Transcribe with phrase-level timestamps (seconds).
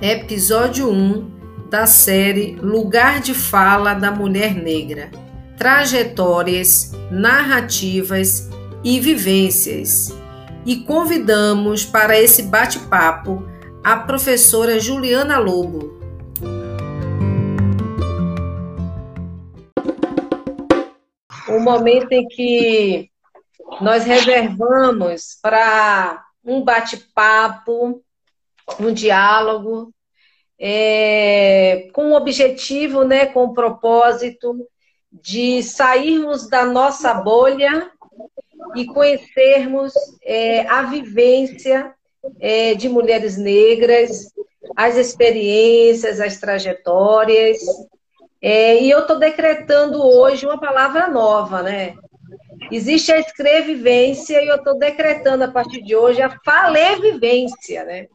[0.00, 5.10] episódio 1 da série Lugar de Fala da Mulher Negra:
[5.56, 8.50] Trajetórias, Narrativas
[8.84, 10.14] e Vivências.
[10.66, 13.42] E convidamos para esse bate-papo
[13.82, 15.96] a professora Juliana Lobo.
[21.48, 23.08] O momento em que
[23.80, 28.02] nós reservamos para um bate-papo,
[28.80, 29.92] um diálogo,
[30.58, 34.66] é, com o objetivo, né, com o propósito
[35.12, 37.90] de sairmos da nossa bolha
[38.74, 41.94] e conhecermos é, a vivência
[42.40, 44.32] é, de mulheres negras,
[44.74, 47.58] as experiências, as trajetórias.
[48.42, 51.94] É, e eu estou decretando hoje uma palavra nova, né?
[52.70, 58.08] Existe a escrevivência e eu estou decretando a partir de hoje a falevivência, né?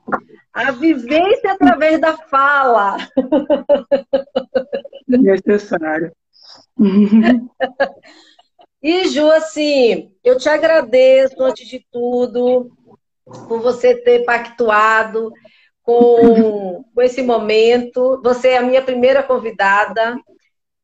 [0.53, 2.97] A vivência através da fala.
[5.07, 6.11] Necessário.
[8.81, 12.71] E, Ju, assim, eu te agradeço, antes de tudo,
[13.47, 15.31] por você ter pactuado
[15.83, 18.19] com, com esse momento.
[18.23, 20.17] Você é a minha primeira convidada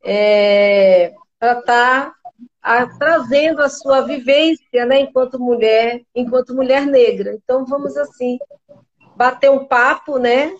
[0.03, 2.13] é, para estar
[2.61, 7.33] tá, trazendo a sua vivência né, enquanto mulher, enquanto mulher negra.
[7.33, 8.37] Então, vamos assim,
[9.17, 10.53] bater um papo, né?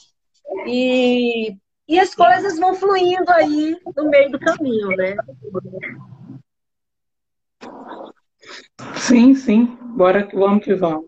[0.65, 1.55] E,
[1.87, 5.15] e as coisas vão fluindo aí no meio do caminho, né?
[8.95, 9.77] Sim, sim.
[9.95, 11.05] Bora que vamos que vamos.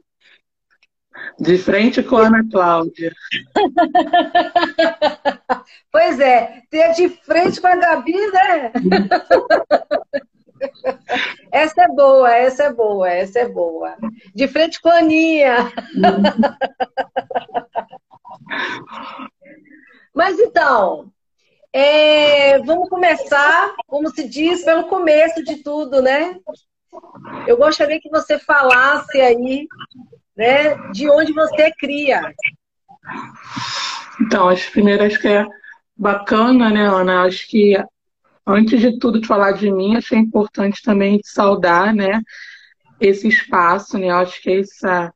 [1.40, 3.12] De frente com a Ana Cláudia.
[5.92, 8.72] pois é, ter de frente com a Gabi, né?
[11.52, 13.96] essa é boa, essa é boa, essa é boa.
[14.34, 15.72] De frente com a Aninha.
[20.14, 21.12] Mas então,
[21.72, 26.36] é, vamos começar, como se diz, pelo começo de tudo, né?
[27.48, 29.68] Eu gostaria que você falasse aí,
[30.36, 32.34] né, de onde você cria.
[34.22, 35.46] Então, acho primeiro acho que é
[35.96, 37.24] bacana, né, Ana?
[37.24, 37.76] Acho que
[38.50, 42.22] antes de tudo de falar de mim, que é importante também saudar, né,
[43.00, 44.10] esse espaço, né?
[44.10, 45.14] Acho que essa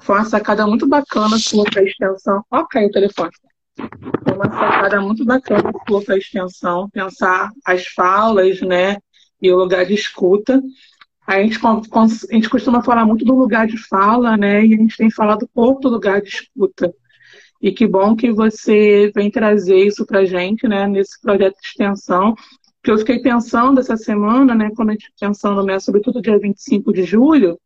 [0.00, 2.42] foi uma sacada muito bacana sua para a extensão.
[2.50, 3.30] Ó, caiu o telefone.
[3.76, 8.96] Foi uma sacada muito bacana sua para a extensão, pensar as falas, né,
[9.40, 10.62] e o lugar de escuta.
[11.26, 14.66] A gente, a gente costuma falar muito do lugar de fala, né?
[14.66, 16.92] E a gente tem falado pouco do lugar de escuta.
[17.60, 20.88] E que bom que você vem trazer isso para a gente, né?
[20.88, 22.34] Nesse projeto de extensão.
[22.82, 24.70] Que eu fiquei pensando essa semana, né?
[24.74, 25.78] Quando a gente pensando, né?
[25.78, 27.58] Sobretudo dia 25 de julho,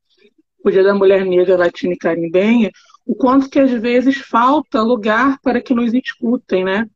[0.62, 2.70] o Dia da Mulher Negra Latina e Carimbenha,
[3.06, 6.86] o quanto que às vezes falta lugar para que nos escutem, né?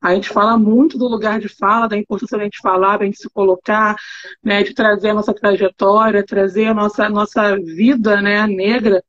[0.00, 3.18] A gente fala muito do lugar de fala, da importância da gente falar, da gente
[3.18, 3.96] se colocar,
[4.42, 9.02] né, de trazer a nossa trajetória, trazer a nossa, nossa vida né, negra.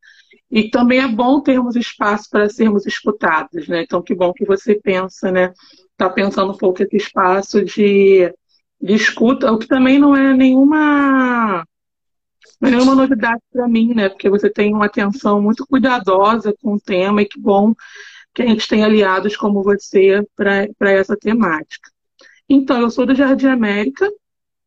[0.51, 3.83] E também é bom termos espaço para sermos escutados, né?
[3.83, 5.53] Então, que bom que você pensa, né?
[5.91, 8.33] Está pensando um pouco esse espaço de,
[8.81, 11.65] de escuta, o que também não é nenhuma
[12.61, 14.09] é nenhuma novidade para mim, né?
[14.09, 17.73] Porque você tem uma atenção muito cuidadosa com o tema e que bom
[18.33, 21.89] que a gente tem aliados como você para essa temática.
[22.49, 24.09] Então, eu sou do Jardim América,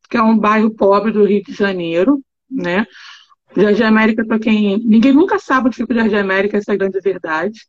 [0.08, 2.86] que é um bairro pobre do Rio de Janeiro, né?
[3.56, 4.78] Jardim América, para quem.
[4.78, 7.60] Ninguém nunca sabe onde fica o Jardim América, essa é a grande verdade.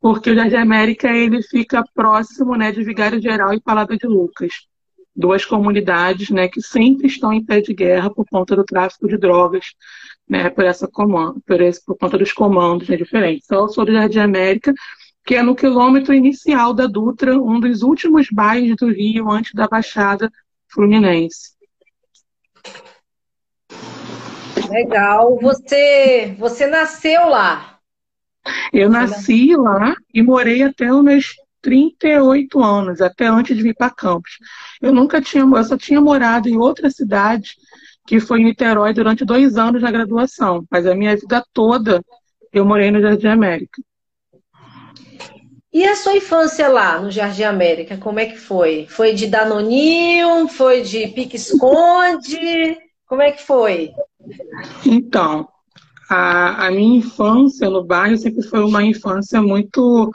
[0.00, 4.52] Porque o Jardim América ele fica próximo né, de Vigário Geral e Palavra de Lucas.
[5.16, 9.16] Duas comunidades né, que sempre estão em pé de guerra por conta do tráfico de
[9.16, 9.66] drogas,
[10.28, 13.44] né, por, essa comando, por, esse, por conta dos comandos né, diferentes.
[13.44, 14.74] Então, eu sou do Jardim América
[15.24, 19.66] que é no quilômetro inicial da Dutra, um dos últimos bairros do Rio antes da
[19.66, 20.30] Baixada
[20.68, 21.54] Fluminense.
[24.68, 25.38] Legal.
[25.40, 27.78] Você, você nasceu lá?
[28.72, 31.34] Eu nasci lá e morei até os meus
[31.64, 34.32] 38 anos, até antes de vir para Campos.
[34.82, 37.56] Eu nunca tinha, eu só tinha morado em outra cidade,
[38.06, 40.66] que foi em Niterói, durante dois anos na graduação.
[40.70, 42.04] Mas a minha vida toda
[42.52, 43.82] eu morei no Jardim América.
[45.72, 48.86] E a sua infância lá no Jardim América, como é que foi?
[48.88, 50.46] Foi de Danoninho?
[50.46, 52.76] Foi de pique-esconde?
[53.06, 53.90] Como é que foi?
[54.84, 55.48] Então,
[56.10, 60.12] a, a, minha infância no bairro sempre foi uma infância muito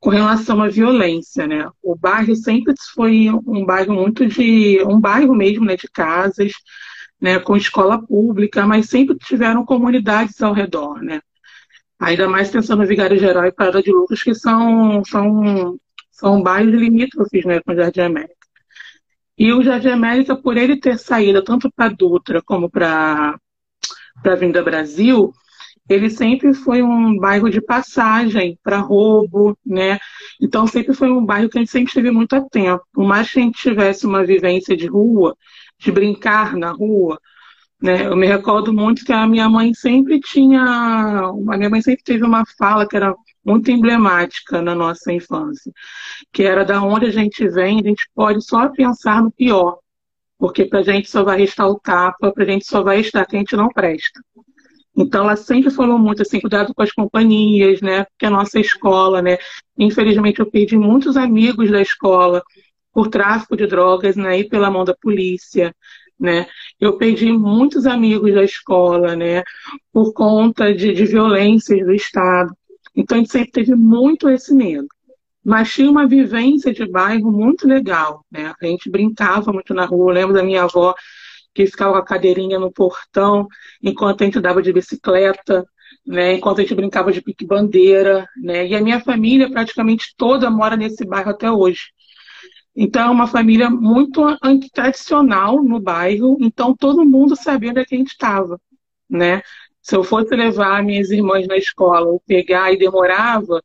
[0.00, 1.68] com relação à violência, né?
[1.82, 6.52] O bairro sempre foi um bairro muito de um bairro mesmo, né, de casas,
[7.20, 11.20] né, com escola pública, mas sempre tiveram comunidades ao redor, né?
[11.98, 15.78] Ainda mais pensando no Vigário Geral e Parada de Lucas, que são, são,
[16.12, 18.34] são bairros limítrofes né, com o Jardim América.
[19.36, 23.36] E o Jardim América, por ele ter saído tanto para Dutra como para
[24.24, 25.32] a Vinda Brasil,
[25.88, 29.98] ele sempre foi um bairro de passagem para roubo, né?
[30.40, 32.82] Então sempre foi um bairro que a gente sempre esteve muito atento.
[32.92, 35.36] Por mais que a gente tivesse uma vivência de rua,
[35.78, 37.18] de brincar na rua,
[37.80, 38.06] né?
[38.06, 42.24] Eu me recordo muito que a minha mãe sempre tinha, a minha mãe sempre teve
[42.24, 43.14] uma fala que era
[43.44, 45.72] muito emblemática na nossa infância,
[46.32, 49.78] que era da onde a gente vem, a gente pode só pensar no pior,
[50.38, 53.24] porque para a gente só vai restar o tapa, para a gente só vai estar
[53.24, 54.20] que a gente não presta.
[55.00, 58.02] Então, ela sempre falou muito assim, cuidado com as companhias, né?
[58.04, 59.38] Porque a nossa escola, né?
[59.78, 62.42] Infelizmente, eu perdi muitos amigos da escola
[62.92, 64.40] por tráfico de drogas, né?
[64.40, 65.72] E pela mão da polícia,
[66.18, 66.48] né?
[66.80, 69.44] Eu perdi muitos amigos da escola, né?
[69.92, 72.52] Por conta de, de violências do Estado.
[72.96, 74.88] Então, a gente sempre teve muito esse medo.
[75.44, 78.52] Mas tinha uma vivência de bairro muito legal, né?
[78.60, 80.10] A gente brincava muito na rua.
[80.10, 80.92] Eu lembro da minha avó
[81.54, 83.46] que ficava com a cadeirinha no portão,
[83.82, 85.64] enquanto a gente dava de bicicleta,
[86.06, 90.76] né, enquanto a gente brincava de pique-bandeira, né, e a minha família praticamente toda mora
[90.76, 91.90] nesse bairro até hoje.
[92.76, 94.22] Então, é uma família muito
[94.72, 98.60] tradicional no bairro, então todo mundo sabia onde a gente estava,
[99.10, 99.42] né?
[99.82, 103.60] Se eu fosse levar minhas irmãs na escola ou pegar e demorava,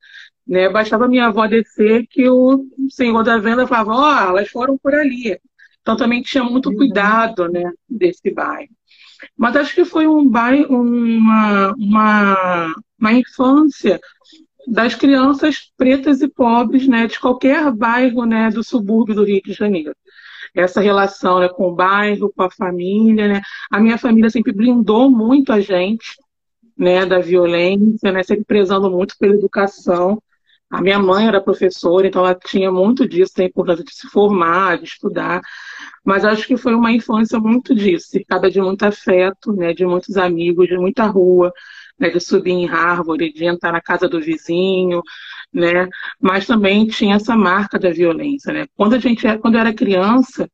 [0.48, 4.78] né, bastava minha avó descer que o senhor da venda falava, ó, oh, elas foram
[4.78, 5.40] por ali.
[5.84, 6.78] Então também tinha muito uhum.
[6.78, 8.70] cuidado né, desse bairro.
[9.38, 14.00] Mas acho que foi um bairro, uma, uma, uma infância
[14.66, 19.54] das crianças pretas e pobres né, de qualquer bairro né, do subúrbio do Rio de
[19.54, 19.94] Janeiro.
[20.56, 23.28] Essa relação né, com o bairro, com a família.
[23.28, 23.42] Né?
[23.70, 26.16] A minha família sempre blindou muito a gente
[26.78, 30.22] né, da violência, né, sempre prezando muito pela educação.
[30.70, 34.80] A minha mãe era professora, então ela tinha muito disso, da importância de se formar,
[34.80, 35.40] de estudar.
[36.04, 40.18] Mas acho que foi uma infância muito disso, cercada de muito afeto, né, de muitos
[40.18, 41.52] amigos, de muita rua,
[41.98, 45.02] né, de subir em árvore, de entrar na casa do vizinho,
[45.54, 45.88] né?
[46.20, 48.66] Mas também tinha essa marca da violência, né?
[48.76, 50.50] Quando a gente, quando eu era criança,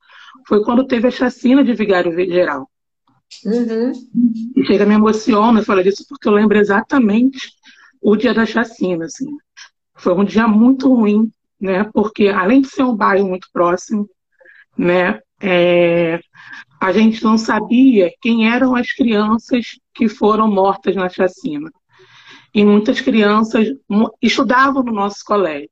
[0.48, 2.70] foi quando teve a chacina de Vigário Geral.
[3.46, 3.92] Uhum.
[4.56, 7.52] E chega me emociona falar disso porque eu lembro exatamente
[8.02, 9.30] o dia da chacina, assim.
[9.96, 11.84] Foi um dia muito ruim, né?
[11.94, 14.10] Porque além de ser um bairro muito próximo,
[14.78, 15.20] né?
[15.42, 16.20] É,
[16.80, 21.72] a gente não sabia quem eram as crianças que foram mortas na chacina.
[22.54, 23.68] E muitas crianças
[24.22, 25.70] estudavam no nosso colégio.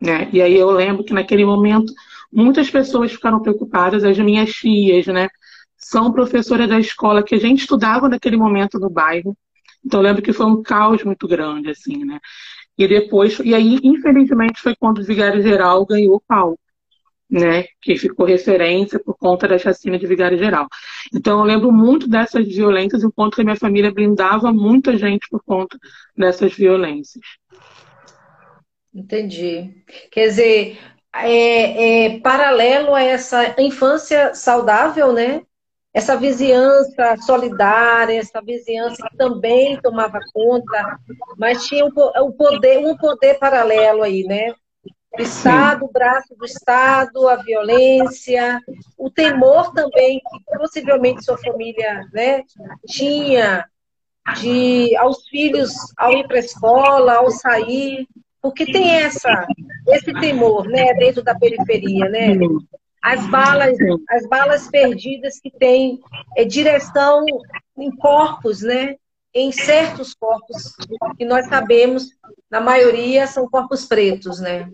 [0.00, 0.28] Né?
[0.32, 1.92] E aí eu lembro que naquele momento
[2.32, 5.28] muitas pessoas ficaram preocupadas, as minhas tias, né?
[5.76, 9.36] São professoras da escola que a gente estudava naquele momento no bairro.
[9.84, 12.18] Então eu lembro que foi um caos muito grande, assim, né?
[12.78, 16.65] E depois, e aí, infelizmente, foi quando o Vigário Geral ganhou o palco
[17.28, 20.66] né, que ficou referência por conta da chacina de Vigário Geral.
[21.14, 25.42] Então eu lembro muito dessas violências, enquanto que a minha família blindava muita gente por
[25.44, 25.76] conta
[26.16, 27.24] dessas violências.
[28.94, 29.82] Entendi.
[30.10, 30.78] Quer dizer,
[31.12, 35.42] é, é paralelo a essa infância saudável, né?
[35.92, 40.98] Essa vizinhança solidária, essa vizinhança que também tomava conta,
[41.38, 41.90] mas tinha um,
[42.22, 44.54] um poder, um poder paralelo aí, né?
[45.18, 48.60] O Estado, o braço do Estado, a violência,
[48.98, 52.42] o temor também que possivelmente sua família né,
[52.86, 53.66] tinha
[54.40, 58.06] de aos filhos ao ir para a escola, ao sair,
[58.42, 59.46] porque tem essa
[59.88, 62.36] esse temor, né, dentro da periferia, né?
[63.02, 63.76] As balas,
[64.10, 66.00] as balas perdidas que têm
[66.36, 67.24] é, direção
[67.78, 68.96] em corpos, né?
[69.32, 70.74] Em certos corpos
[71.16, 72.08] que nós sabemos,
[72.50, 74.68] na maioria são corpos pretos, né?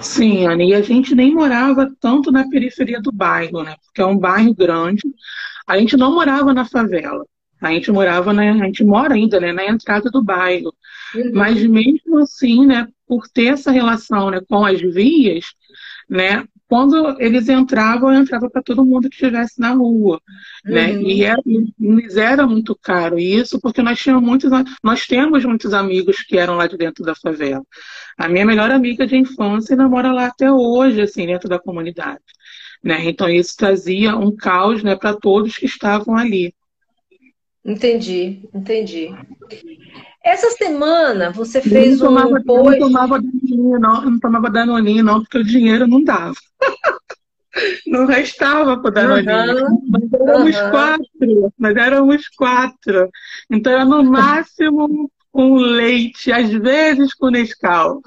[0.00, 3.76] Sim, Ana, e a gente nem morava tanto na periferia do bairro, né?
[3.84, 5.02] Porque é um bairro grande.
[5.66, 7.24] A gente não morava na favela.
[7.60, 8.50] A gente morava, né?
[8.50, 9.52] A gente mora ainda, né?
[9.52, 10.74] Na entrada do bairro.
[11.14, 11.30] Uhum.
[11.34, 12.88] Mas mesmo assim, né?
[13.06, 14.40] Por ter essa relação, né?
[14.48, 15.44] Com as vias,
[16.08, 16.44] né?
[16.70, 20.22] Quando eles entravam, eu entrava para todo mundo que estivesse na rua,
[20.64, 20.92] né?
[20.92, 21.00] uhum.
[21.00, 21.42] E era,
[21.76, 24.48] nos era muito caro isso, porque nós tínhamos muitos,
[24.80, 27.64] nós temos muitos amigos que eram lá de dentro da favela.
[28.16, 32.22] A minha melhor amiga de infância namora lá até hoje, assim, dentro da comunidade.
[32.84, 33.04] Né?
[33.06, 36.54] Então isso trazia um caos né, para todos que estavam ali.
[37.64, 39.12] Entendi, entendi.
[40.24, 42.78] Essa semana você fez não tomava, um post...
[42.78, 46.36] Não tomava danoninho, não, não tomava danoninho, não, porque o dinheiro não dava.
[47.86, 49.66] Não restava para danoninho.
[49.66, 50.70] Uhum, mas éramos uhum.
[50.70, 53.10] quatro, mas éramos quatro.
[53.50, 58.00] Então, no máximo, com leite, às vezes com Nescau.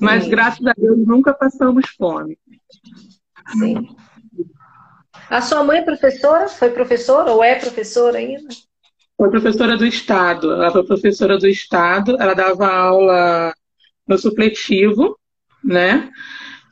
[0.00, 0.30] Mas, Sim.
[0.30, 2.38] graças a Deus, nunca passamos fome.
[3.58, 3.88] Sim.
[5.30, 6.48] A sua mãe é professora?
[6.48, 8.48] Foi professora ou é professora ainda?
[9.16, 10.52] Foi professora do Estado.
[10.52, 12.16] Ela foi professora do Estado.
[12.20, 13.54] Ela dava aula
[14.06, 15.18] no supletivo,
[15.62, 16.10] né?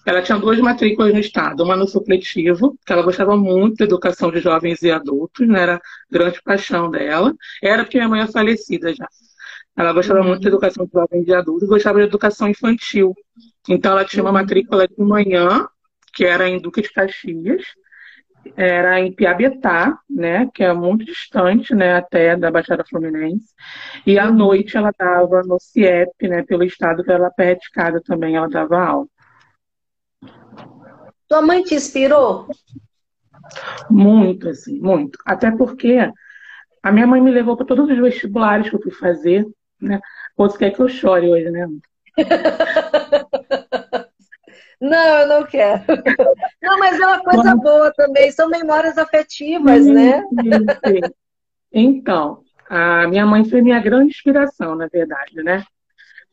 [0.05, 4.31] Ela tinha duas matrículas no Estado, uma no supletivo, que ela gostava muito da educação
[4.31, 5.63] de jovens e adultos, né?
[5.63, 5.81] Era
[6.11, 7.35] grande paixão dela.
[7.63, 9.07] Era porque minha mãe é falecida já.
[9.77, 10.29] Ela gostava uhum.
[10.29, 13.15] muito da educação de jovens e adultos, gostava de educação infantil.
[13.69, 14.37] Então ela tinha uma uhum.
[14.37, 15.67] matrícula de manhã,
[16.13, 17.63] que era em Duque de Caxias,
[18.57, 23.47] era em Piabetá, né, que é muito distante, né, até da Baixada Fluminense.
[24.07, 28.01] E à noite ela dava no CIEP, né, pelo estado que ela perto de casa
[28.05, 29.07] também, ela dava aula.
[31.33, 32.47] Tua mãe te inspirou?
[33.89, 35.19] Muito, assim, muito.
[35.25, 35.97] Até porque
[36.83, 39.47] a minha mãe me levou para todos os vestibulares que eu fui fazer,
[39.81, 39.99] né?
[40.37, 41.67] Você quer que eu chore hoje, né?
[44.79, 45.81] Não, eu não quero.
[46.61, 50.21] Não, mas é uma coisa boa também, são memórias afetivas, sim, né?
[50.29, 51.01] Sim, sim.
[51.73, 55.65] Então, a minha mãe foi minha grande inspiração, na verdade, né?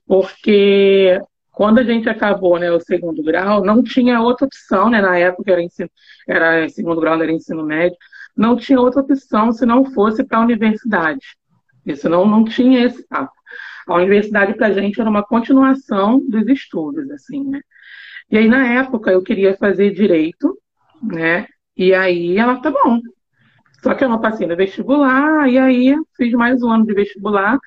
[0.05, 1.21] Porque
[1.59, 5.01] quando a gente acabou né, o segundo grau, não tinha outra opção, né?
[5.01, 5.89] Na época era, ensino,
[6.25, 7.97] era segundo grau, era ensino médio,
[8.33, 11.35] não tinha outra opção se não fosse para a universidade.
[11.85, 13.33] Isso não, não tinha esse papo.
[13.85, 17.59] A universidade para a gente era uma continuação dos estudos, assim, né?
[18.31, 20.57] E aí, na época, eu queria fazer direito,
[21.03, 21.45] né?
[21.75, 23.01] E aí ela, tá bom.
[23.83, 27.59] Só que eu não passei no vestibular, e aí fiz mais um ano de vestibular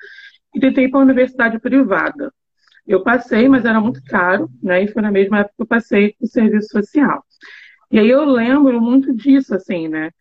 [0.55, 2.33] e tentei para uma universidade privada.
[2.87, 4.83] Eu passei, mas era muito caro, né?
[4.83, 7.23] E foi na mesma época que eu passei o serviço social.
[7.91, 10.11] E aí eu lembro muito disso, assim, né?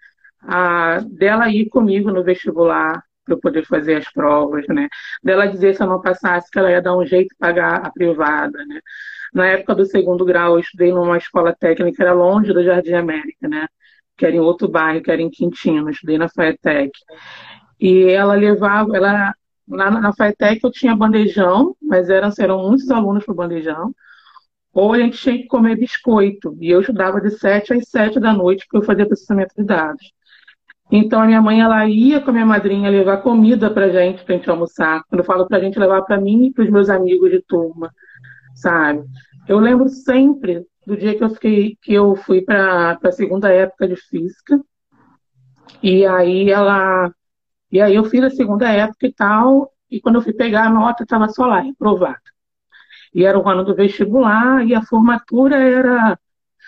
[0.43, 4.89] A, dela ir comigo no vestibular para eu poder fazer as provas, né?
[5.23, 8.65] Dela dizer se eu não passasse que ela ia dar um jeito pagar a privada,
[8.67, 8.81] né?
[9.33, 13.49] Na época do segundo grau, eu estudei numa escola técnica, era longe do Jardim América,
[13.49, 13.67] né?
[14.17, 16.91] Que era em outro bairro, que era em Quintino, eu estudei na FAETEC.
[17.81, 19.35] E ela levava, ela,
[19.67, 23.95] na, na FAETEC eu tinha bandejão, mas eram, eram muitos alunos para bandejão.
[24.73, 26.57] Ou a gente tinha que comer biscoito.
[26.61, 30.13] E eu estudava de 7 às 7 da noite, porque eu fazia processamento de dados.
[30.91, 34.35] Então a minha mãe ela ia com a minha madrinha levar comida pra gente, pra
[34.35, 35.03] gente almoçar.
[35.09, 37.91] Quando eu falo pra gente levar para mim e pros meus amigos de turma
[38.55, 39.05] sabe?
[39.49, 43.89] Eu lembro sempre do dia que eu fiquei, que eu fui para a segunda época
[43.89, 44.61] de física.
[45.83, 47.13] E aí ela,
[47.73, 50.71] e aí eu fiz a segunda época e tal, e quando eu fui pegar a
[50.71, 52.21] nota estava só lá, reprovada.
[53.15, 56.19] E era o ano do vestibular e a formatura era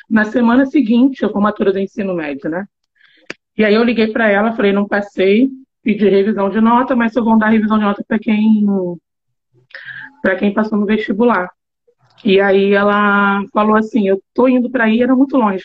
[0.08, 2.66] na semana seguinte, a formatura do ensino médio, né?
[3.56, 5.48] E aí eu liguei para ela, falei, não passei,
[5.82, 8.66] pedi revisão de nota, mas só vão dar revisão de nota para quem
[10.22, 11.50] para quem passou no vestibular.
[12.24, 15.64] E aí ela falou assim, eu tô indo para aí, era muito longe.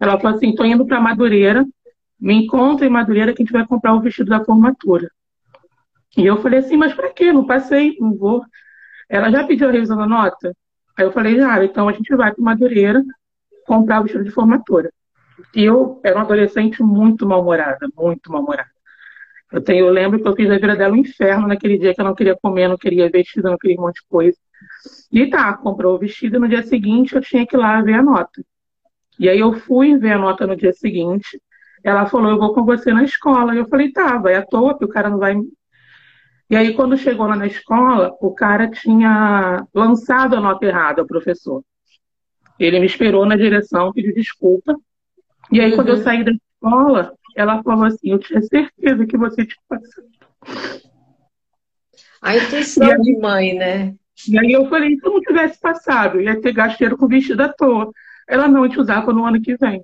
[0.00, 1.64] Ela falou assim, tô indo para Madureira,
[2.22, 5.10] me encontra em Madureira que a gente vai comprar o vestido da formatura.
[6.16, 7.32] E eu falei assim, mas para quê?
[7.32, 8.44] Não passei, não vou.
[9.08, 10.54] Ela já pediu a revisão da nota?
[10.96, 13.02] Aí eu falei, já, então a gente vai para Madureira
[13.66, 14.92] comprar o vestido de formatura.
[15.52, 18.70] E eu era uma adolescente muito mal-humorada, muito mal-humorada.
[19.50, 22.00] Eu, tenho, eu lembro que eu fiz a vida dela um inferno naquele dia que
[22.00, 24.38] eu não queria comer, não queria vestido, não queria um monte de coisa.
[25.10, 28.02] E tá, comprou o vestido, no dia seguinte eu tinha que ir lá ver a
[28.02, 28.44] nota.
[29.18, 31.40] E aí eu fui ver a nota no dia seguinte.
[31.84, 33.54] Ela falou, eu vou com você na escola.
[33.54, 35.36] E eu falei, tá, vai à toa, que o cara não vai.
[36.48, 41.06] E aí, quando chegou lá na escola, o cara tinha lançado a nota errada, o
[41.06, 41.62] professor.
[42.58, 44.76] Ele me esperou na direção, pediu desculpa.
[45.50, 45.76] E aí, uhum.
[45.76, 46.02] quando eu uhum.
[46.02, 50.92] saí da escola, ela falou assim: Eu tinha certeza que você tinha passado.
[52.20, 53.94] A intuição aí, de mãe, né?
[54.28, 57.48] E aí eu falei, se eu não tivesse passado, ia ter gasteiro com vestido à
[57.48, 57.90] toa.
[58.28, 59.82] Ela não te usava no ano que vem.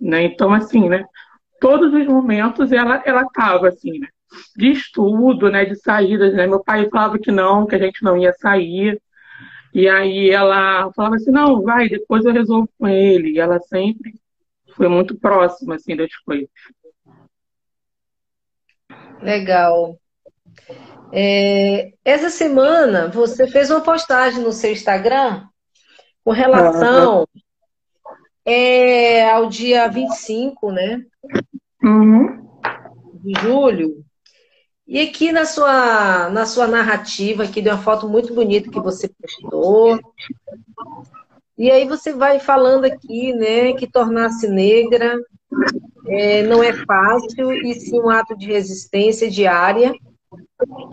[0.00, 0.24] Né?
[0.24, 1.04] Então, assim, né?
[1.60, 4.08] Todos os momentos ela ela tava assim, né?
[4.56, 5.64] De estudo, né?
[5.64, 6.46] De saídas, né?
[6.46, 9.00] Meu pai falava que não, que a gente não ia sair.
[9.74, 13.32] E aí ela falava assim, não, vai, depois eu resolvo com ele.
[13.32, 14.14] E ela sempre
[14.74, 16.48] foi muito próxima, assim, das coisas.
[19.20, 19.98] Legal.
[21.12, 25.46] É, essa semana você fez uma postagem no seu Instagram
[26.24, 27.26] com relação
[28.50, 31.04] é, ao dia 25, né?
[31.84, 32.48] Uhum.
[33.22, 34.02] De julho.
[34.86, 39.06] E aqui na sua, na sua narrativa, aqui deu uma foto muito bonita que você
[39.20, 40.00] postou.
[41.58, 45.14] E aí você vai falando aqui, né, que tornar-se negra
[46.06, 49.92] é, não é fácil, e sim um ato de resistência diária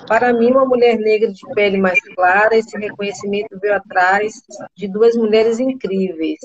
[0.07, 4.33] Para mim, uma mulher negra de pele mais clara, esse reconhecimento veio atrás
[4.75, 6.39] de duas mulheres incríveis.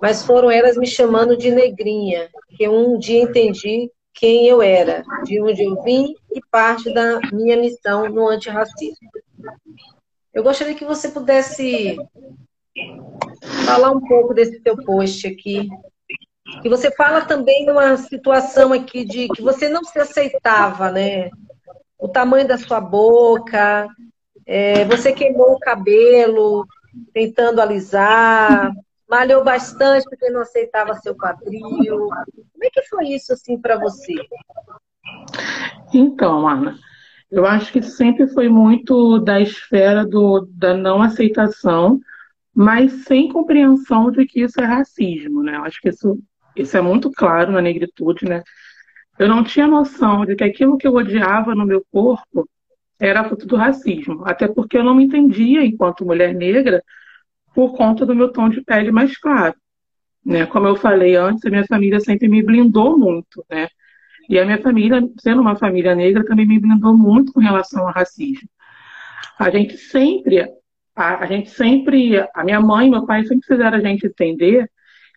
[0.00, 5.40] Mas foram elas me chamando de negrinha, que um dia entendi quem eu era, de
[5.40, 9.08] onde eu vim e parte da minha missão no antirracismo.
[10.34, 11.96] Eu gostaria que você pudesse
[13.64, 15.68] falar um pouco desse teu post aqui.
[16.62, 21.30] Que você fala também de uma situação aqui de que você não se aceitava, né?
[21.98, 23.88] O tamanho da sua boca,
[24.46, 26.66] é, você queimou o cabelo
[27.12, 28.72] tentando alisar,
[29.08, 32.08] malhou bastante porque não aceitava seu quadril.
[32.08, 34.14] Como é que foi isso assim para você?
[35.92, 36.76] Então, Ana,
[37.30, 42.00] eu acho que sempre foi muito da esfera do, da não aceitação
[42.58, 45.54] mas sem compreensão de que isso é racismo, né?
[45.54, 46.18] Eu acho que isso,
[46.56, 48.42] isso é muito claro na negritude, né?
[49.16, 52.48] Eu não tinha noção de que aquilo que eu odiava no meu corpo
[52.98, 56.82] era fruto do racismo, até porque eu não me entendia enquanto mulher negra
[57.58, 59.56] por conta do meu tom de pele mais claro.
[60.24, 60.46] Né?
[60.46, 63.66] Como eu falei antes, a minha família sempre me blindou muito, né?
[64.28, 67.92] E a minha família, sendo uma família negra, também me blindou muito com relação ao
[67.92, 68.48] racismo.
[69.36, 70.48] A gente sempre
[70.94, 74.70] a, a gente sempre, a minha mãe e meu pai sempre fizeram a gente entender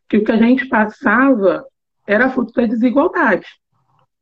[0.09, 1.63] que o que a gente passava
[2.07, 3.45] era fruto da desigualdade.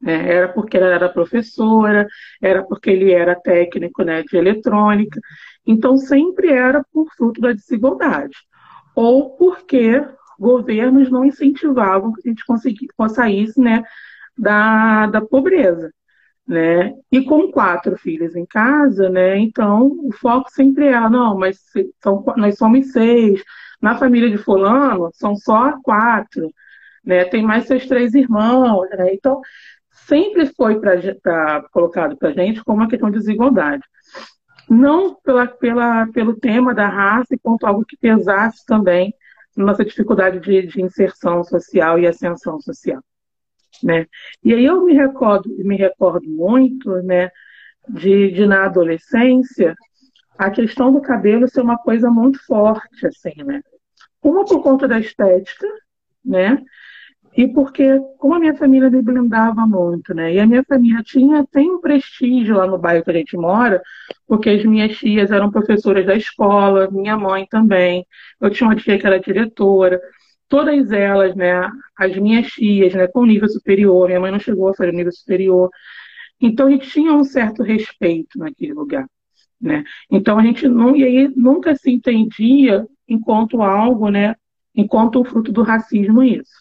[0.01, 0.29] Né?
[0.29, 2.05] Era porque ela era professora,
[2.41, 5.21] era porque ele era técnico né, de eletrônica.
[5.65, 8.35] Então, sempre era por fruto da desigualdade.
[8.95, 10.03] Ou porque
[10.39, 13.83] governos não incentivavam que a gente conseguisse, saísse né,
[14.37, 15.91] da, da pobreza
[16.49, 16.95] né?
[17.11, 19.37] E com quatro filhos em casa, né?
[19.37, 21.59] Então o foco sempre é, não, mas
[22.01, 23.43] são, nós somos seis.
[23.79, 26.51] Na família de fulano são só quatro,
[27.05, 27.23] né?
[27.25, 29.13] Tem mais seus três irmãos, né?
[29.13, 29.39] Então
[29.91, 33.83] sempre foi pra, pra colocado para gente como uma questão de desigualdade.
[34.69, 39.13] Não pela, pela, pelo tema da raça, quanto algo que pesasse também
[39.57, 43.01] nossa dificuldade de, de inserção social e ascensão social.
[43.83, 44.07] Né?
[44.43, 47.29] E aí eu me recordo, me recordo muito né,
[47.87, 49.75] de, de na adolescência
[50.37, 53.61] a questão do cabelo ser uma coisa muito forte, assim, né?
[54.23, 55.67] Uma por conta da estética,
[56.23, 56.63] né?
[57.37, 60.33] E porque, como a minha família me blindava muito, né?
[60.33, 63.81] E a minha família tinha, tem um prestígio lá no bairro que a gente mora,
[64.27, 68.05] porque as minhas tias eram professoras da escola, minha mãe também.
[68.41, 70.01] Eu tinha uma tia que era diretora
[70.49, 74.73] todas elas, né, as minhas tias, né, com nível superior, minha mãe não chegou a
[74.73, 75.69] fazer nível superior.
[76.41, 79.05] Então a gente tinha um certo respeito naquele lugar,
[79.61, 79.83] né?
[80.11, 84.35] Então a gente não e aí nunca se entendia enquanto algo, né,
[84.75, 86.51] enquanto o fruto do racismo isso.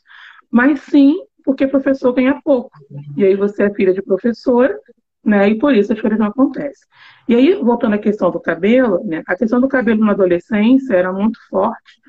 [0.51, 2.71] Mas sim, porque professor ganha pouco.
[3.17, 4.79] E aí você é filha de professora,
[5.25, 5.49] né?
[5.49, 6.87] E por isso as coisas não acontecem.
[7.29, 9.23] E aí, voltando à questão do cabelo, né?
[9.27, 12.01] A questão do cabelo na adolescência era muito forte,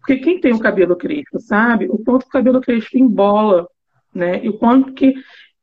[0.00, 3.66] porque quem tem o cabelo crespo sabe o quanto o cabelo crespo embola,
[4.14, 4.44] né?
[4.44, 5.14] E o quanto que,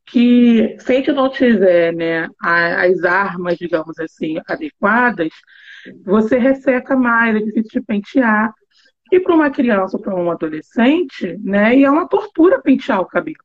[0.05, 5.29] que se a gente não tiver né, as armas, digamos assim, adequadas,
[6.05, 8.53] você resseca mais, é difícil de pentear.
[9.11, 13.05] E para uma criança ou para um adolescente, né, e é uma tortura pentear o
[13.05, 13.43] cabelo.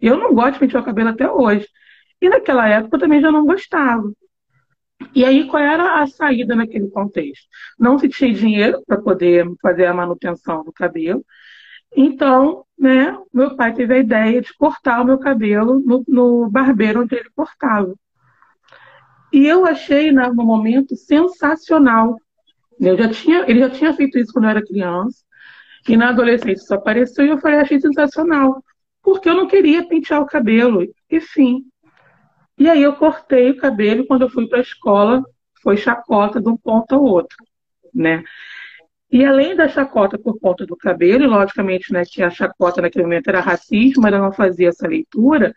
[0.00, 1.66] Eu não gosto de pentear o cabelo até hoje.
[2.20, 4.10] E naquela época eu também já não gostava.
[5.14, 7.46] E aí, qual era a saída naquele contexto?
[7.78, 11.24] Não se tinha dinheiro para poder fazer a manutenção do cabelo.
[11.96, 17.02] Então, né, meu pai teve a ideia de cortar o meu cabelo no, no barbeiro
[17.02, 17.94] onde ele cortava.
[19.32, 22.16] E eu achei, né, no momento, sensacional.
[22.80, 25.22] Eu já tinha, ele já tinha feito isso quando eu era criança.
[25.88, 28.62] E na adolescência isso apareceu e eu falei, achei sensacional.
[29.02, 30.86] Porque eu não queria pentear o cabelo.
[31.10, 31.64] Enfim,
[32.60, 35.22] e aí eu cortei o cabelo e quando eu fui para a escola
[35.62, 37.36] foi chacota de um ponto ao outro,
[37.94, 38.22] né?
[39.10, 43.28] E além da chacota por conta do cabelo, logicamente, né, que a chacota naquele momento
[43.28, 45.54] era racismo, eu não fazia essa leitura,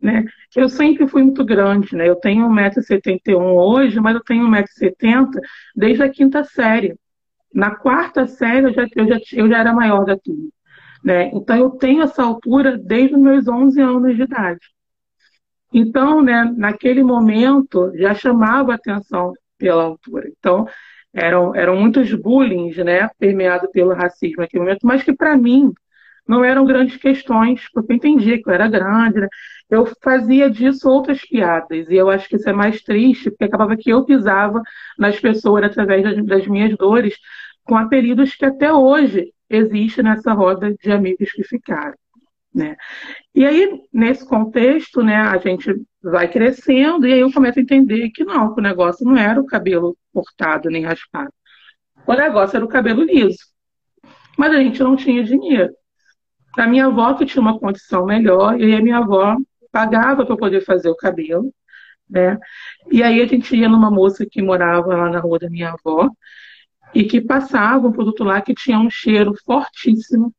[0.00, 0.24] né?
[0.54, 2.08] Eu sempre fui muito grande, né?
[2.08, 5.30] Eu tenho 1,71m hoje, mas eu tenho 1,70m
[5.74, 6.96] desde a quinta série.
[7.52, 10.48] Na quarta série eu já, eu já, eu já era maior da turma,
[11.04, 11.30] né?
[11.34, 14.60] Então eu tenho essa altura desde os meus 11 anos de idade.
[15.72, 20.30] Então, né, naquele momento, já chamava atenção pela altura.
[20.38, 20.66] Então,
[21.12, 25.72] eram, eram muitos bullying, né, permeados pelo racismo naquele momento, mas que para mim
[26.28, 29.28] não eram grandes questões, porque eu entendia que eu era grande, né?
[29.70, 33.76] eu fazia disso outras piadas, e eu acho que isso é mais triste, porque acabava
[33.76, 34.62] que eu pisava
[34.98, 37.16] nas pessoas através das, das minhas dores,
[37.64, 41.94] com apelidos que até hoje existem nessa roda de amigos que ficaram.
[42.54, 42.76] né?
[43.34, 48.10] E aí, nesse contexto, né, a gente vai crescendo e aí eu começo a entender
[48.10, 51.32] que não, que o negócio não era o cabelo cortado nem raspado.
[52.06, 53.38] O negócio era o cabelo liso.
[54.36, 55.72] Mas a gente não tinha dinheiro.
[56.56, 59.36] A minha avó, que tinha uma condição melhor, e a minha avó
[59.70, 61.52] pagava para poder fazer o cabelo,
[62.08, 62.38] né?
[62.90, 66.10] E aí a gente ia numa moça que morava lá na rua da minha avó
[66.94, 70.34] e que passava um produto lá que tinha um cheiro fortíssimo,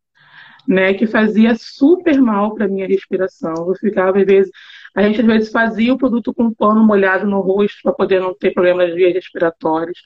[0.67, 0.93] né?
[0.93, 3.53] Que fazia super mal para minha respiração.
[3.67, 4.51] Eu ficava às vezes
[4.95, 8.33] a gente às vezes fazia o produto com pano molhado no rosto para poder não
[8.33, 9.97] ter problemas de vias respiratórias.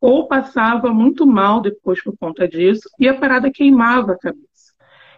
[0.00, 4.47] Ou passava muito mal depois por conta disso, e a parada queimava a cabeça.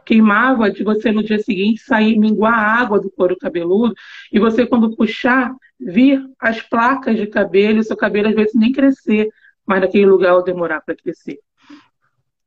[0.04, 3.94] Queimava de você no dia seguinte sair, minguar a água do couro cabeludo,
[4.32, 9.28] e você, quando puxar, vir as placas de cabelo, seu cabelo às vezes nem crescer,
[9.66, 11.38] mas naquele lugar demorar para crescer.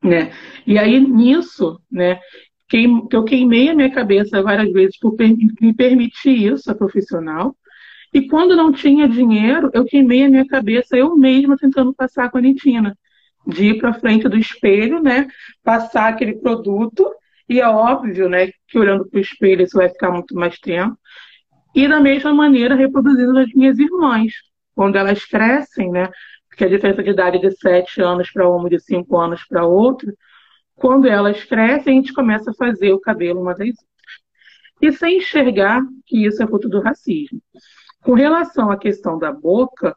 [0.02, 0.34] Né?
[0.68, 2.20] E aí, nisso, né,
[2.68, 5.16] que eu queimei a minha cabeça várias vezes por
[5.62, 7.56] me permitir isso, a profissional.
[8.14, 12.42] E quando não tinha dinheiro, eu queimei a minha cabeça eu mesma tentando passar a
[12.42, 12.98] nitina.
[13.46, 15.28] De ir para frente do espelho, né?
[15.64, 17.10] Passar aquele produto.
[17.50, 18.50] E é óbvio, né?
[18.68, 20.98] Que olhando para o espelho isso vai ficar muito mais tempo.
[21.76, 24.34] E da mesma maneira reproduzindo as minhas irmãs.
[24.76, 26.10] Quando elas crescem, né?
[26.50, 29.66] Porque a diferença de idade é de 7 anos para uma, de 5 anos para
[29.66, 30.14] outra
[30.76, 33.88] quando elas crescem, a gente começa a fazer o cabelo uma das outras.
[34.82, 37.42] E sem enxergar que isso é fruto do racismo.
[38.02, 39.96] Com relação à questão da boca,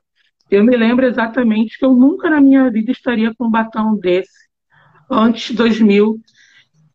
[0.50, 4.46] eu me lembro exatamente que eu nunca na minha vida estaria com um batom desse
[5.10, 5.62] antes de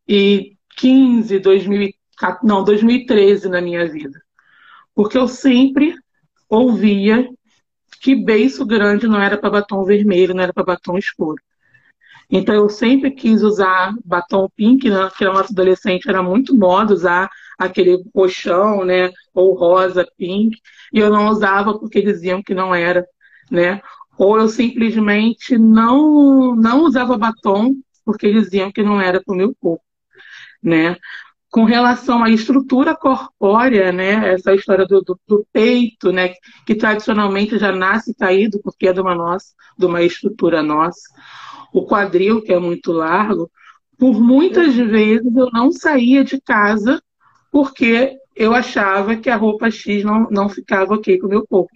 [0.08, 4.22] 2015, 2014, não, 2013 na minha vida.
[4.94, 5.96] Porque eu sempre
[6.50, 7.28] ouvia
[8.02, 11.42] que beiço grande não era para batom vermelho, não era para batom escuro.
[12.30, 15.10] Então eu sempre quis usar batom pink, né?
[15.18, 19.12] Que na nossa adolescente era muito moda usar aquele roxão, né?
[19.34, 20.58] Ou rosa pink.
[20.94, 23.06] E eu não usava porque diziam que não era,
[23.50, 23.82] né?
[24.18, 29.54] Ou eu simplesmente não, não usava batom porque diziam que não era para o meu
[29.60, 29.84] corpo,
[30.62, 30.96] né?
[31.50, 34.34] Com relação à estrutura corpórea, né?
[34.34, 36.34] Essa história do, do, do peito, né?
[36.66, 39.48] Que tradicionalmente já nasce caído porque é de uma nossa,
[39.78, 41.02] de uma estrutura nossa
[41.72, 43.50] o quadril, que é muito largo,
[43.98, 47.02] por muitas vezes eu não saía de casa
[47.52, 51.72] porque eu achava que a roupa X não, não ficava ok com o meu corpo.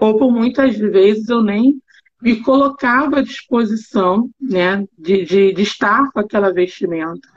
[0.00, 1.80] Ou por muitas vezes eu nem
[2.20, 7.28] me colocava à disposição né, de, de, de estar com aquela vestimenta,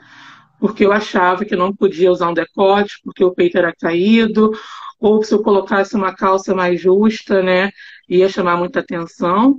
[0.66, 4.50] porque eu achava que não podia usar um decote, porque o peito era caído,
[4.98, 7.70] ou se eu colocasse uma calça mais justa, né,
[8.08, 9.58] ia chamar muita atenção.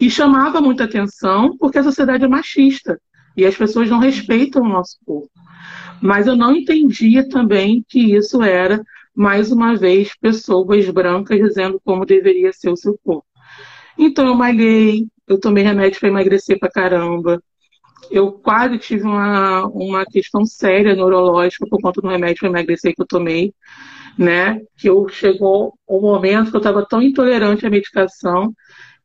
[0.00, 3.00] E chamava muita atenção porque a sociedade é machista
[3.36, 5.30] e as pessoas não respeitam o nosso corpo.
[6.00, 8.80] Mas eu não entendia também que isso era,
[9.12, 13.26] mais uma vez, pessoas brancas dizendo como deveria ser o seu corpo.
[13.98, 17.42] Então eu malhei, eu tomei remédio para emagrecer para caramba.
[18.10, 23.02] Eu quase tive uma, uma questão séria neurológica por conta do remédio para emagrecer que
[23.02, 23.52] eu tomei,
[24.18, 24.60] né?
[24.76, 28.54] Que eu chegou um momento que eu estava tão intolerante à medicação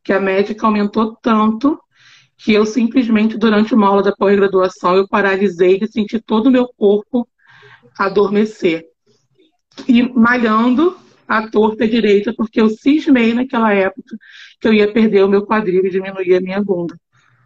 [0.04, 1.80] que a médica aumentou tanto
[2.38, 6.67] que eu simplesmente, durante uma aula da pós-graduação, eu paralisei de sentir todo o meu
[6.75, 7.27] corpo
[7.97, 8.86] adormecer.
[9.88, 14.17] E malhando a torta direita, porque eu cismei naquela época
[14.60, 16.97] que eu ia perder o meu quadril e diminuir a minha bunda.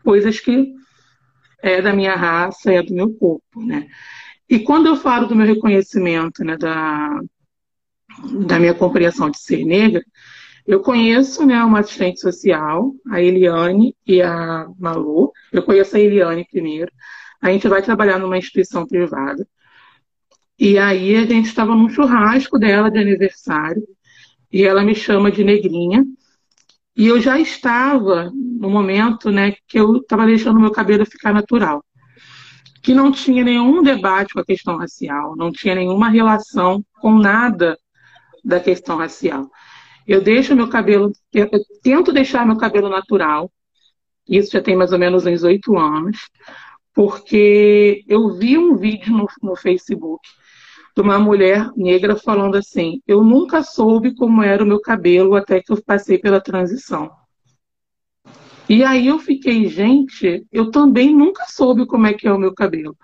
[0.03, 0.73] Coisas que
[1.69, 3.88] é da minha raça, é do meu corpo, né?
[4.47, 7.19] E quando eu falo do meu reconhecimento, né, da,
[8.45, 10.04] da minha compreensão de ser negra,
[10.67, 15.32] eu conheço né, uma assistente social, a Eliane e a Malu.
[15.51, 16.91] Eu conheço a Eliane primeiro.
[17.41, 19.47] A gente vai trabalhar numa instituição privada.
[20.60, 23.84] E aí a gente estava num churrasco dela de aniversário.
[24.51, 26.06] E ela me chama de negrinha.
[26.95, 31.84] E eu já estava no momento né, que eu estava deixando meu cabelo ficar natural.
[32.81, 37.77] Que não tinha nenhum debate com a questão racial, não tinha nenhuma relação com nada
[38.43, 39.49] da questão racial.
[40.08, 41.49] Eu deixo meu cabelo, eu,
[41.81, 43.51] tento deixar meu cabelo natural.
[44.29, 46.29] Isso já tem mais ou menos uns oito anos,
[46.93, 50.21] porque eu vi um vídeo no, no Facebook
[50.95, 55.62] de uma mulher negra falando assim: Eu nunca soube como era o meu cabelo até
[55.62, 57.12] que eu passei pela transição.
[58.67, 62.53] E aí eu fiquei, gente, eu também nunca soube como é que é o meu
[62.53, 62.97] cabelo.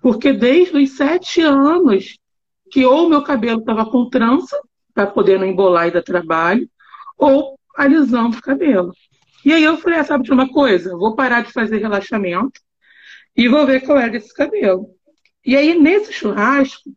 [0.00, 2.18] Porque desde os sete anos
[2.70, 4.58] que ou meu cabelo estava com trança,
[4.94, 6.68] para poder não embolar e dar trabalho,
[7.18, 8.92] ou alisando o cabelo.
[9.44, 10.96] E aí eu falei, ah, sabe de uma coisa?
[10.96, 12.60] Vou parar de fazer relaxamento
[13.36, 14.88] e vou ver qual é desse cabelo.
[15.44, 16.90] E aí, nesse churrasco,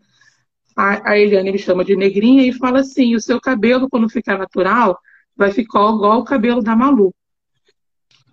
[0.76, 4.38] a, a Eliane me chama de negrinha e fala assim: o seu cabelo, quando ficar
[4.38, 5.00] natural,
[5.36, 7.14] vai ficar igual o cabelo da Malu.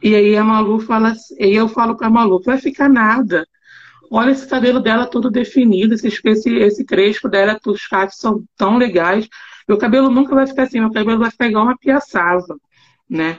[0.02, 3.46] E aí a Malu fala e eu falo para a Malu, vai ficar nada.
[4.10, 8.76] Olha esse cabelo dela todo definido, esse, esse, esse crespo dela, os cachos são tão
[8.76, 9.28] legais.
[9.66, 12.58] Meu cabelo nunca vai ficar assim, meu cabelo vai ficar igual uma piaçava,
[13.08, 13.38] né?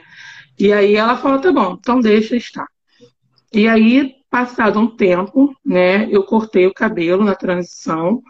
[0.58, 2.66] E aí ela fala, tá bom, então deixa estar.
[3.52, 8.20] E aí, passado um tempo, né, eu cortei o cabelo na transição,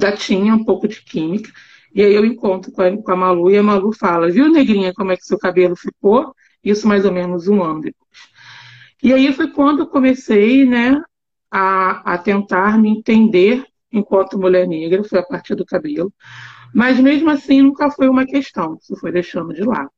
[0.00, 1.50] já tinha um pouco de química,
[1.94, 4.92] e aí eu encontro com a, com a Malu e a Malu fala, viu, negrinha,
[4.94, 6.34] como é que seu cabelo ficou?
[6.64, 8.10] Isso mais ou menos um ano depois.
[9.02, 11.00] E aí foi quando eu comecei, né,
[11.50, 16.12] a, a tentar me entender enquanto mulher negra, foi a partir do cabelo.
[16.74, 19.90] Mas mesmo assim nunca foi uma questão, isso foi deixando de lado.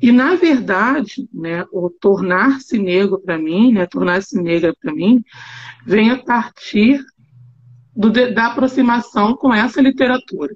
[0.00, 5.22] E, na verdade, né, o tornar-se negro para mim, né, tornar-se negra para mim,
[5.86, 7.00] vem a partir
[7.94, 10.54] do, da aproximação com essa literatura.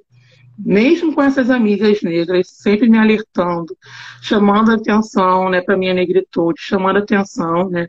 [0.59, 3.77] Mesmo com essas amigas negras sempre me alertando,
[4.23, 7.89] chamando atenção né, para minha negritude, chamando atenção, né,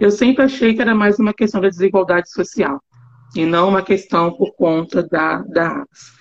[0.00, 2.82] eu sempre achei que era mais uma questão da desigualdade social
[3.34, 6.20] e não uma questão por conta da, da raça.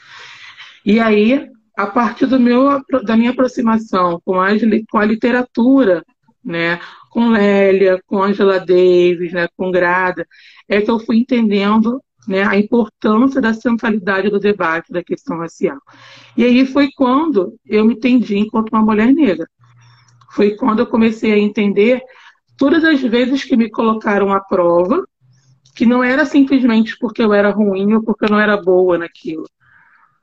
[0.86, 4.50] E aí, a partir do meu, da minha aproximação com a,
[4.90, 6.04] com a literatura,
[6.44, 6.80] né,
[7.10, 10.26] com Lélia, com Angela Davis, né, com Grada,
[10.68, 15.80] é que eu fui entendendo né, a importância da centralidade do debate da questão racial.
[16.38, 19.48] E aí foi quando eu me entendi enquanto uma mulher negra.
[20.32, 22.02] Foi quando eu comecei a entender
[22.56, 25.04] todas as vezes que me colocaram à prova,
[25.76, 29.46] que não era simplesmente porque eu era ruim ou porque eu não era boa naquilo,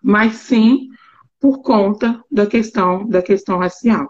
[0.01, 0.88] mas sim
[1.40, 4.09] por conta da questão da questão racial.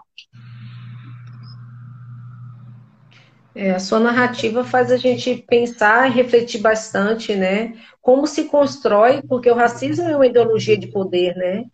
[3.57, 7.73] É, a sua narrativa faz a gente pensar e refletir bastante, né?
[7.99, 11.65] Como se constrói, porque o racismo é uma ideologia de poder, né?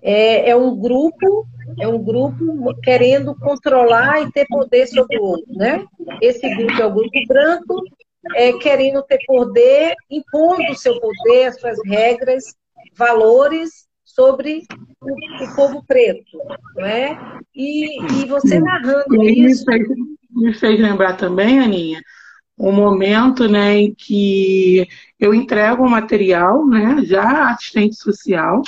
[0.00, 1.44] É, é um grupo,
[1.80, 5.84] é um grupo querendo controlar e ter poder sobre o outro, né?
[6.22, 7.82] Esse grupo é o grupo branco,
[8.36, 12.44] é, querendo ter poder, impondo o seu poder, as suas regras,
[12.96, 14.62] valores sobre
[15.02, 16.38] o, o povo preto,
[16.76, 17.18] não é?
[17.52, 19.64] E, e você narrando isso
[20.34, 22.00] me fez lembrar também, Aninha,
[22.58, 24.86] um momento né, em que
[25.18, 28.62] eu entrego um material, né, já assistente social,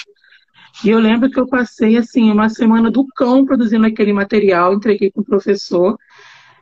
[0.85, 5.11] e eu lembro que eu passei assim uma semana do cão produzindo aquele material, entreguei
[5.11, 5.97] com o professor,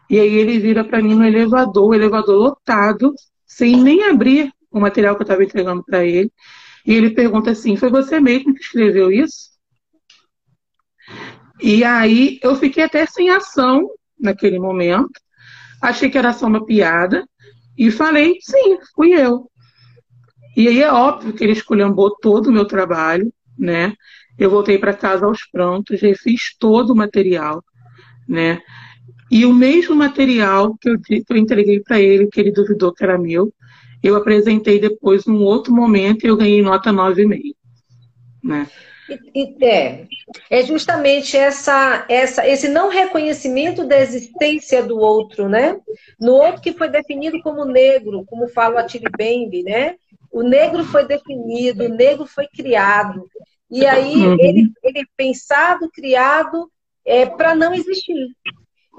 [0.08, 3.14] e aí ele vira para mim no elevador, o elevador lotado,
[3.46, 6.30] sem nem abrir o material que eu estava entregando para ele,
[6.86, 9.54] e ele pergunta assim: Foi você mesmo que escreveu isso?
[11.60, 15.20] E aí eu fiquei até sem ação, naquele momento.
[15.80, 17.26] Achei que era só uma piada
[17.76, 19.50] e falei, sim, fui eu.
[20.56, 23.92] E aí é óbvio que ele esculhambou todo o meu trabalho, né?
[24.38, 27.62] Eu voltei para casa aos prontos, refiz todo o material,
[28.28, 28.60] né?
[29.30, 33.02] E o mesmo material que eu, que eu entreguei para ele, que ele duvidou que
[33.02, 33.52] era meu,
[34.02, 37.54] eu apresentei depois num outro momento e eu ganhei nota 9,5.
[38.42, 38.68] Né?
[39.08, 40.06] E, é,
[40.50, 45.78] é justamente essa, essa, esse não reconhecimento da existência do outro, né?
[46.18, 49.96] No outro que foi definido como negro, como fala o Attili Bembe, né?
[50.32, 53.28] O negro foi definido, o negro foi criado.
[53.70, 54.36] E aí uhum.
[54.40, 56.70] ele, ele é pensado, criado
[57.04, 58.28] é, para não existir.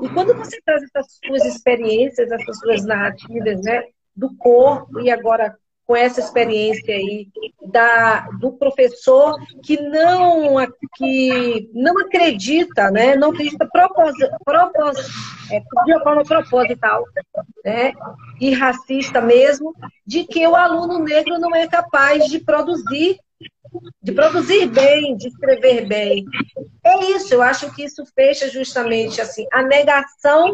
[0.02, 3.84] E quando você traz essas suas experiências, essas suas narrativas, né?
[4.15, 7.28] Do corpo e agora com essa experiência aí
[7.67, 10.56] da, do professor que não,
[10.95, 13.15] que não acredita, né?
[13.15, 14.98] não acredita propos, propos,
[15.52, 17.04] é, de forma proposital
[17.63, 17.93] né?
[18.41, 19.74] e racista mesmo,
[20.06, 23.19] de que o aluno negro não é capaz de produzir
[24.01, 26.25] de produzir bem, de escrever bem.
[26.84, 30.54] É isso, eu acho que isso fecha justamente assim a negação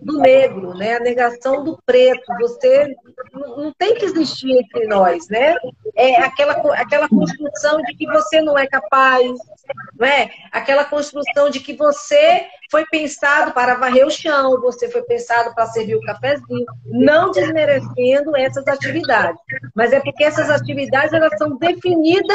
[0.00, 0.96] do negro, né?
[0.96, 2.22] A negação do preto.
[2.40, 2.94] Você
[3.32, 5.56] não tem que existir entre nós, né?
[5.96, 9.26] É aquela aquela construção de que você não é capaz,
[9.98, 10.30] não é?
[10.52, 15.66] Aquela construção de que você foi pensado para varrer o chão, você foi pensado para
[15.66, 19.40] servir o cafezinho, não desmerecendo essas atividades,
[19.74, 22.27] mas é porque essas atividades elas são definidas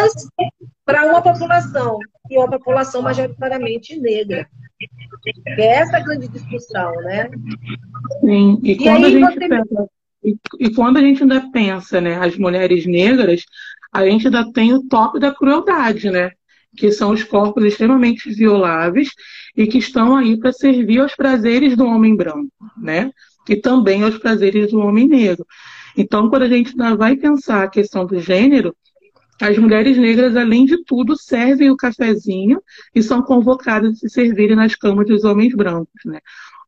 [0.85, 4.47] para uma população, e uma população majoritariamente negra.
[5.57, 7.29] É essa a grande discussão, né?
[8.21, 9.47] Sim, e, e quando, a gente você...
[9.47, 9.89] pensa,
[10.23, 13.43] e, e, quando a gente ainda pensa, né, as mulheres negras,
[13.91, 16.31] a gente ainda tem o top da crueldade, né?
[16.75, 19.09] Que são os corpos extremamente violáveis
[19.55, 23.11] e que estão aí para servir aos prazeres do homem branco, né?
[23.47, 25.45] E também aos prazeres do homem negro.
[25.95, 28.75] Então, quando a gente vai pensar a questão do gênero,
[29.41, 32.61] as mulheres negras, além de tudo, servem o cafezinho
[32.93, 36.19] e são convocadas a se servirem nas camas dos homens brancos, né?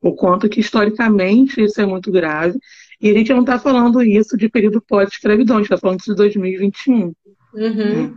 [0.01, 2.59] O quanto que, historicamente, isso é muito grave.
[3.01, 6.11] E a gente não está falando isso de período pós-escravidão, a gente está falando isso
[6.11, 7.13] de 2021.
[7.53, 8.15] Uhum.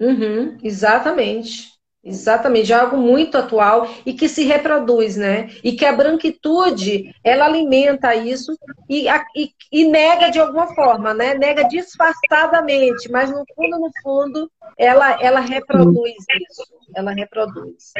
[0.00, 0.58] Uhum.
[0.62, 1.77] Exatamente.
[2.08, 5.48] Exatamente, é algo muito atual e que se reproduz, né?
[5.62, 8.56] E que a branquitude, ela alimenta isso
[8.88, 11.34] e, e, e, nega de alguma forma, né?
[11.34, 16.14] Nega disfarçadamente, mas no fundo, no fundo, ela, ela reproduz
[16.50, 16.64] isso.
[16.96, 17.92] Ela reproduz.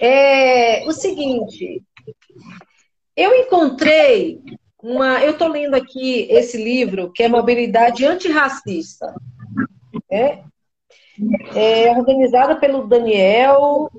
[0.00, 1.82] É o seguinte,
[3.16, 4.40] eu encontrei
[4.80, 5.20] uma.
[5.20, 9.12] Eu estou lendo aqui esse livro, que é Mobilidade Antirracista.
[10.08, 10.44] É,
[11.54, 13.90] é organizada pelo Daniel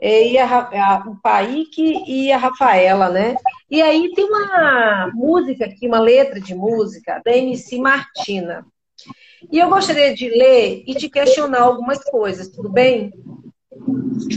[0.00, 3.36] é, e a, a, o Paik e a Rafaela, né?
[3.70, 8.64] E aí tem uma música aqui, uma letra de música da MC Martina.
[9.50, 13.12] E eu gostaria de ler e te questionar algumas coisas, tudo bem?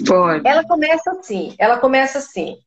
[0.07, 0.47] Pode.
[0.47, 2.57] Ela começa assim, ela começa assim.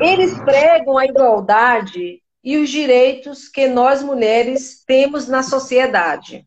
[0.00, 6.46] Eles pregam a igualdade e os direitos que nós mulheres temos na sociedade.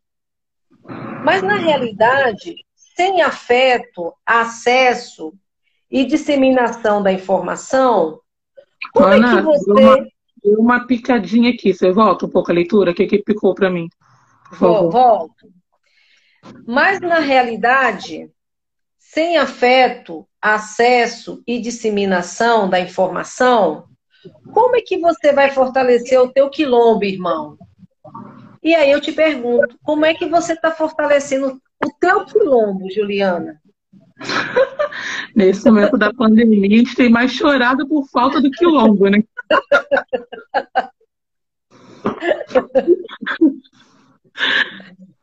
[1.30, 2.56] Mas, na realidade,
[2.96, 5.32] sem afeto, acesso
[5.90, 8.20] e disseminação da informação,
[8.92, 9.72] como Ana, é que você.
[9.72, 10.08] Uma,
[10.44, 12.90] uma picadinha aqui, você volta um pouco a leitura?
[12.90, 13.88] O que, que picou para mim?
[14.54, 15.54] Vou, volto.
[16.66, 18.32] Mas, na realidade,
[18.98, 23.86] sem afeto, acesso e disseminação da informação,
[24.52, 27.56] como é que você vai fortalecer o teu quilombo, irmão?
[28.62, 33.60] E aí eu te pergunto, como é que você está fortalecendo o teu quilombo, Juliana?
[35.36, 39.24] Nesse momento da pandemia, a gente tem mais chorado por falta do quilombo, né?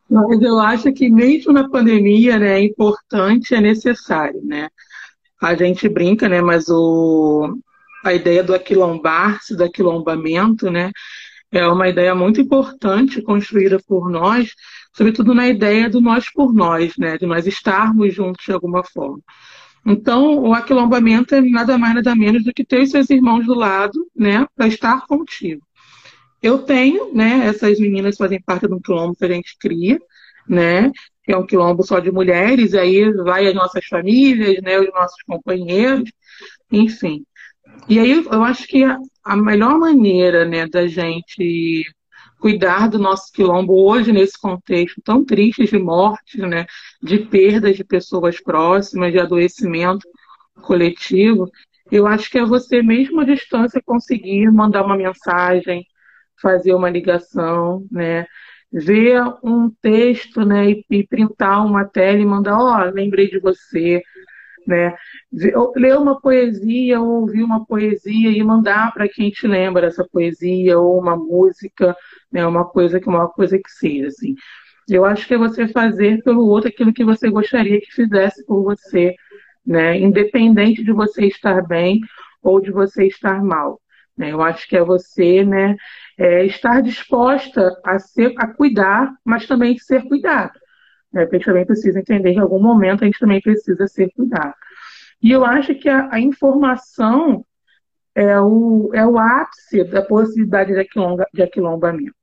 [0.09, 4.69] Mas eu acho que mesmo na pandemia, né, é importante, é necessário, né?
[5.43, 7.59] A gente brinca, né, mas o,
[8.05, 10.91] a ideia do aquilombar-se, do aquilombamento, né,
[11.53, 14.53] é uma ideia muito importante construída por nós,
[14.95, 17.17] sobretudo na ideia do nós por nós, né?
[17.17, 19.23] de nós estarmos juntos de alguma forma.
[19.87, 23.55] Então, o aquilombamento é nada mais, nada menos do que ter os seus irmãos do
[23.55, 25.65] lado, né, para estar contigo.
[26.43, 30.01] Eu tenho, né, essas meninas fazem parte de um quilombo que a gente cria,
[30.49, 30.91] né,
[31.23, 35.23] que é um quilombo só de mulheres, aí vai as nossas famílias, né, os nossos
[35.23, 36.11] companheiros,
[36.71, 37.25] enfim.
[37.89, 38.83] E aí eu acho que
[39.27, 41.85] a, melhor maneira né, da gente
[42.39, 46.67] cuidar do nosso quilombo hoje, nesse contexto tão triste de mortes, né,
[47.03, 50.07] de perdas de pessoas próximas, de adoecimento
[50.63, 51.51] coletivo,
[51.91, 55.85] eu acho que é você mesmo à distância conseguir mandar uma mensagem,
[56.41, 58.27] fazer uma ligação, né,
[58.73, 63.41] ver um texto, né, e, e printar uma tela e mandar, ó, oh, lembrei de
[63.41, 64.03] você,
[64.67, 64.95] né?
[65.77, 70.79] Ler uma poesia ou ouvir uma poesia e mandar para quem te lembra essa poesia
[70.79, 71.97] ou uma música,
[72.33, 72.47] né?
[72.47, 74.35] Uma coisa que uma coisa que seja assim.
[74.89, 78.63] Eu acho que é você fazer pelo outro aquilo que você gostaria que fizesse por
[78.63, 79.15] você,
[79.65, 79.99] né?
[79.99, 82.01] Independente de você estar bem
[82.43, 83.81] ou de você estar mal.
[84.17, 84.33] Né?
[84.33, 85.77] Eu acho que é você, né?
[86.19, 90.59] É estar disposta a ser, a cuidar, mas também ser cuidado.
[91.17, 91.25] Né?
[91.25, 94.13] Porque a gente também precisa entender que em algum momento a gente também precisa ser
[94.15, 94.55] cuidado.
[95.23, 97.43] E eu acho que a, a informação
[98.15, 102.15] é o, é o ápice da possibilidade de, aquilomba, de aquilombamento.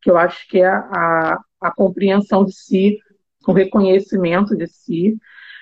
[0.00, 2.98] Que eu acho que é a, a compreensão de si,
[3.46, 5.18] o reconhecimento de si,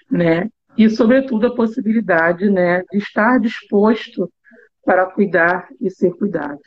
[0.09, 0.49] né?
[0.79, 4.33] E, sobretudo, a possibilidade né, de estar disposto
[4.85, 6.59] para cuidar e ser cuidado.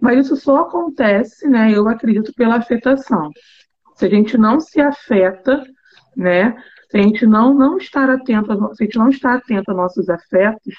[0.00, 3.30] Mas isso só acontece, né, eu acredito, pela afetação.
[4.00, 5.62] Se a gente não se afeta,
[6.16, 6.56] né?
[6.90, 10.08] Se a gente não, não estar atento, se a gente não está atento aos nossos
[10.08, 10.74] afetos,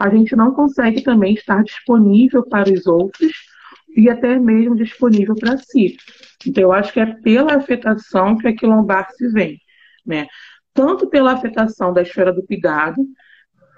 [0.00, 3.32] a gente não consegue também estar disponível para os outros
[3.96, 5.96] e até mesmo disponível para si.
[6.44, 9.60] Então, eu acho que é pela afetação que a quilombar se vem,
[10.04, 10.26] né?
[10.74, 13.00] Tanto pela afetação da esfera do cuidado,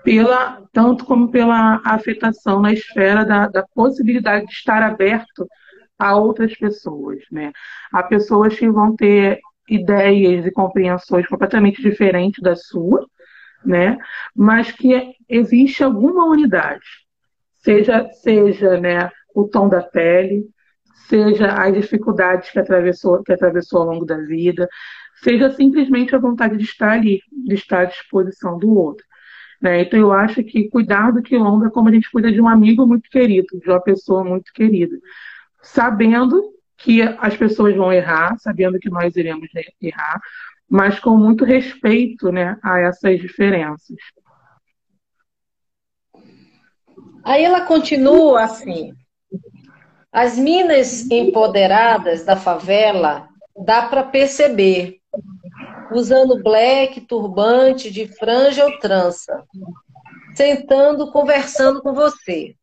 [0.02, 5.46] pela, tanto como pela afetação na esfera da, da possibilidade de estar aberto
[5.98, 7.52] a outras pessoas, né?
[7.92, 13.06] Há pessoas que vão ter ideias e compreensões completamente diferentes da sua,
[13.64, 13.98] né?
[14.34, 16.86] Mas que existe alguma unidade,
[17.56, 20.44] seja seja, né, o tom da pele,
[21.08, 24.68] seja as dificuldades que atravessou que atravessou ao longo da vida,
[25.22, 29.04] seja simplesmente a vontade de estar ali, de estar à disposição do outro.
[29.60, 29.82] Né?
[29.82, 32.86] Então, eu acho que cuidar do quilombo é como a gente cuida de um amigo
[32.86, 34.96] muito querido, de uma pessoa muito querida.
[35.66, 39.48] Sabendo que as pessoas vão errar, sabendo que nós iremos
[39.80, 40.20] errar,
[40.68, 43.96] mas com muito respeito né, a essas diferenças.
[47.24, 48.92] Aí ela continua assim.
[50.12, 53.28] As minas empoderadas da favela
[53.64, 55.00] dá para perceber,
[55.92, 59.44] usando black, turbante, de franja ou trança,
[60.34, 62.54] sentando, conversando com você.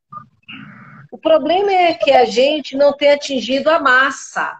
[1.23, 4.59] O problema é que a gente não tem atingido a massa.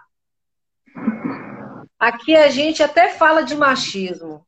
[2.00, 4.48] Aqui a gente até fala de machismo,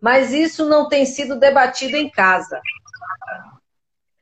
[0.00, 2.62] mas isso não tem sido debatido em casa.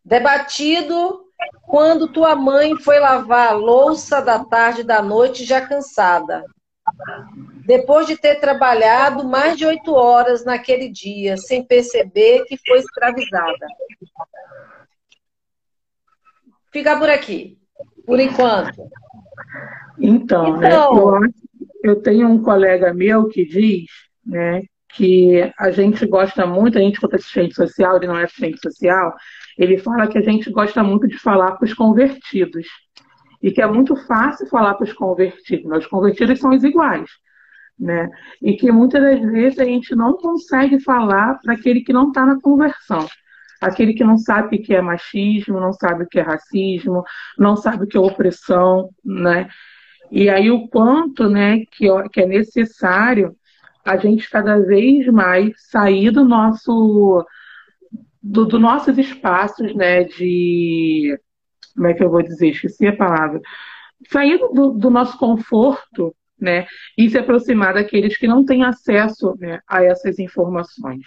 [0.05, 1.27] Debatido
[1.63, 6.43] quando tua mãe foi lavar a louça da tarde da noite já cansada.
[7.65, 13.69] Depois de ter trabalhado mais de oito horas naquele dia, sem perceber que foi escravizada.
[16.73, 17.59] Fica por aqui,
[18.07, 18.89] por enquanto.
[19.99, 21.29] Então, né, então né,
[21.83, 23.87] eu, eu tenho um colega meu que diz
[24.25, 24.63] né,
[24.95, 29.15] que a gente gosta muito, a gente quanto assistente social, ele não é assistente social,
[29.57, 32.67] ele fala que a gente gosta muito de falar para os convertidos.
[33.41, 37.09] E que é muito fácil falar para os convertidos, mas os convertidos são os iguais.
[37.79, 38.09] Né?
[38.43, 42.27] E que muitas das vezes a gente não consegue falar para aquele que não está
[42.27, 43.07] na conversão.
[43.61, 47.03] Aquele que não sabe o que é machismo, não sabe o que é racismo,
[47.37, 49.49] não sabe o que é opressão, né?
[50.11, 53.37] E aí o quanto, né, que, que é necessário
[53.85, 57.27] a gente cada vez mais sair do nosso
[58.23, 61.19] do, do nossos espaços, né, de
[61.75, 63.41] como é que eu vou dizer, esqueci a palavra,
[64.11, 69.61] sair do, do nosso conforto, né, e se aproximar daqueles que não têm acesso né,
[69.67, 71.07] a essas informações.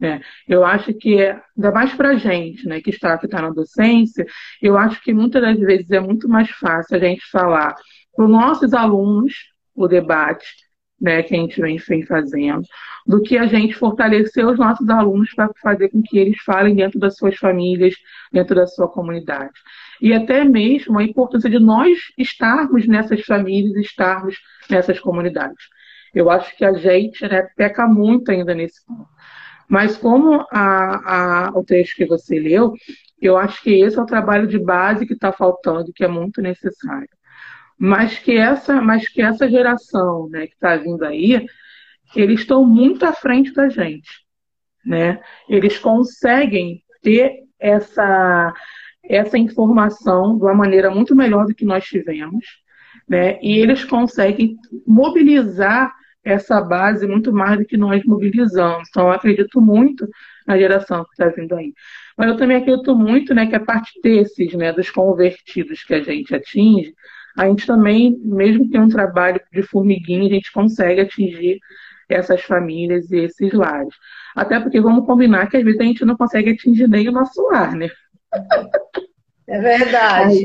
[0.00, 0.20] Né?
[0.46, 4.24] Eu acho que, ainda mais para a gente, né, que está, que está na docência,
[4.62, 7.74] eu acho que muitas das vezes é muito mais fácil a gente falar
[8.14, 9.34] para os nossos alunos
[9.74, 10.46] o debate,
[11.00, 12.62] né, que a gente vem, vem fazendo,
[13.06, 16.98] do que a gente fortalecer os nossos alunos para fazer com que eles falem dentro
[16.98, 17.94] das suas famílias,
[18.32, 19.52] dentro da sua comunidade.
[20.00, 24.36] E até mesmo a importância de nós estarmos nessas famílias, estarmos
[24.68, 25.64] nessas comunidades.
[26.14, 29.08] Eu acho que a gente né, peca muito ainda nesse ponto.
[29.68, 32.72] Mas como a, a, o texto que você leu,
[33.20, 36.40] eu acho que esse é o trabalho de base que está faltando, que é muito
[36.40, 37.08] necessário
[37.78, 41.46] mas que essa, mas que essa geração né, que está vindo aí,
[42.16, 44.10] eles estão muito à frente da gente.
[44.84, 45.20] Né?
[45.48, 48.52] Eles conseguem ter essa,
[49.04, 52.44] essa informação de uma maneira muito melhor do que nós tivemos,
[53.08, 53.38] né?
[53.40, 55.94] e eles conseguem mobilizar
[56.24, 58.88] essa base muito mais do que nós mobilizamos.
[58.88, 60.08] Então, eu acredito muito
[60.46, 61.72] na geração que está vindo aí.
[62.16, 66.02] Mas eu também acredito muito né, que a parte desses, né, dos convertidos que a
[66.02, 66.92] gente atinge,
[67.36, 71.60] a gente também, mesmo que um trabalho de formiguinha, a gente consegue atingir
[72.08, 73.94] essas famílias e esses lares.
[74.34, 77.40] Até porque vamos combinar que às vezes a gente não consegue atingir nem o nosso
[77.50, 77.88] lar, né?
[79.48, 80.44] É verdade.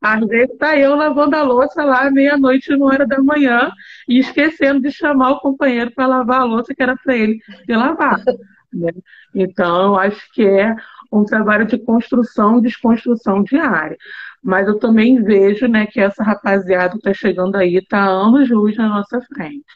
[0.00, 3.70] Às vezes está eu lavando a louça lá meia-noite, uma hora da manhã,
[4.08, 7.76] e esquecendo de chamar o companheiro para lavar a louça que era para ele de
[7.76, 8.18] lavar.
[8.72, 8.92] Né?
[9.34, 10.76] Então, eu acho que é
[11.12, 13.98] um trabalho de construção e desconstrução diária.
[14.40, 18.76] Mas eu também vejo né, que essa rapaziada que está chegando aí está anos luz
[18.76, 19.66] na nossa frente.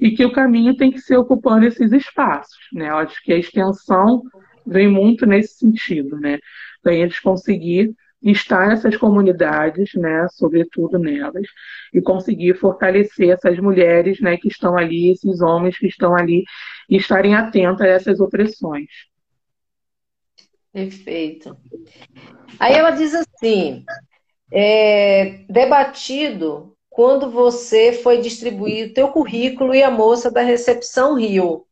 [0.00, 2.56] E que o caminho tem que ser ocupando esses espaços.
[2.72, 2.88] Né?
[2.88, 4.22] Eu acho que a extensão
[4.64, 6.38] vem muito nesse sentido, né?
[6.84, 7.96] Para eles conseguir
[8.30, 11.46] estar nessas comunidades, né, sobretudo nelas,
[11.92, 16.44] e conseguir fortalecer essas mulheres, né, que estão ali, esses homens que estão ali,
[16.88, 18.88] e estarem atentos a essas opressões.
[20.72, 21.56] Perfeito.
[22.58, 23.84] Aí ela diz assim:
[24.52, 31.66] é, debatido quando você foi distribuir o teu currículo e a moça da recepção riu,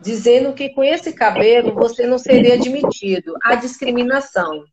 [0.00, 3.34] dizendo que com esse cabelo você não seria admitido.
[3.42, 4.64] A discriminação.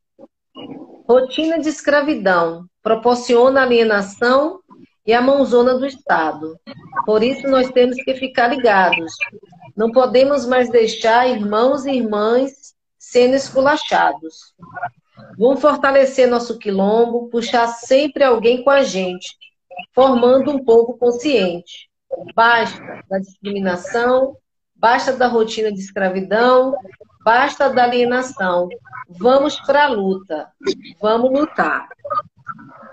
[1.08, 4.60] Rotina de escravidão proporciona alienação
[5.06, 6.60] e a mãozona do Estado.
[7.06, 9.14] Por isso nós temos que ficar ligados.
[9.78, 14.56] Não podemos mais deixar irmãos e irmãs sendo esculachados.
[15.38, 19.28] Vamos fortalecer nosso quilombo, puxar sempre alguém com a gente,
[19.94, 21.88] formando um povo consciente.
[22.34, 24.36] Basta da discriminação,
[24.74, 26.76] basta da rotina de escravidão,
[27.26, 28.70] basta da alienação.
[29.10, 30.48] Vamos para a luta,
[31.02, 31.90] vamos lutar.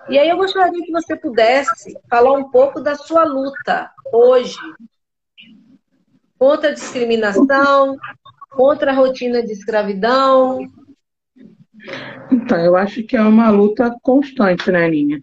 [0.08, 4.56] E aí eu gostaria que você pudesse falar um pouco da sua luta hoje
[6.38, 7.96] contra a discriminação,
[8.50, 10.66] contra a rotina de escravidão?
[12.30, 15.20] Então, eu acho que é uma luta constante, né, Aninha?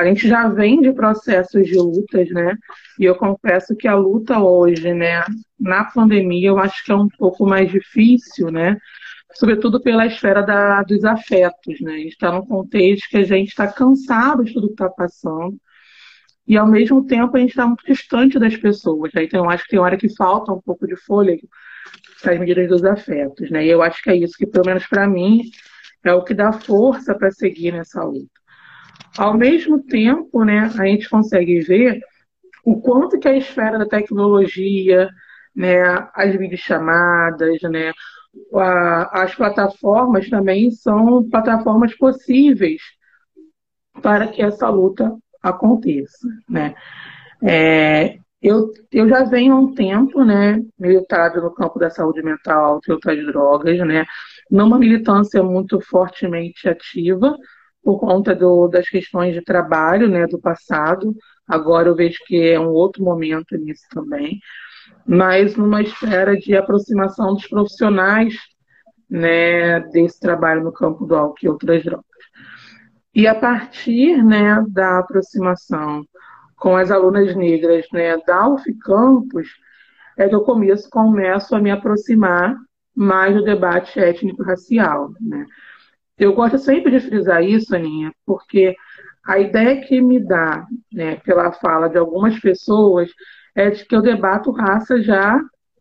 [0.00, 2.56] A gente já vem de processos de lutas, né?
[2.98, 5.22] E eu confesso que a luta hoje, né,
[5.58, 8.78] na pandemia, eu acho que é um pouco mais difícil, né?
[9.34, 11.94] Sobretudo pela esfera da, dos afetos, né?
[11.94, 15.58] A gente está num contexto que a gente está cansado de tudo que está passando
[16.46, 19.12] e ao mesmo tempo a gente está muito distante das pessoas.
[19.12, 19.24] Né?
[19.24, 21.46] Então eu acho que tem hora que falta um pouco de fôlego
[22.22, 23.66] para as medidas dos afetos, né?
[23.66, 25.42] E eu acho que é isso que, pelo menos para mim,
[26.04, 28.39] é o que dá força para seguir nessa luta.
[29.18, 32.00] Ao mesmo tempo, né, a gente consegue ver
[32.64, 35.08] o quanto que a esfera da tecnologia,
[35.54, 35.82] né,
[36.14, 37.92] as videochamadas, né,
[38.54, 42.80] a, as plataformas também são plataformas possíveis
[44.02, 46.74] para que essa luta aconteça, né.
[47.42, 52.80] É, eu, eu já venho há um tempo, né, militado no campo da saúde mental
[52.86, 54.04] e outras drogas, né,
[54.50, 57.36] numa militância muito fortemente ativa,
[57.82, 61.14] por conta do, das questões de trabalho, né, do passado.
[61.46, 64.38] Agora eu vejo que é um outro momento nisso também,
[65.06, 68.34] mas numa esfera de aproximação dos profissionais,
[69.08, 72.04] né, desse trabalho no campo do álcool e outras drogas.
[73.14, 76.04] E a partir, né, da aproximação
[76.56, 79.48] com as alunas negras, né, da UF Campus,
[80.16, 82.54] é que eu começo, começo a me aproximar
[82.94, 85.46] mais do debate étnico-racial, né?
[86.20, 88.76] Eu gosto sempre de frisar isso, Aninha, porque
[89.24, 93.10] a ideia que me dá, né, pela fala de algumas pessoas,
[93.54, 95.40] é de que eu debato raça já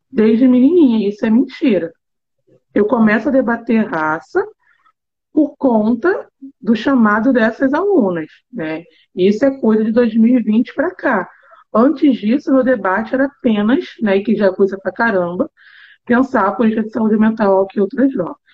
[0.09, 1.09] desde menininha.
[1.09, 1.91] Isso é mentira.
[2.73, 4.41] Eu começo a debater raça
[5.33, 6.29] por conta
[6.61, 8.83] do chamado dessas alunas, né?
[9.13, 11.29] Isso é coisa de 2020 para cá.
[11.73, 15.51] Antes disso, meu debate era apenas, né, que já coisa pra caramba,
[16.05, 18.48] pensar a política de saúde mental que outras drogas.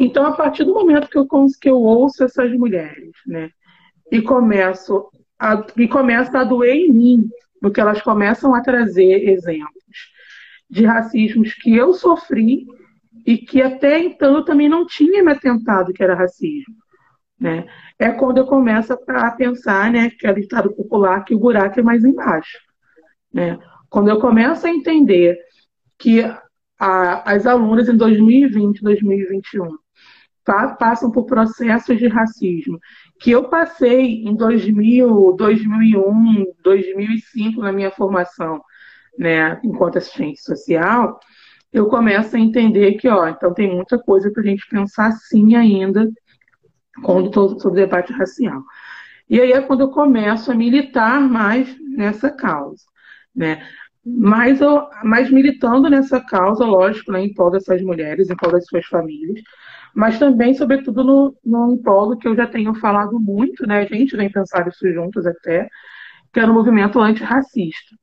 [0.00, 1.28] Então, a partir do momento que eu,
[1.60, 3.50] que eu ouço essas mulheres, né,
[4.10, 7.30] e começo a, e começa a doer em mim,
[7.60, 10.10] porque elas começam a trazer exemplos
[10.70, 12.66] de racismos que eu sofri
[13.26, 16.74] e que até então eu também não tinha me atentado que era racismo.
[17.38, 17.66] Né?
[17.98, 21.82] É quando eu começo a pensar, né, que é ditado popular, que o buraco é
[21.82, 22.58] mais embaixo.
[23.30, 23.58] Né?
[23.90, 25.38] Quando eu começo a entender
[25.98, 26.22] que
[26.80, 29.76] a, as alunas em 2020, 2021
[30.78, 32.80] passam por processos de racismo
[33.20, 38.60] que eu passei em 2000, 2001, 2005 na minha formação,
[39.18, 41.20] né, enquanto assistente social,
[41.72, 45.54] eu começo a entender que, ó, então tem muita coisa para a gente pensar sim
[45.54, 46.10] ainda
[47.04, 48.62] quando estou sobre debate racial.
[49.28, 52.82] E aí é quando eu começo a militar mais nessa causa,
[53.34, 53.62] né?
[54.04, 54.58] Mas,
[55.04, 59.42] mas militando nessa causa, lógico, né, em prol dessas mulheres, em prol das suas famílias,
[59.94, 63.80] mas também, sobretudo, no, no que eu já tenho falado muito, né?
[63.80, 65.68] A gente vem pensar isso juntos até,
[66.32, 67.96] que é no movimento antirracista,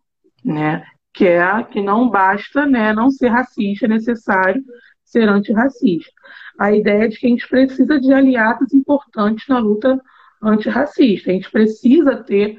[0.44, 0.84] né?
[1.14, 4.64] Que é que não basta né, não ser racista, é necessário
[5.04, 6.12] ser antirracista.
[6.60, 10.00] A ideia é de que a gente precisa de aliados importantes na luta
[10.44, 11.32] antirracista.
[11.32, 12.58] A gente precisa ter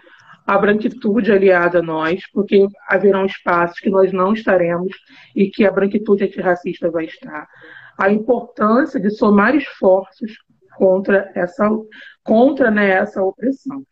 [0.49, 4.97] a branquitude aliada a nós, porque haverão espaços que nós não estaremos
[5.37, 7.47] e que a branquitude antirracista vai estar
[7.99, 10.33] a importância de somar esforços
[10.75, 11.69] contra essa,
[12.25, 13.85] contra, né, essa opressão.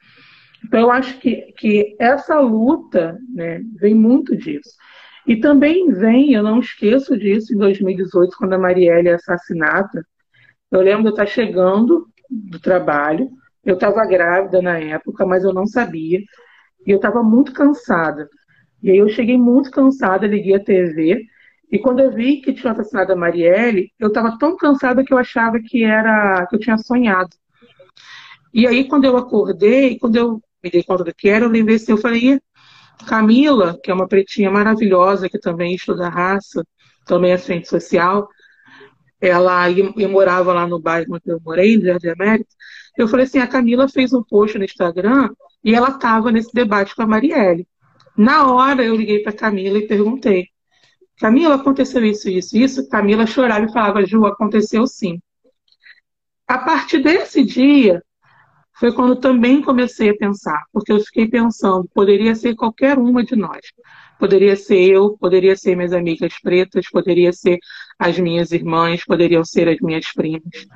[0.64, 4.70] Então, eu acho que, que essa luta né, vem muito disso.
[5.26, 10.07] E também vem, eu não esqueço disso, em 2018, quando a Marielle é assassinada.
[10.70, 13.28] Eu lembro de estar chegando do trabalho,
[13.62, 16.20] eu estava grávida na época, mas eu não sabia.
[16.87, 18.28] E eu estava muito cansada.
[18.82, 21.26] E aí eu cheguei muito cansada, liguei a TV
[21.70, 25.18] e quando eu vi que tinha assassinado a Marielle, eu estava tão cansada que eu
[25.18, 27.30] achava que era que eu tinha sonhado.
[28.55, 31.76] E aí, quando eu acordei, quando eu me dei conta do que era, eu lembrei
[31.76, 32.41] assim, eu falei,
[33.07, 36.64] Camila, que é uma pretinha maravilhosa, que também estuda raça,
[37.05, 38.28] também é assistente social,
[39.20, 42.49] ela eu morava lá no bairro onde eu morei, no Jardim América,
[42.97, 45.30] eu falei assim, a Camila fez um post no Instagram
[45.66, 47.66] e ela estava nesse debate com a Marielle.
[48.16, 50.46] Na hora eu liguei para Camila e perguntei,
[51.18, 52.88] Camila, aconteceu isso, isso, isso.
[52.88, 55.20] Camila chorava e falava, Ju, aconteceu sim.
[56.46, 58.00] A partir desse dia,
[58.78, 63.34] foi quando também comecei a pensar, porque eu fiquei pensando, poderia ser qualquer uma de
[63.34, 63.60] nós.
[64.20, 67.58] Poderia ser eu, poderia ser minhas amigas pretas, poderia ser
[67.98, 70.68] as minhas irmãs, poderiam ser as minhas primas.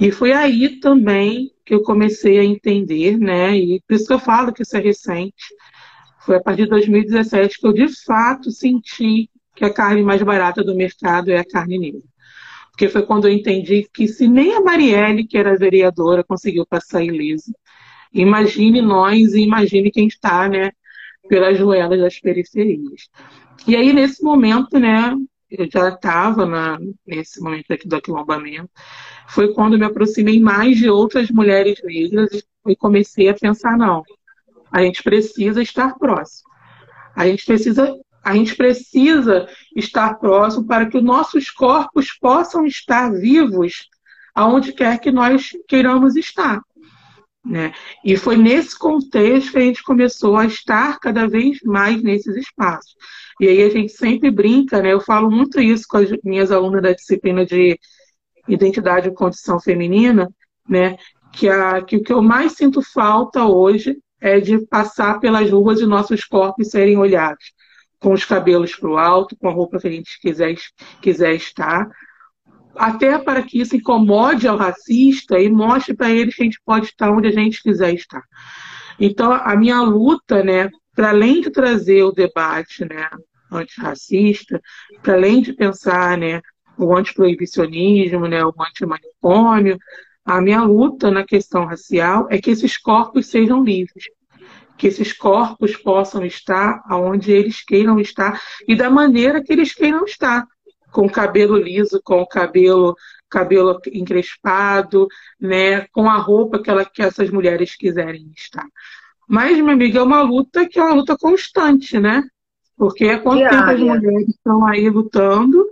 [0.00, 3.54] E foi aí também que eu comecei a entender, né?
[3.54, 5.54] E por isso que eu falo que isso é recente,
[6.24, 10.64] foi a partir de 2017 que eu de fato senti que a carne mais barata
[10.64, 12.00] do mercado é a carne negra.
[12.70, 17.04] Porque foi quando eu entendi que se nem a Marielle, que era vereadora, conseguiu passar
[17.04, 17.52] ilesa,
[18.12, 20.70] imagine nós e imagine quem está, né,
[21.28, 23.08] pelas ruelas das periferias.
[23.66, 25.14] E aí, nesse momento, né,
[25.50, 26.46] eu já estava
[27.06, 28.70] nesse momento aqui do aquilombamento,
[29.30, 34.02] foi quando me aproximei mais de outras mulheres negras e comecei a pensar, não,
[34.70, 36.48] a gente precisa estar próximo.
[37.14, 43.12] A gente precisa, a gente precisa estar próximo para que os nossos corpos possam estar
[43.12, 43.88] vivos
[44.34, 46.60] aonde quer que nós queiramos estar.
[47.44, 47.72] Né?
[48.04, 52.94] E foi nesse contexto que a gente começou a estar cada vez mais nesses espaços.
[53.40, 54.92] E aí a gente sempre brinca, né?
[54.92, 57.78] Eu falo muito isso com as minhas alunas da disciplina de
[58.54, 60.28] identidade e condição feminina,
[60.68, 60.96] né?
[61.32, 65.80] Que, a, que o que eu mais sinto falta hoje é de passar pelas ruas
[65.80, 67.52] e nossos corpos serem olhados,
[67.98, 70.54] com os cabelos para o alto, com a roupa que a gente quiser,
[71.00, 71.88] quiser estar,
[72.74, 76.86] até para que isso incomode ao racista e mostre para ele que a gente pode
[76.86, 78.22] estar onde a gente quiser estar.
[78.98, 83.08] Então, a minha luta, né, para além de trazer o debate né,
[83.50, 84.60] antirracista,
[85.02, 86.40] para além de pensar né,
[86.84, 89.78] o antiproibicionismo, né, o antimanicômio,
[90.24, 94.04] a minha luta na questão racial é que esses corpos sejam livres,
[94.76, 100.04] que esses corpos possam estar onde eles queiram estar e da maneira que eles queiram
[100.04, 100.46] estar,
[100.92, 102.96] com cabelo liso, com cabelo
[103.28, 105.06] cabelo encrespado,
[105.40, 108.66] né, com a roupa que, ela, que essas mulheres quiserem estar.
[109.28, 112.24] Mas, minha amiga, é uma luta que é uma luta constante, né?
[112.76, 115.64] Porque há quanto tempo as mulheres estão aí lutando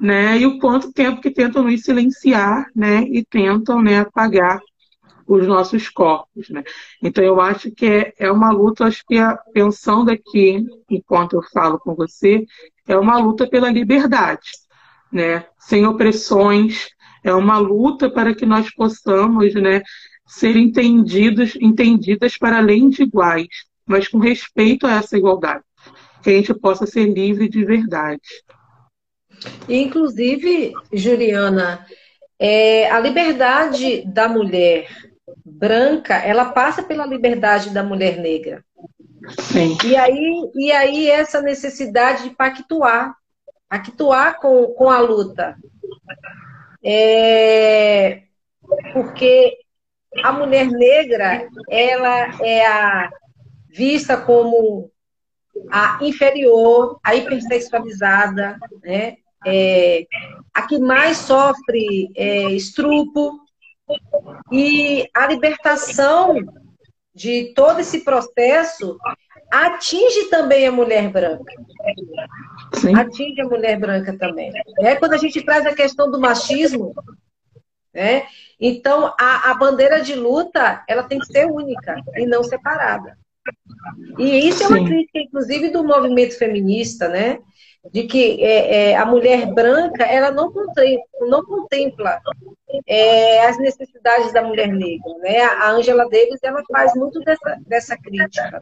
[0.00, 0.38] né?
[0.38, 3.02] E o quanto tempo que tentam nos silenciar, né?
[3.02, 4.60] E tentam, né, apagar
[5.26, 6.62] os nossos corpos, né?
[7.02, 11.42] Então eu acho que é, é uma luta, acho que a, pensando aqui, enquanto eu
[11.52, 12.44] falo com você,
[12.86, 14.48] é uma luta pela liberdade,
[15.12, 15.46] né?
[15.58, 16.88] Sem opressões,
[17.24, 19.82] é uma luta para que nós possamos, né,
[20.26, 23.48] ser entendidos, entendidas para além de iguais,
[23.84, 25.64] mas com respeito a essa igualdade,
[26.22, 28.20] que a gente possa ser livre de verdade.
[29.68, 31.86] Inclusive, Juliana,
[32.38, 34.88] é, a liberdade da mulher
[35.44, 38.64] branca, ela passa pela liberdade da mulher negra.
[39.40, 39.76] Sim.
[39.84, 43.16] E aí, e aí essa necessidade de pactuar,
[43.68, 45.56] pactuar com, com a luta.
[46.84, 48.22] É,
[48.92, 49.56] porque
[50.22, 53.10] a mulher negra, ela é a,
[53.76, 54.90] vista como
[55.70, 59.18] a inferior, a hipersexualizada, né?
[59.44, 60.06] É,
[60.54, 63.40] a que mais sofre é, estrupo,
[64.50, 66.36] e a libertação
[67.14, 68.98] de todo esse processo
[69.50, 71.52] atinge também a mulher branca.
[72.74, 72.94] Sim.
[72.94, 74.50] Atinge a mulher branca também.
[74.80, 76.94] É quando a gente traz a questão do machismo,
[77.94, 78.26] né?
[78.60, 83.16] Então a, a bandeira de luta ela tem que ser única e não separada.
[84.18, 84.86] E isso é uma Sim.
[84.86, 87.38] crítica, inclusive, do movimento feminista, né?
[87.92, 92.20] De que é, é, a mulher branca ela não contempla, não contempla
[92.86, 95.12] é, as necessidades da mulher negra.
[95.20, 95.40] Né?
[95.40, 98.58] A Angela Davis ela faz muito dessa, dessa crítica.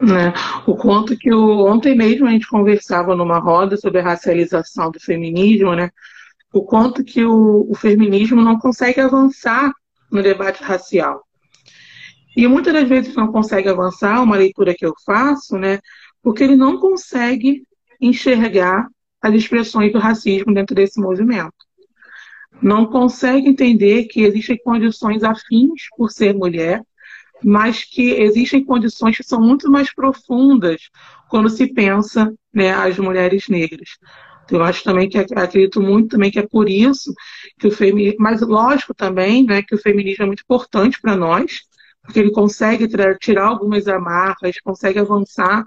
[0.00, 0.32] Né?
[0.66, 5.00] O quanto que o, ontem mesmo a gente conversava numa roda sobre a racialização do
[5.00, 5.90] feminismo, né?
[6.52, 9.72] o quanto que o, o feminismo não consegue avançar
[10.10, 11.22] no debate racial.
[12.36, 15.80] E muitas das vezes não consegue avançar, uma leitura que eu faço, né,
[16.22, 17.62] porque ele não consegue
[18.00, 18.88] enxergar
[19.20, 21.54] as expressões do racismo dentro desse movimento.
[22.62, 26.82] Não consegue entender que existem condições afins por ser mulher,
[27.44, 30.88] mas que existem condições que são muito mais profundas
[31.28, 33.90] quando se pensa né, as mulheres negras.
[34.50, 37.12] Eu acho também que acredito muito também que é por isso
[37.58, 41.60] que o feminismo, mas lógico também, né, que o feminismo é muito importante para nós,
[42.02, 42.88] porque ele consegue
[43.20, 45.64] tirar algumas amarras, consegue avançar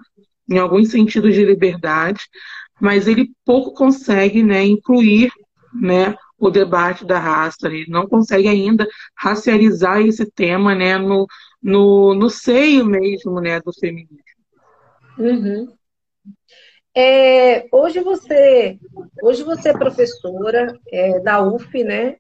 [0.52, 2.28] em alguns sentidos de liberdade,
[2.80, 5.32] mas ele pouco consegue né, incluir
[5.74, 11.26] né, o debate da raça, ele não consegue ainda racializar esse tema né, no,
[11.62, 14.18] no, no seio mesmo né, do feminismo.
[15.18, 15.68] Uhum.
[16.94, 18.78] É, hoje você
[19.24, 22.18] hoje você é professora é, da UF, né?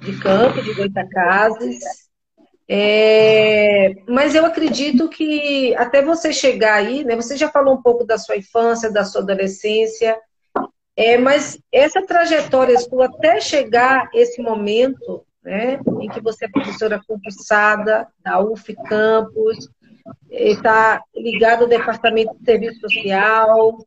[0.00, 2.05] De campo, de Goitacazes.
[2.68, 7.14] É, mas eu acredito que até você chegar aí, né?
[7.14, 10.18] Você já falou um pouco da sua infância, da sua adolescência,
[10.96, 15.78] é, mas essa trajetória sua até chegar esse momento, né?
[16.00, 19.68] Em que você é professora concursada da UF Campus,
[20.30, 23.78] está ligado ao Departamento de Serviço Social.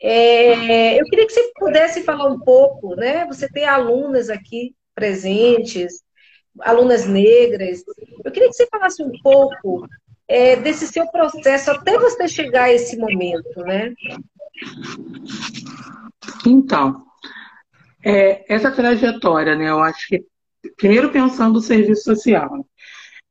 [0.00, 3.26] É, eu queria que você pudesse falar um pouco, né?
[3.26, 6.02] Você tem alunas aqui presentes,
[6.62, 7.82] alunas negras.
[8.24, 9.86] Eu queria que você falasse um pouco
[10.28, 13.92] é, desse seu processo até você chegar a esse momento, né?
[16.46, 17.04] Então,
[18.04, 19.70] é, essa trajetória, né?
[19.70, 20.24] Eu acho que
[20.76, 22.64] primeiro pensando no serviço social.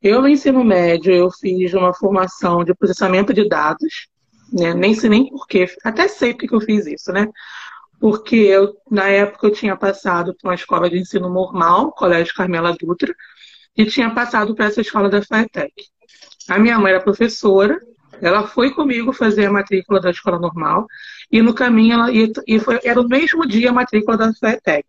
[0.02, 4.08] Eu, no ensino médio, eu fiz uma formação de processamento de dados,
[4.52, 4.74] né?
[4.74, 7.28] nem sei nem porquê, até sei porque eu fiz isso, né?
[8.00, 12.76] Porque eu, na época eu tinha passado por uma escola de ensino normal, Colégio Carmela
[12.80, 13.14] Dutra,
[13.76, 15.74] e tinha passado para essa escola da FATEC.
[16.48, 17.80] A minha mãe era professora,
[18.22, 20.88] ela foi comigo fazer a matrícula da escola normal,
[21.32, 24.86] e no caminho ela ia, e foi, era o mesmo dia a matrícula da FATEC.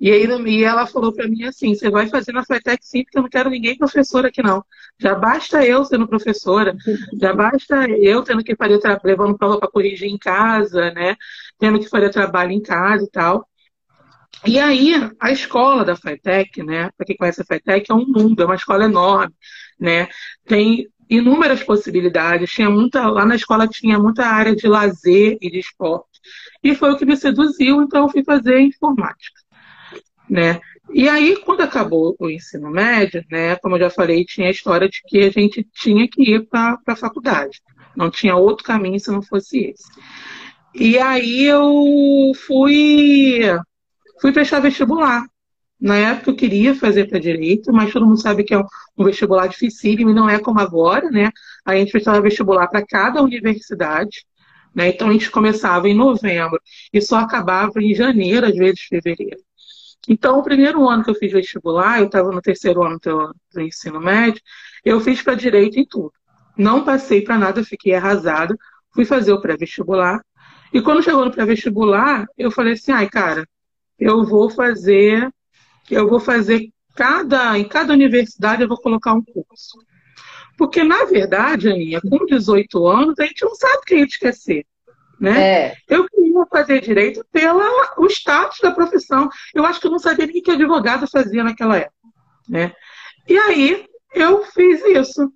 [0.00, 3.18] E aí e ela falou para mim assim: você vai fazer na FETEC sim, porque
[3.18, 4.64] eu não quero ninguém professora aqui, não.
[4.98, 6.76] Já basta eu sendo professora,
[7.20, 11.16] já basta eu tendo que fazer levando prova para corrigir em casa, né?
[11.58, 13.46] Tendo que fazer trabalho em casa e tal.
[14.46, 16.90] E aí, a escola da FETEC, né?
[16.96, 19.34] Para quem conhece a FETEC, é um mundo, é uma escola enorme,
[19.80, 20.08] né?
[20.46, 22.50] Tem inúmeras possibilidades.
[22.50, 26.20] Tinha muita, lá na escola tinha muita área de lazer e de esporte.
[26.62, 29.45] E foi o que me seduziu, então eu fui fazer informática
[30.28, 30.60] né?
[30.92, 34.88] E aí, quando acabou o ensino médio, né, como eu já falei, tinha a história
[34.88, 37.60] de que a gente tinha que ir para a faculdade.
[37.96, 39.84] Não tinha outro caminho se não fosse esse.
[40.74, 43.40] E aí eu fui,
[44.20, 45.24] fui prestar vestibular.
[45.80, 49.46] Na época eu queria fazer para direito, mas todo mundo sabe que é um, vestibular
[49.46, 51.30] dificílimo e não é como agora, né?
[51.64, 54.24] A gente prestava vestibular para cada universidade.
[54.74, 54.88] Né?
[54.88, 56.60] Então a gente começava em novembro
[56.92, 59.45] e só acabava em janeiro, às vezes fevereiro.
[60.08, 64.00] Então, o primeiro ano que eu fiz vestibular, eu estava no terceiro ano do, ensino
[64.00, 64.40] médio,
[64.84, 66.12] eu fiz para direito em tudo.
[66.56, 68.56] Não passei para nada, fiquei arrasada.
[68.94, 70.24] Fui fazer o pré-vestibular.
[70.72, 73.46] E quando chegou no pré-vestibular, eu falei assim, ai, cara,
[73.98, 75.30] eu vou fazer,
[75.90, 79.78] eu vou fazer cada, em cada universidade eu vou colocar um curso.
[80.56, 84.18] Porque, na verdade, Aninha, com 18 anos, a gente não sabe o que a gente
[84.18, 84.64] quer ser.
[85.18, 85.40] Né?
[85.40, 85.76] É.
[85.88, 87.62] Eu queria fazer direito pelo
[88.08, 89.28] status da profissão.
[89.54, 91.94] Eu acho que eu não sabia nem o que advogado fazia naquela época.
[92.48, 92.72] Né?
[93.28, 95.32] E aí eu fiz isso.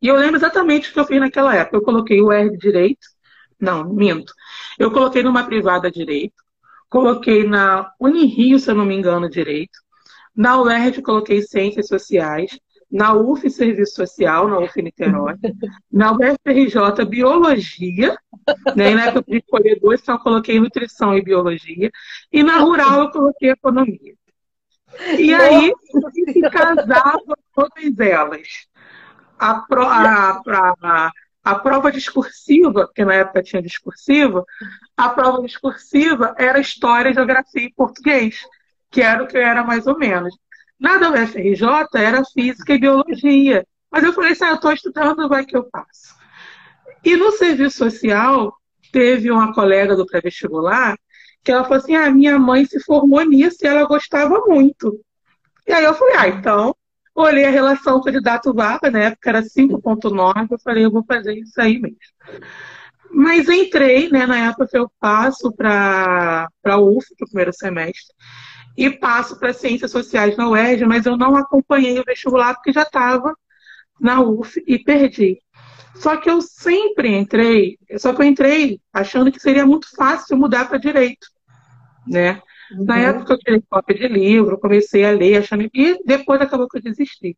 [0.00, 1.76] E eu lembro exatamente o que eu fiz naquela época.
[1.76, 3.06] Eu coloquei o R de direito.
[3.60, 4.32] Não, minto.
[4.78, 6.34] Eu coloquei numa privada direito.
[6.90, 9.78] Coloquei na Unirio, se eu não me engano, direito.
[10.34, 12.58] Na UERJ coloquei ciências sociais
[12.92, 15.34] na UF Serviço Social, na UF Niterói,
[15.90, 18.14] na UFRJ Biologia,
[18.76, 18.90] né?
[18.90, 21.90] E na época eu escolher dois, então eu coloquei Nutrição e Biologia,
[22.30, 24.14] e na Rural eu coloquei Economia.
[25.18, 25.72] E aí,
[26.32, 28.46] se casava todas elas.
[29.38, 30.42] A, pro, a,
[30.82, 31.12] a,
[31.42, 34.44] a prova discursiva, porque na época tinha discursiva,
[34.94, 38.40] a prova discursiva era História, Geografia e Português,
[38.90, 40.36] que era o que era mais ou menos.
[40.82, 41.64] Na da UFRJ
[41.94, 43.64] era física e biologia.
[43.88, 46.16] Mas eu falei assim, ah, eu estou estudando, vai que eu passo.
[47.04, 48.52] E no serviço social,
[48.90, 50.98] teve uma colega do pré-vestibular
[51.44, 55.00] que ela falou assim, ah, minha mãe se formou nisso e ela gostava muito.
[55.68, 56.74] E aí eu falei, ah, então,
[57.14, 61.78] olhei a relação candidato-vaga, na época era 5.9, eu falei, eu vou fazer isso aí
[61.80, 61.98] mesmo.
[63.08, 68.12] Mas entrei, né, na época eu passo para a UF, para o primeiro semestre,
[68.76, 72.82] e passo para Ciências Sociais na UERJ, mas eu não acompanhei o vestibular porque já
[72.82, 73.34] estava
[74.00, 75.38] na UF e perdi.
[75.94, 80.68] Só que eu sempre entrei, só que eu entrei achando que seria muito fácil mudar
[80.68, 81.26] para direito,
[82.06, 82.40] né?
[82.72, 82.84] Uhum.
[82.84, 86.78] Na época eu tirei cópia de livro, comecei a ler, achando e depois acabou que
[86.78, 87.36] eu desisti.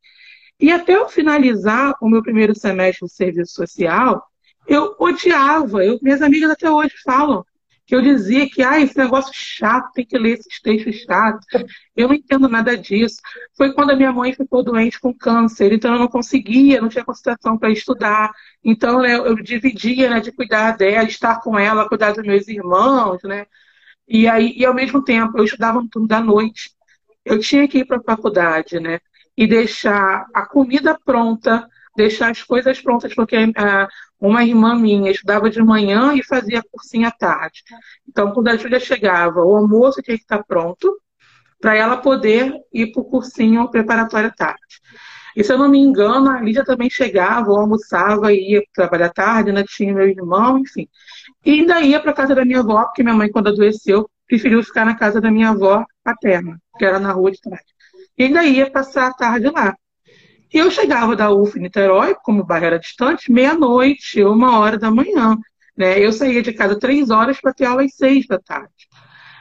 [0.60, 4.24] E até eu finalizar o meu primeiro semestre de serviço social,
[4.66, 7.44] eu odiava, eu, minhas amigas até hoje falam,
[7.86, 11.46] que eu dizia que ah, esse negócio chato, tem que ler esses textos chatos.
[11.94, 13.20] Eu não entendo nada disso.
[13.56, 17.04] Foi quando a minha mãe ficou doente com câncer, então eu não conseguia, não tinha
[17.04, 18.32] concentração para estudar.
[18.64, 23.22] Então né, eu dividia né, de cuidar dela, estar com ela, cuidar dos meus irmãos,
[23.22, 23.46] né?
[24.08, 26.70] E aí, e ao mesmo tempo, eu estudava no turno da noite.
[27.24, 29.00] Eu tinha que ir para a faculdade, né?
[29.36, 31.66] E deixar a comida pronta,
[31.96, 33.88] deixar as coisas prontas, porque ah,
[34.28, 37.62] uma irmã minha estudava de manhã e fazia cursinho à tarde.
[38.08, 40.98] Então, quando a Júlia chegava, o almoço tinha que estar pronto
[41.60, 44.80] para ela poder ir para o cursinho preparatório à tarde.
[45.36, 49.10] E se eu não me engano, a Lídia também chegava, ou almoçava e ia trabalhar
[49.10, 49.64] tarde, né?
[49.66, 50.88] tinha meu irmão, enfim.
[51.44, 54.86] E ainda ia para casa da minha avó, porque minha mãe, quando adoeceu, preferiu ficar
[54.86, 57.62] na casa da minha avó paterna, que era na rua de trás.
[58.16, 59.76] E ainda ia passar a tarde lá.
[60.54, 64.88] E eu chegava da UF Niterói, como o bairro era distante, meia-noite, uma hora da
[64.88, 65.36] manhã.
[65.76, 65.98] Né?
[65.98, 68.88] Eu saía de casa três horas para ter aula às seis da tarde.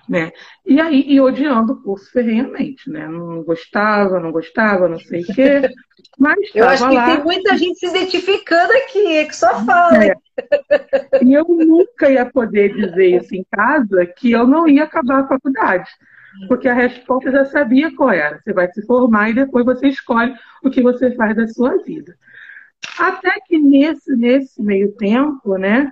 [0.09, 0.31] Né?
[0.65, 3.07] E aí, e odiando o curso ferrenhamente, né?
[3.07, 5.61] Não gostava, não gostava, não sei o quê.
[6.17, 7.15] Mas eu acho que lá.
[7.15, 10.03] tem muita gente se identificando aqui, que só fala.
[10.03, 10.15] É.
[11.23, 15.27] E eu nunca ia poder dizer isso em casa que eu não ia acabar a
[15.27, 15.89] faculdade.
[16.47, 18.39] Porque a resposta já sabia qual era.
[18.39, 22.15] Você vai se formar e depois você escolhe o que você faz da sua vida.
[22.99, 25.91] Até que nesse, nesse meio tempo, né?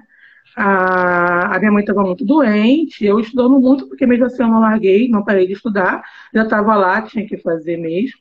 [0.56, 4.60] A, a minha mãe estava muito doente, eu estudando muito, porque mesmo assim eu não
[4.60, 8.20] larguei, não parei de estudar, já estava lá, tinha que fazer mesmo,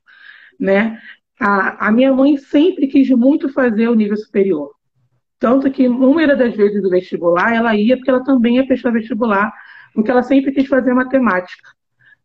[0.58, 1.00] né?
[1.40, 4.72] A, a minha mãe sempre quis muito fazer o nível superior.
[5.40, 9.52] Tanto que, uma das vezes do vestibular, ela ia porque ela também ia fechar vestibular,
[9.94, 11.70] porque ela sempre quis fazer matemática.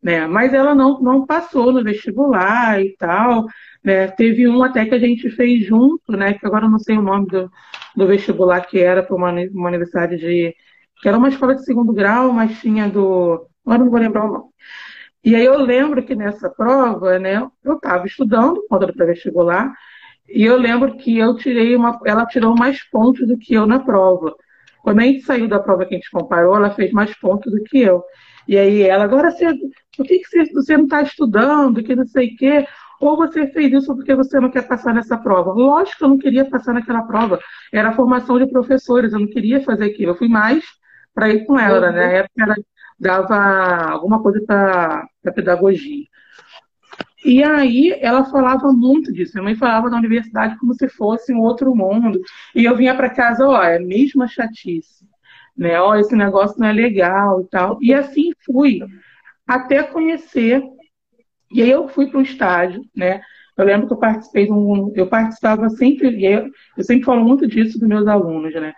[0.06, 0.28] Né?
[0.28, 3.48] Mas ela não, não passou no vestibular e tal.
[3.84, 4.08] Né?
[4.10, 6.36] Teve um até que a gente fez junto, né?
[6.36, 7.52] que agora eu não sei o nome do,
[7.96, 10.56] do vestibular que era para uma, uma universidade de.
[11.02, 13.48] que era uma escola de segundo grau, mas tinha do.
[13.66, 14.50] Agora não vou lembrar o nome.
[15.24, 19.74] E aí eu lembro que nessa prova, né, eu estava estudando era para vestibular,
[20.30, 22.00] e eu lembro que eu tirei uma.
[22.06, 24.36] Ela tirou mais pontos do que eu na prova.
[24.84, 27.64] Quando a gente saiu da prova que a gente comparou, ela fez mais pontos do
[27.64, 28.04] que eu.
[28.48, 29.46] E aí ela, agora você,
[29.96, 32.68] por que, que você, você não está estudando, que não sei o quê?
[33.00, 35.52] Ou você fez isso porque você não quer passar nessa prova?
[35.52, 37.40] Lógico que eu não queria passar naquela prova.
[37.72, 40.12] Era a formação de professores, eu não queria fazer aquilo.
[40.12, 40.64] Eu fui mais
[41.14, 41.92] para ir com ela, né?
[41.92, 42.56] Na época ela
[43.00, 46.06] dava alguma coisa para pedagogia.
[47.24, 49.34] E aí ela falava muito disso.
[49.34, 52.22] Minha mãe falava da universidade como se fosse um outro mundo.
[52.54, 55.06] E eu vinha para casa, ó, é a mesma chatice.
[55.58, 55.80] Né?
[55.80, 57.80] Ó, esse negócio não é legal e tal.
[57.82, 58.80] E assim fui,
[59.48, 60.62] até conhecer.
[61.52, 63.22] E aí eu fui para um estágio, né?
[63.58, 64.92] Eu lembro que eu participei de um.
[64.96, 68.74] Eu participava sempre, eu, eu sempre falo muito disso dos meus alunos, né?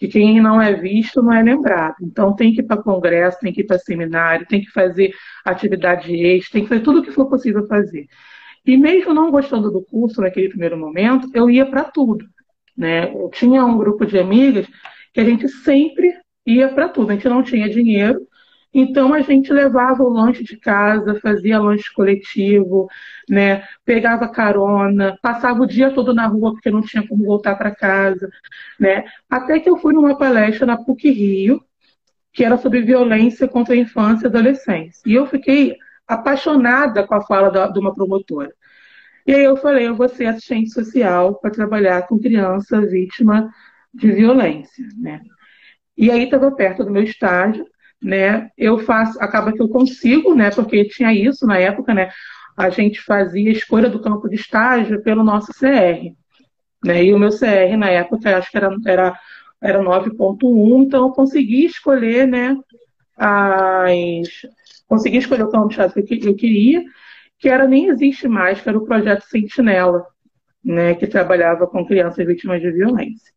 [0.00, 1.96] que quem não é visto não é lembrado.
[2.00, 5.12] Então tem que ir para congresso, tem que ir para seminário, tem que fazer
[5.44, 8.06] atividade extra, tem que fazer tudo o que for possível fazer.
[8.64, 12.24] E mesmo não gostando do curso naquele primeiro momento, eu ia para tudo.
[12.74, 13.12] Né?
[13.12, 14.66] Eu tinha um grupo de amigas
[15.12, 16.14] que a gente sempre
[16.46, 17.10] ia para tudo.
[17.10, 18.26] A gente não tinha dinheiro,
[18.72, 22.88] então a gente levava o lanche de casa, fazia lanche coletivo,
[23.28, 23.64] né?
[23.84, 28.30] Pegava carona, passava o dia todo na rua porque não tinha como voltar para casa,
[28.78, 29.04] né?
[29.28, 31.60] Até que eu fui numa palestra na PUC Rio,
[32.32, 35.02] que era sobre violência contra a infância e adolescência.
[35.04, 38.52] E eu fiquei apaixonada com a fala da, de uma promotora.
[39.26, 43.52] E aí eu falei, eu vou ser assistente social para trabalhar com criança vítima
[43.92, 45.20] de violência, né?
[45.96, 47.66] E aí estava perto do meu estágio,
[48.02, 48.50] né?
[48.56, 50.50] Eu faço, acaba que eu consigo, né?
[50.50, 52.10] Porque tinha isso na época, né?
[52.56, 56.12] A gente fazia escolha do campo de estágio pelo nosso CR,
[56.84, 57.04] né?
[57.04, 59.18] E o meu CR na época acho que era era
[59.62, 62.56] era 9.1, então eu consegui escolher, né?
[63.16, 64.28] As
[64.88, 66.82] consegui escolher o campo de estágio que eu queria,
[67.38, 70.04] que era nem existe mais, que era o projeto Sentinela,
[70.64, 70.94] né?
[70.94, 73.32] Que trabalhava com crianças vítimas de violência.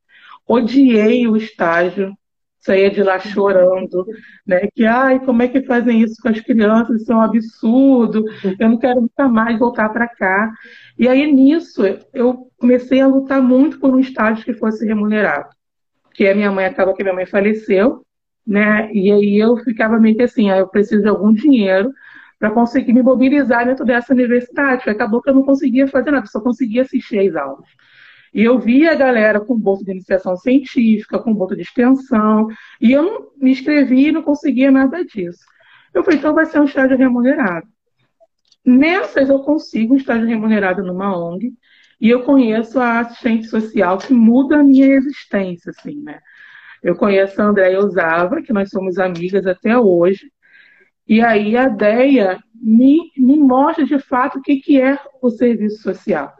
[0.48, 2.16] Odiei o estágio,
[2.64, 4.06] saía de lá chorando,
[4.48, 4.68] né?
[4.74, 7.02] Que, ai, como é que fazem isso com as crianças?
[7.02, 8.26] Isso é um absurdo,
[8.60, 10.52] eu não quero nunca mais voltar para cá.
[10.98, 11.82] E aí, nisso,
[12.14, 15.50] eu comecei a lutar muito por um estágio que fosse remunerado.
[16.04, 18.04] Porque a minha mãe acaba que minha mãe faleceu,
[18.46, 18.90] né?
[18.94, 21.92] E aí eu ficava meio que assim, ah, eu preciso de algum dinheiro
[22.40, 24.90] para conseguir me mobilizar dentro dessa universidade.
[24.90, 27.68] Acabou que eu não conseguia fazer nada, só conseguia assistir às aulas.
[28.34, 32.48] E eu via a galera com bolsa de iniciação científica, com bolsa de extensão,
[32.82, 35.46] e eu não me inscrevi e não conseguia nada disso.
[35.94, 37.68] Eu falei, então vai ser um estágio remunerado.
[38.66, 41.54] Nessas eu consigo um estágio remunerado numa ONG,
[42.02, 46.20] e eu conheço a assistente social que muda a minha existência, assim, né?
[46.82, 50.32] Eu conheço a Andréia Osava, que nós somos amigas até hoje,
[51.08, 55.84] e aí a Deia me, me mostra de fato o que, que é o serviço
[55.84, 56.34] social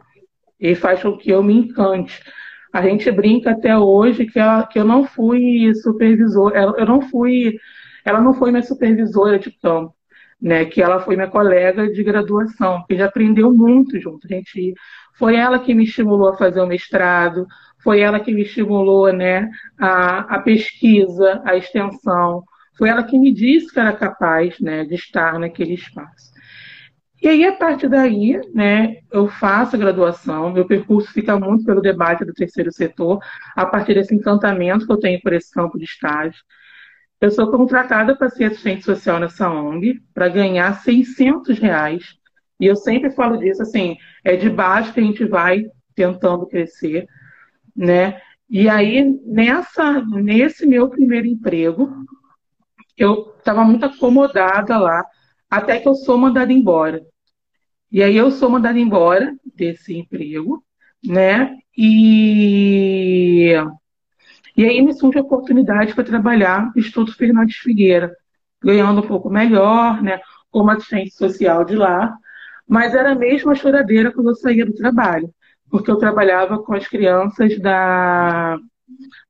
[0.60, 2.22] e faz com que eu me encante.
[2.72, 7.56] A gente brinca até hoje que, ela, que eu não fui supervisora, eu não fui,
[8.04, 9.94] ela não foi minha supervisora de campo,
[10.40, 10.64] né?
[10.64, 14.26] Que ela foi minha colega de graduação, porque já aprendeu muito junto.
[14.26, 14.74] A gente
[15.16, 17.46] foi ela que me estimulou a fazer o mestrado,
[17.84, 19.48] foi ela que me estimulou, né,
[19.78, 22.42] a, a pesquisa, a extensão.
[22.76, 26.33] Foi ela que me disse que era capaz, né, de estar naquele espaço.
[27.24, 31.80] E aí, a partir daí, né, eu faço a graduação, meu percurso fica muito pelo
[31.80, 33.18] debate do terceiro setor,
[33.56, 36.42] a partir desse encantamento que eu tenho por esse campo de estágio.
[37.18, 42.14] Eu sou contratada para ser assistente social nessa ONG, para ganhar 600 reais
[42.60, 45.64] E eu sempre falo disso, assim, é de baixo que a gente vai
[45.94, 47.06] tentando crescer,
[47.74, 48.20] né?
[48.50, 51.90] E aí, nessa, nesse meu primeiro emprego,
[52.98, 55.02] eu estava muito acomodada lá,
[55.50, 57.00] até que eu sou mandada embora.
[57.94, 60.64] E aí eu sou mandada embora desse emprego,
[61.04, 61.56] né?
[61.78, 63.52] E,
[64.56, 68.12] e aí me surge a oportunidade para trabalhar no Instituto Fernandes Figueira,
[68.60, 70.18] ganhando um pouco melhor, né?
[70.50, 72.12] Como assistente social de lá,
[72.66, 75.32] mas era a choradeira quando eu saía do trabalho,
[75.70, 78.58] porque eu trabalhava com as crianças da,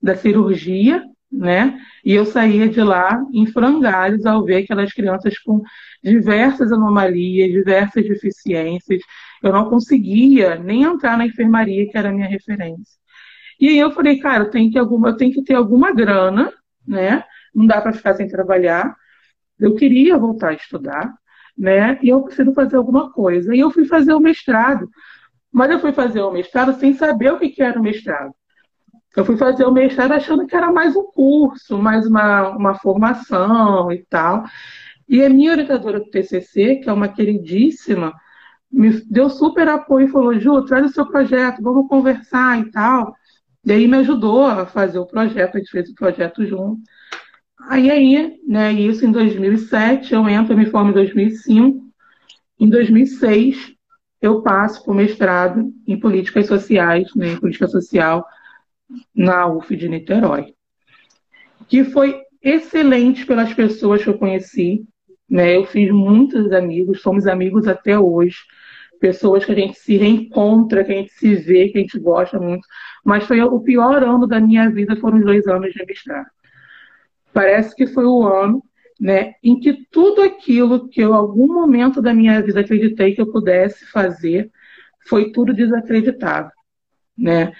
[0.00, 1.04] da cirurgia,
[1.36, 1.80] né?
[2.04, 5.62] E eu saía de lá em frangalhos ao ver aquelas crianças com
[6.02, 9.02] diversas anomalias, diversas deficiências.
[9.42, 12.98] Eu não conseguia nem entrar na enfermaria, que era a minha referência.
[13.60, 16.52] E aí eu falei, cara, eu tenho que, alguma, eu tenho que ter alguma grana,
[16.86, 17.24] né?
[17.54, 18.94] Não dá para ficar sem trabalhar.
[19.58, 21.12] Eu queria voltar a estudar,
[21.56, 21.98] né?
[22.02, 23.54] E eu preciso fazer alguma coisa.
[23.54, 24.88] E eu fui fazer o mestrado.
[25.52, 28.34] Mas eu fui fazer o mestrado sem saber o que era o mestrado.
[29.16, 33.92] Eu fui fazer o mestrado achando que era mais um curso, mais uma, uma formação
[33.92, 34.44] e tal.
[35.08, 38.12] E a minha orientadora do TCC, que é uma queridíssima,
[38.70, 43.14] me deu super apoio e falou: Ju, traz o seu projeto, vamos conversar e tal.
[43.64, 46.82] E aí me ajudou a fazer o projeto, a gente fez o projeto junto.
[47.68, 51.82] Aí, aí, né, isso em 2007, eu entro, me formo em 2005.
[52.58, 53.74] Em 2006,
[54.20, 58.24] eu passo para o mestrado em políticas sociais, né, em política social,
[59.14, 60.54] na UF de Niterói.
[61.68, 64.84] Que foi excelente pelas pessoas que eu conheci,
[65.28, 68.36] né, eu fiz muitos amigos, somos amigos até hoje,
[69.00, 72.38] pessoas que a gente se reencontra, que a gente se vê, que a gente gosta
[72.38, 72.66] muito,
[73.04, 76.26] mas foi o pior ano da minha vida, foram os dois anos de mestrado
[77.32, 78.62] Parece que foi o ano
[79.00, 83.20] né, em que tudo aquilo que eu, em algum momento da minha vida, acreditei que
[83.20, 84.50] eu pudesse fazer,
[85.08, 86.50] foi tudo desacreditado.
[87.18, 87.52] Né?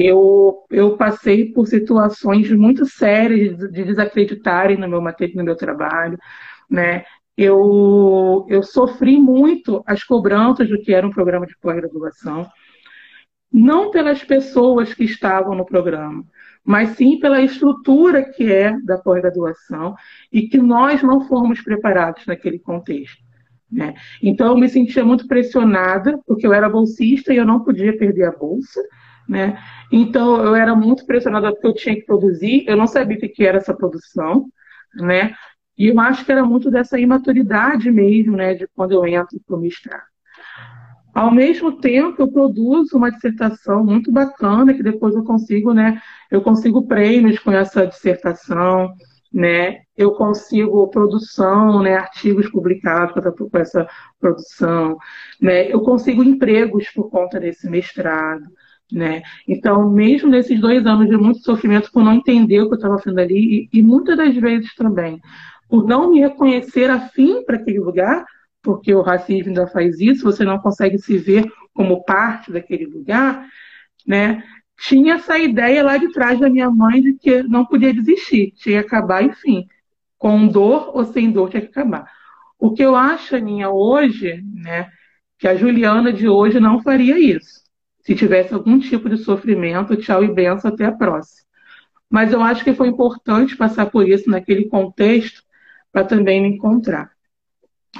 [0.00, 6.16] Eu, eu passei por situações muito sérias de desacreditarem no meu, no meu trabalho.
[6.70, 7.04] Né?
[7.36, 12.46] Eu, eu sofri muito as cobranças do que era um programa de pós-graduação,
[13.52, 16.24] não pelas pessoas que estavam no programa,
[16.64, 19.96] mas sim pela estrutura que é da pós-graduação
[20.32, 23.18] e que nós não fomos preparados naquele contexto.
[23.68, 23.94] Né?
[24.22, 28.26] Então, eu me sentia muito pressionada, porque eu era bolsista e eu não podia perder
[28.26, 28.80] a bolsa.
[29.28, 29.58] Né?
[29.92, 33.44] Então, eu era muito pressionada porque eu tinha que produzir, eu não sabia o que
[33.44, 34.46] era essa produção.
[34.94, 35.34] Né?
[35.76, 39.56] E eu acho que era muito dessa imaturidade mesmo, né, de quando eu entro para
[39.56, 40.02] o mestrado.
[41.14, 46.00] Ao mesmo tempo, eu produzo uma dissertação muito bacana, que depois eu consigo, né?
[46.30, 48.92] Eu consigo prêmios com essa dissertação,
[49.32, 49.80] né?
[49.96, 51.96] Eu consigo produção, né?
[51.96, 53.88] Artigos publicados com essa
[54.20, 54.96] produção,
[55.40, 55.72] né?
[55.72, 58.44] Eu consigo empregos por conta desse mestrado,
[58.90, 59.22] né?
[59.46, 62.98] Então, mesmo nesses dois anos de muito sofrimento por não entender o que eu estava
[62.98, 65.20] fazendo ali, e, e muitas das vezes também
[65.68, 68.24] por não me reconhecer afim para aquele lugar,
[68.62, 73.46] porque o racismo ainda faz isso, você não consegue se ver como parte daquele lugar,
[74.06, 74.42] né?
[74.80, 78.80] Tinha essa ideia lá de trás da minha mãe de que não podia desistir, tinha
[78.82, 79.66] que acabar, enfim,
[80.16, 82.06] com dor ou sem dor tinha que acabar.
[82.58, 84.88] O que eu acho, Aninha, hoje, né,
[85.38, 87.67] que a Juliana de hoje não faria isso.
[88.08, 91.46] Se tivesse algum tipo de sofrimento, tchau e benção, até a próxima.
[92.08, 95.42] Mas eu acho que foi importante passar por isso naquele contexto
[95.92, 97.10] para também me encontrar.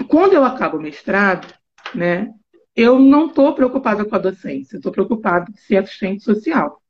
[0.09, 1.47] Quando eu acabo o mestrado,
[1.95, 2.33] né,
[2.75, 6.81] eu não estou preocupada com a docência, estou preocupada em ser assistente social.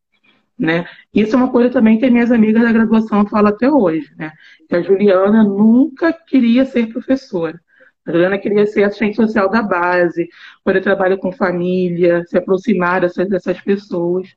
[0.57, 0.87] Né?
[1.13, 4.31] Isso é uma coisa também que as minhas amigas da graduação falam até hoje, né?
[4.69, 7.61] Que a Juliana nunca queria ser professora.
[8.09, 10.31] A Juliana queria ser assistente social da base,
[10.65, 14.35] poder trabalhar com família, se aproximar dessas, dessas pessoas.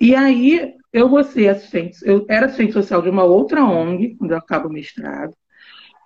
[0.00, 4.30] E aí eu vou ser assistente, eu era assistente social de uma outra ONG, quando
[4.30, 5.34] eu acabo o mestrado.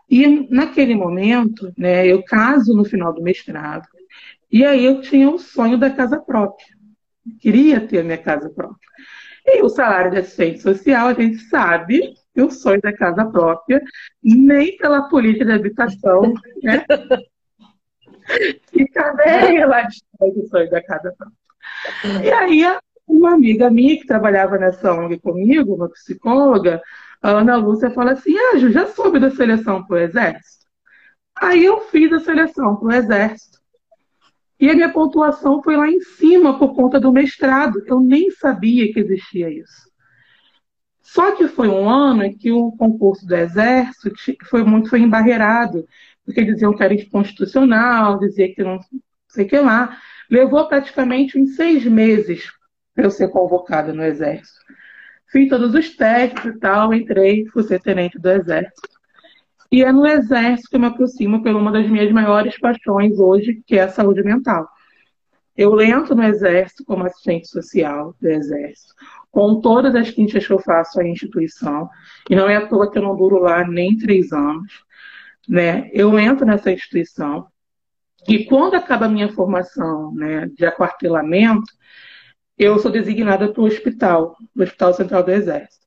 [0.09, 3.87] E naquele momento, né, eu caso no final do mestrado,
[4.51, 6.67] e aí eu tinha o sonho da casa própria.
[7.41, 8.89] Queria ter a minha casa própria.
[9.53, 13.83] E o salário de assistente social, a gente sabe que o sonho da casa própria,
[14.23, 16.33] nem pela política de habitação,
[16.63, 16.85] né?
[18.71, 22.25] Fica bem lá de sonho da casa própria.
[22.25, 22.63] E aí,
[23.07, 26.81] uma amiga minha que trabalhava nessa ONG comigo, uma psicóloga,
[27.21, 30.67] a Ana Lúcia fala assim: Ah, Ju, já soube da seleção para o Exército?
[31.37, 33.60] Aí eu fiz a seleção para o Exército.
[34.61, 37.83] E a minha pontuação foi lá em cima por conta do mestrado.
[37.87, 39.91] Eu nem sabia que existia isso.
[41.01, 44.13] Só que foi um ano em que o concurso do Exército
[44.45, 45.85] foi muito foi embarreirado,
[46.25, 48.79] porque diziam que era inconstitucional, dizia que não
[49.29, 49.99] sei o que lá.
[50.31, 52.53] Levou praticamente uns seis meses
[52.95, 54.61] para eu ser convocada no Exército.
[55.33, 58.90] Fiz todos os testes e tal, entrei, fui ser tenente do Exército.
[59.73, 63.63] E é no Exército que eu me aproximo por uma das minhas maiores paixões hoje,
[63.67, 64.69] que é a saúde mental.
[65.57, 68.95] Eu entro no Exército como assistente social do Exército,
[69.31, 71.89] com todas as quintas que eu faço à instituição,
[72.29, 74.83] e não é à toa que eu não duro lá nem três anos.
[75.49, 75.89] Né?
[75.93, 77.47] Eu entro nessa instituição,
[78.29, 81.73] e quando acaba a minha formação né, de aquartelamento,
[82.59, 85.87] eu sou designada para o hospital, o Hospital Central do Exército.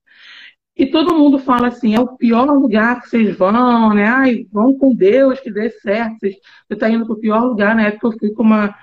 [0.75, 4.07] E todo mundo fala assim, é o pior lugar que vocês vão, né?
[4.07, 6.17] Ai, vão com Deus que dê certo.
[6.21, 6.39] Você
[6.71, 7.75] está indo para o pior lugar.
[7.75, 8.75] Na época eu fui com uma,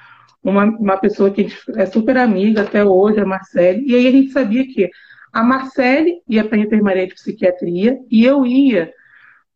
[0.43, 3.85] uma, uma pessoa que é super amiga até hoje, a Marcele.
[3.87, 4.89] E aí a gente sabia que
[5.33, 8.93] a Marcele ia para a enfermaria de psiquiatria e eu ia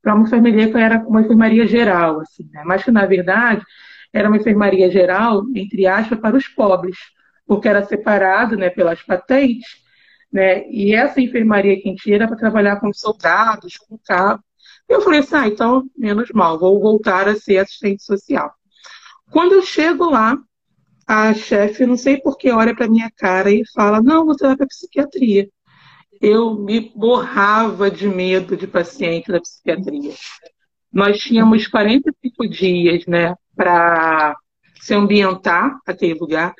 [0.02, 2.62] para uma enfermaria que era uma enfermaria geral, assim, né?
[2.64, 3.62] Mas que, na verdade,
[4.12, 6.96] era uma enfermaria geral, entre aspas, para os pobres,
[7.46, 9.83] porque era separado né, pelas patentes
[10.34, 10.68] né?
[10.68, 14.42] E essa enfermaria que a gente era para trabalhar com soldados, com cabo.
[14.88, 18.52] Eu falei assim, ah, então, menos mal, vou voltar a ser assistente social.
[19.30, 20.36] Quando eu chego lá,
[21.06, 24.56] a chefe, não sei por que, olha para minha cara e fala, não, você vai
[24.56, 25.48] para psiquiatria.
[26.20, 30.14] Eu me borrava de medo de paciente da psiquiatria.
[30.92, 34.34] Nós tínhamos 45 dias, né, para
[34.80, 36.54] se ambientar aquele lugar.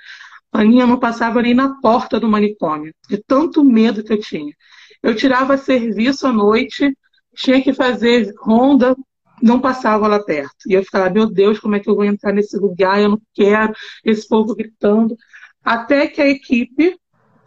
[0.55, 4.55] A Aninha não passava nem na porta do manicômio, de tanto medo que eu tinha.
[5.03, 6.97] Eu tirava serviço à noite,
[7.35, 8.97] tinha que fazer ronda,
[9.43, 10.55] não passava lá perto.
[10.69, 13.03] E eu ficava, meu Deus, como é que eu vou entrar nesse lugar?
[13.03, 13.73] Eu não quero
[14.05, 15.17] esse povo gritando.
[15.65, 16.97] Até que a equipe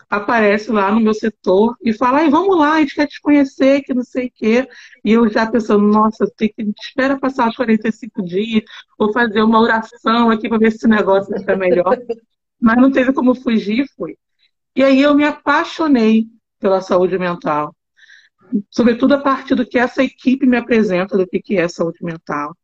[0.09, 3.83] aparece lá no meu setor e fala, Ai, vamos lá, a gente quer te conhecer,
[3.83, 4.67] que não sei o quê.
[5.05, 8.63] E eu já pensando, nossa, tem que espera passar os 45 dias,
[8.99, 11.97] vou fazer uma oração aqui para ver se esse negócio vai ficar melhor
[12.59, 14.17] mas não teve como fugir, foi.
[14.75, 16.27] E aí eu me apaixonei
[16.59, 17.75] pela saúde mental,
[18.69, 22.55] sobretudo a partir do que essa equipe me apresenta do que é saúde mental.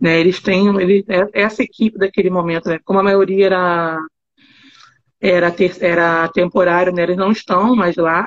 [0.00, 3.98] Né, eles têm ele, é, essa equipe daquele momento, né, como a maioria era
[5.20, 8.26] era, ter, era temporário, né, eles não estão mais lá,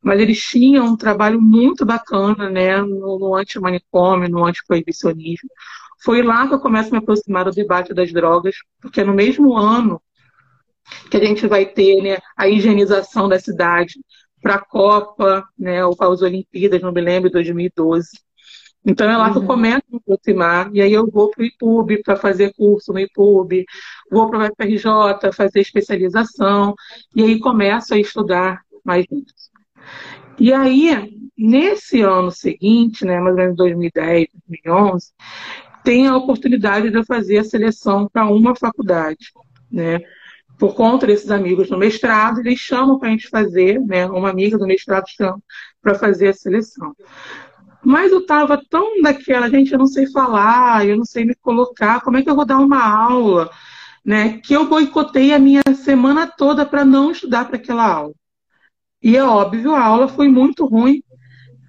[0.00, 5.50] mas eles tinham um trabalho muito bacana né, no, no anti-manicômio, no anti-proibicionismo.
[6.00, 9.56] Foi lá que eu começo a me aproximar do debate das drogas, porque no mesmo
[9.56, 10.00] ano
[11.10, 13.94] que a gente vai ter né, a higienização da cidade
[14.40, 18.08] para a Copa, né, ou para as Olimpíadas, não me lembro, 2012.
[18.84, 19.32] Então é lá uhum.
[19.32, 19.48] que eu uhum.
[19.48, 23.00] começo a me aproximar, e aí eu vou para o IPUB para fazer curso no
[23.00, 23.64] IPUB,
[24.10, 26.74] vou para o FRJ fazer especialização,
[27.14, 29.50] e aí começo a estudar mais isso.
[30.38, 35.12] E aí, nesse ano seguinte, né, mais ou menos 2010, 2011,
[35.84, 39.32] tem a oportunidade de eu fazer a seleção para uma faculdade,
[39.70, 40.00] né?
[40.58, 44.58] Por conta desses amigos no mestrado, eles chamam para a gente fazer, né, uma amiga
[44.58, 45.40] do mestrado chama
[45.80, 46.94] para fazer a seleção.
[47.84, 52.00] Mas eu estava tão daquela, gente, eu não sei falar, eu não sei me colocar,
[52.00, 53.50] como é que eu vou dar uma aula?
[54.04, 58.14] Né, que eu boicotei a minha semana toda para não estudar para aquela aula.
[59.02, 61.02] E é óbvio, a aula foi muito ruim.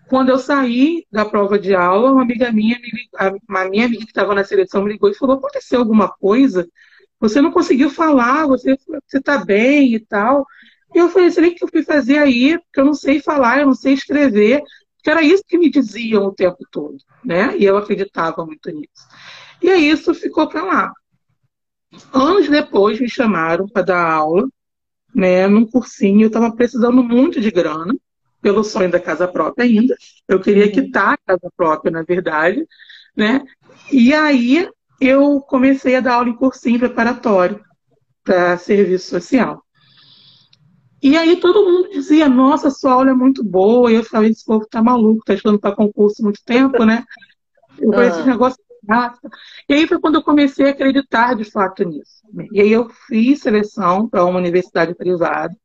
[0.07, 2.77] Quando eu saí da prova de aula, uma amiga minha,
[3.15, 6.67] a minha amiga que estava na seleção me ligou e falou: aconteceu alguma coisa?
[7.19, 8.77] Você não conseguiu falar, você
[9.13, 10.45] está bem e tal.
[10.93, 12.57] E eu falei, será que eu fui fazer aí?
[12.57, 14.61] Porque eu não sei falar, eu não sei escrever.
[14.95, 17.55] Porque era isso que me diziam o tempo todo, né?
[17.57, 19.07] E eu acreditava muito nisso.
[19.61, 20.93] E aí isso ficou para lá.
[22.13, 24.47] Anos depois me chamaram para dar aula,
[25.13, 26.23] né, num cursinho.
[26.23, 27.95] Eu estava precisando muito de grana,
[28.41, 29.95] pelo sonho da casa própria ainda.
[30.27, 30.71] Eu queria uhum.
[30.71, 32.65] quitar a casa própria, na verdade,
[33.15, 33.43] né?
[33.91, 34.69] E aí
[34.99, 37.61] eu comecei a dar aula em cursinho preparatório
[38.23, 39.63] para serviço social.
[41.01, 43.91] E aí todo mundo dizia, nossa, sua aula é muito boa.
[43.91, 47.05] E eu falei, esse povo tá maluco, tá estudando para concurso muito tempo, né?
[47.77, 48.11] Eu falei, ah.
[48.11, 48.57] esse negócio
[49.67, 52.23] e aí foi quando eu comecei a acreditar de fato nisso.
[52.51, 55.55] E aí eu fiz seleção para uma universidade privada,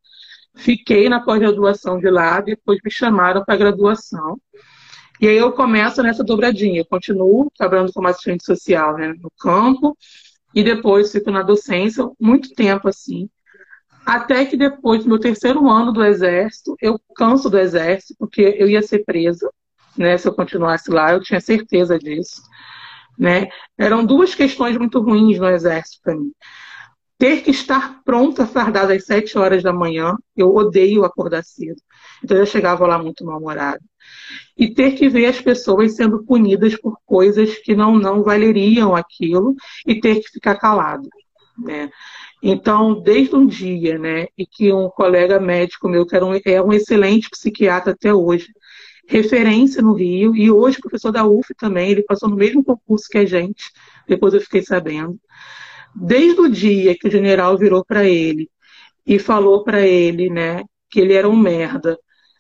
[0.56, 4.38] fiquei na pós-graduação de lá, depois me chamaram para graduação.
[5.20, 9.96] E aí eu começo nessa dobradinha, eu continuo trabalhando como assistente social né, no campo,
[10.54, 13.28] e depois fico na docência, muito tempo assim.
[14.04, 18.82] Até que depois meu terceiro ano do exército, eu canso do exército, porque eu ia
[18.82, 19.50] ser presa,
[19.96, 20.18] né?
[20.18, 22.42] Se eu continuasse lá, eu tinha certeza disso.
[23.18, 23.48] Né?
[23.78, 26.32] Eram duas questões muito ruins no exército para mim.
[27.24, 30.14] Ter que estar pronta, fardada às sete horas da manhã.
[30.36, 31.80] Eu odeio acordar cedo.
[32.22, 33.80] Então eu chegava lá muito mal-humorada.
[34.58, 39.54] E ter que ver as pessoas sendo punidas por coisas que não, não valeriam aquilo
[39.86, 41.08] e ter que ficar calado.
[41.58, 41.88] Né?
[42.42, 46.62] Então, desde um dia, né, e que um colega médico meu, que era um, é
[46.62, 48.48] um excelente psiquiatra até hoje,
[49.08, 53.16] referência no Rio, e hoje professor da UF também, ele passou no mesmo concurso que
[53.16, 53.72] a gente,
[54.06, 55.18] depois eu fiquei sabendo.
[55.94, 58.48] Desde o dia que o general virou para ele
[59.06, 61.98] e falou para ele, né, que ele era um merda,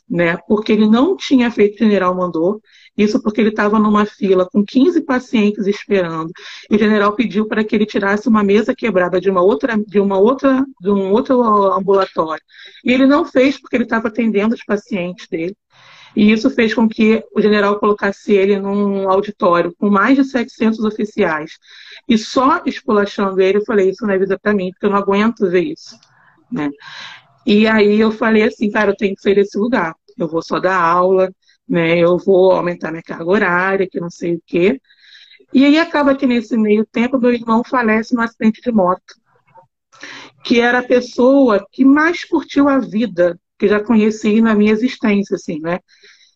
[0.08, 2.60] né, porque ele não tinha feito o general mandou,
[2.96, 6.30] isso porque ele estava numa fila com 15 pacientes esperando.
[6.70, 9.98] E o general pediu para que ele tirasse uma mesa quebrada de uma outra, de
[9.98, 12.42] uma outra, de um outro ambulatório.
[12.84, 15.56] E ele não fez porque ele estava atendendo os pacientes dele.
[16.16, 20.80] E isso fez com que o general colocasse ele num auditório com mais de 700
[20.84, 21.58] oficiais.
[22.08, 24.98] E só esculachando ele, eu falei, isso não é vida para mim, porque eu não
[24.98, 25.98] aguento ver isso.
[26.50, 26.70] Né?
[27.46, 29.94] E aí eu falei assim, cara, eu tenho que sair desse lugar.
[30.16, 31.30] Eu vou só dar aula,
[31.68, 31.98] né?
[31.98, 34.80] Eu vou aumentar minha carga horária, que não sei o quê.
[35.52, 39.14] E aí acaba que nesse meio tempo meu irmão falece num acidente de moto.
[40.44, 45.36] Que era a pessoa que mais curtiu a vida que já conheci na minha existência,
[45.36, 45.78] assim, né?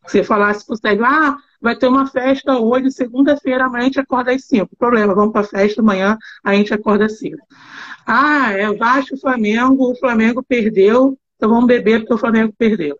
[0.06, 4.32] Você falasse pro Célio, ah, vai ter uma festa hoje, segunda-feira, amanhã a gente acorda
[4.32, 4.76] às 5.
[4.76, 7.38] Problema, vamos para a festa, amanhã a gente acorda cedo.
[8.06, 12.98] Ah, é Vasco Flamengo, o Flamengo perdeu, então vamos beber porque o Flamengo perdeu.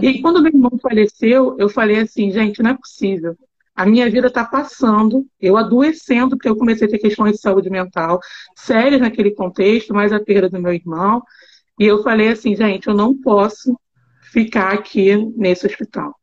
[0.00, 3.36] E quando meu irmão faleceu, eu falei assim, gente, não é possível.
[3.74, 7.68] A minha vida está passando, eu adoecendo, porque eu comecei a ter questões de saúde
[7.68, 8.18] mental
[8.56, 11.22] sérias naquele contexto, mais a perda do meu irmão.
[11.78, 13.78] E eu falei assim, gente, eu não posso
[14.32, 16.14] ficar aqui nesse hospital.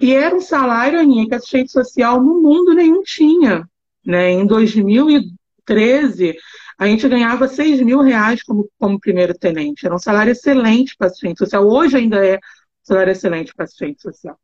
[0.00, 3.68] E era um salário, Aninha, que assistente social no mundo nenhum tinha.
[4.04, 4.30] Né?
[4.30, 6.36] Em 2013,
[6.78, 9.86] a gente ganhava 6 mil reais como, como primeiro tenente.
[9.86, 11.66] Era um salário excelente para assistente social.
[11.66, 12.38] Hoje ainda é
[12.82, 14.36] salário excelente para assistente social.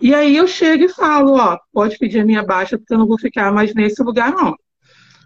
[0.00, 3.06] E aí eu chego e falo, ó, pode pedir a minha baixa, porque eu não
[3.06, 4.56] vou ficar mais nesse lugar, não.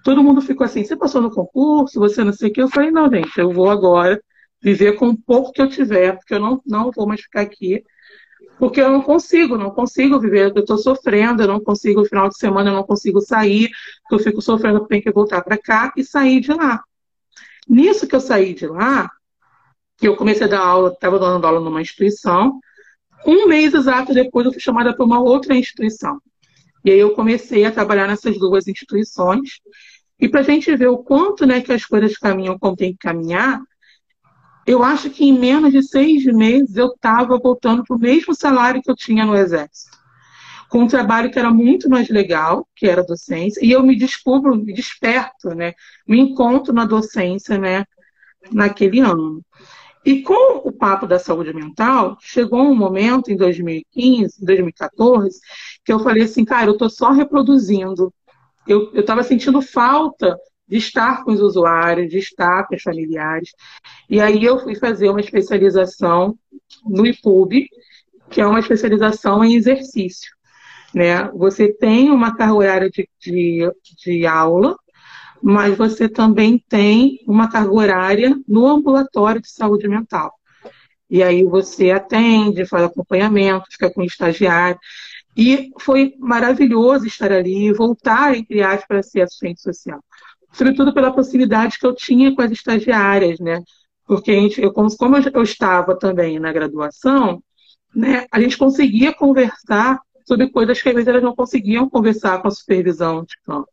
[0.02, 2.62] Todo mundo ficou assim, você passou no concurso, você não sei o que.
[2.62, 4.20] Eu falei, não, gente, eu vou agora
[4.60, 7.84] viver com o pouco que eu tiver, porque eu não, não vou mais ficar aqui
[8.58, 12.36] porque eu não consigo, não consigo viver, eu estou sofrendo, eu não consigo, final de
[12.36, 13.70] semana eu não consigo sair,
[14.10, 16.82] eu fico sofrendo, tenho que voltar para cá e sair de lá.
[17.68, 19.10] Nisso que eu saí de lá,
[19.96, 22.58] que eu comecei a dar aula, estava dando aula numa instituição,
[23.26, 26.20] um mês exato depois eu fui chamada para uma outra instituição.
[26.84, 29.60] E aí eu comecei a trabalhar nessas duas instituições.
[30.20, 32.98] E para a gente ver o quanto né, que as coisas caminham como tem que
[32.98, 33.60] caminhar,
[34.68, 38.82] eu acho que em menos de seis meses eu estava voltando para o mesmo salário
[38.82, 39.96] que eu tinha no Exército.
[40.68, 44.54] Com um trabalho que era muito mais legal, que era docência, e eu me descubro,
[44.54, 45.72] me desperto, né?
[46.06, 47.86] Me encontro na docência, né?
[48.52, 49.42] Naquele ano.
[50.04, 55.40] E com o papo da saúde mental, chegou um momento em 2015, 2014,
[55.82, 58.12] que eu falei assim, cara, eu estou só reproduzindo.
[58.66, 60.38] Eu estava sentindo falta
[60.68, 63.52] de estar com os usuários, de estar com os familiares.
[64.08, 66.38] E aí eu fui fazer uma especialização
[66.84, 67.66] no IPUB,
[68.28, 70.30] que é uma especialização em exercício.
[70.94, 71.28] Né?
[71.34, 73.72] Você tem uma carga horária de, de,
[74.04, 74.76] de aula,
[75.42, 80.34] mas você também tem uma carga horária no ambulatório de saúde mental.
[81.10, 84.78] E aí você atende, faz acompanhamento, fica com o estagiário.
[85.34, 90.00] E foi maravilhoso estar ali voltar, entre aspas, para ser assistente social
[90.58, 93.62] sobretudo pela possibilidade que eu tinha com as estagiárias, né?
[94.04, 94.88] Porque a gente, eu, como
[95.32, 97.40] eu estava também na graduação,
[97.94, 102.48] né, a gente conseguia conversar sobre coisas que às vezes elas não conseguiam conversar com
[102.48, 103.68] a supervisão de campo.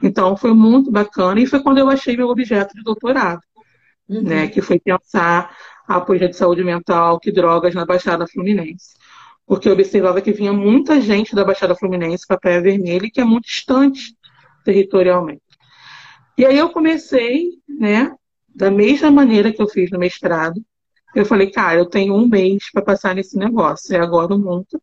[0.00, 3.40] Então foi muito bacana e foi quando eu achei meu objeto de doutorado,
[4.08, 4.22] uhum.
[4.22, 5.56] né, que foi pensar
[5.88, 8.94] a política de saúde mental, que drogas na Baixada Fluminense.
[9.44, 13.20] Porque eu observava que vinha muita gente da Baixada Fluminense para a Praia Vermelha, que
[13.20, 14.14] é muito distante
[14.64, 15.51] territorialmente.
[16.36, 18.12] E aí eu comecei, né,
[18.54, 20.62] da mesma maneira que eu fiz no mestrado.
[21.14, 24.80] Eu falei, cara, eu tenho um mês para passar nesse negócio, é agora ou nunca.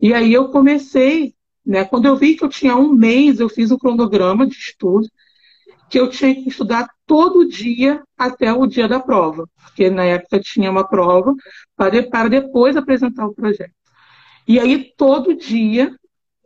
[0.00, 1.34] E aí eu comecei,
[1.64, 5.06] né, quando eu vi que eu tinha um mês, eu fiz um cronograma de estudo,
[5.90, 10.40] que eu tinha que estudar todo dia até o dia da prova, porque na época
[10.40, 11.34] tinha uma prova
[11.76, 13.72] para, para depois apresentar o projeto.
[14.46, 15.94] E aí todo dia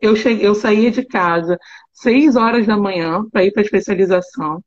[0.01, 1.57] eu, cheguei, eu saía de casa
[1.95, 4.63] seis horas da manhã para ir para especialização,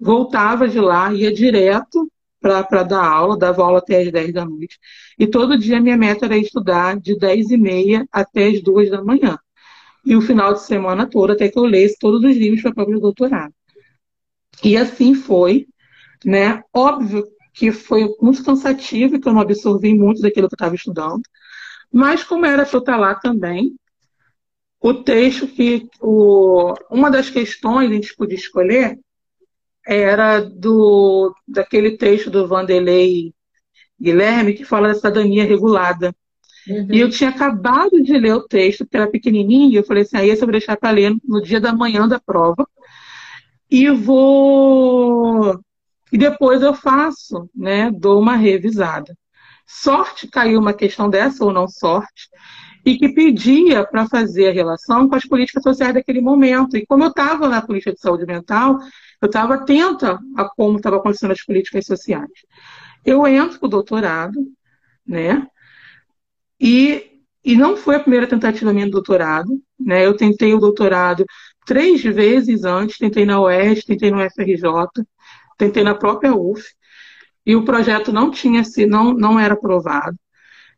[0.00, 2.10] voltava de lá, ia direto
[2.40, 4.78] para dar aula, dava aula até as 10 da noite.
[5.18, 9.02] E todo dia minha meta era estudar de 10 e meia até as 2 da
[9.02, 9.38] manhã.
[10.04, 13.00] E o final de semana todo, até que eu lesse todos os livros para próprio
[13.00, 13.52] doutorado.
[14.62, 15.66] E assim foi,
[16.24, 16.62] né?
[16.72, 21.22] Óbvio que foi muito cansativo, que eu não absorvi muito daquilo que eu estava estudando,
[21.92, 23.74] mas como era para eu estar lá também,
[24.80, 28.98] o texto que o, uma das questões a gente podia escolher
[29.86, 33.32] era do daquele texto do Vanderlei
[34.00, 36.14] Guilherme que fala da cidadania regulada.
[36.68, 36.88] Uhum.
[36.90, 40.16] E eu tinha acabado de ler o texto, porque era pequenininho, e eu falei assim,
[40.16, 42.68] aí esse eu vou deixar para ler no dia da manhã da prova.
[43.70, 45.60] E vou
[46.12, 49.16] e depois eu faço, né, dou uma revisada.
[49.66, 52.28] Sorte caiu uma questão dessa ou não sorte,
[52.86, 56.76] e que pedia para fazer a relação com as políticas sociais daquele momento.
[56.76, 58.78] E como eu estava na política de saúde mental,
[59.20, 62.30] eu estava atenta a como estava acontecendo as políticas sociais.
[63.04, 64.38] Eu entro para o doutorado,
[65.04, 65.48] né?
[66.60, 70.06] E, e não foi a primeira tentativa minha do doutorado, né?
[70.06, 71.24] Eu tentei o doutorado
[71.66, 74.62] três vezes antes, tentei na UES, tentei no FRJ,
[75.58, 76.62] tentei na própria UF,
[77.44, 80.16] e o projeto não tinha sido, não, não era aprovado,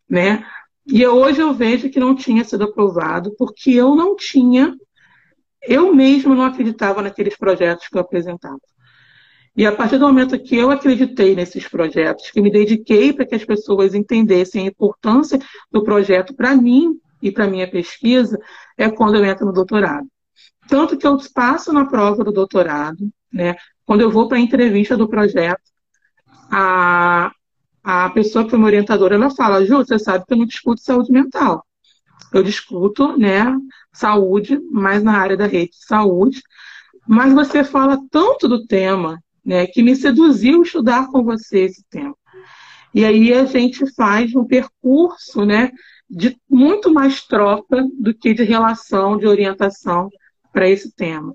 [0.09, 0.43] né?
[0.90, 4.74] E hoje eu vejo que não tinha sido aprovado, porque eu não tinha,
[5.62, 8.59] eu mesma não acreditava naqueles projetos que eu apresentava.
[9.55, 13.35] E a partir do momento que eu acreditei nesses projetos, que me dediquei para que
[13.35, 15.39] as pessoas entendessem a importância
[15.70, 18.39] do projeto para mim e para minha pesquisa,
[18.77, 20.06] é quando eu entro no doutorado.
[20.69, 23.56] Tanto que eu passo na prova do doutorado, né?
[23.85, 25.60] Quando eu vou para a entrevista do projeto,
[26.51, 27.31] a,
[27.82, 30.80] a pessoa que foi minha orientadora, ela fala, Ju, você sabe que eu não discuto
[30.80, 31.64] saúde mental.
[32.32, 33.56] Eu discuto, né,
[33.92, 36.42] saúde, mais na área da rede de saúde,
[37.06, 42.14] mas você fala tanto do tema, né, que me seduziu estudar com você esse tema.
[42.94, 45.70] E aí a gente faz um percurso, né,
[46.09, 50.09] de muito mais troca do que de relação, de orientação
[50.52, 51.34] para esse tema.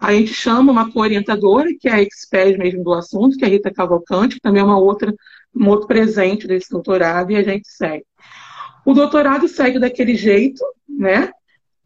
[0.00, 3.50] A gente chama uma co-orientadora, que é a expert mesmo do assunto, que é a
[3.50, 5.12] Rita Cavalcante, que também é uma outra
[5.54, 8.04] um outro presente desse doutorado e a gente segue.
[8.86, 11.30] O doutorado segue daquele jeito, né?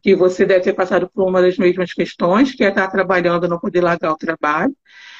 [0.01, 3.59] Que você deve ter passado por uma das mesmas questões, que é estar trabalhando não
[3.59, 4.75] poder largar o trabalho.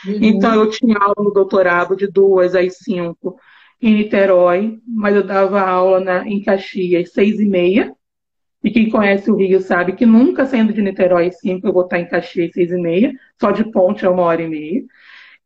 [0.06, 0.18] Uhum.
[0.22, 3.38] Então, eu tinha aula no doutorado de duas às cinco
[3.82, 7.94] em Niterói, mas eu dava aula na, em Caxias seis e meia.
[8.64, 11.84] E quem conhece o Rio sabe que nunca saindo de Niterói às cinco eu vou
[11.84, 14.84] estar em Caxias seis e meia, só de ponte é uma hora e meia.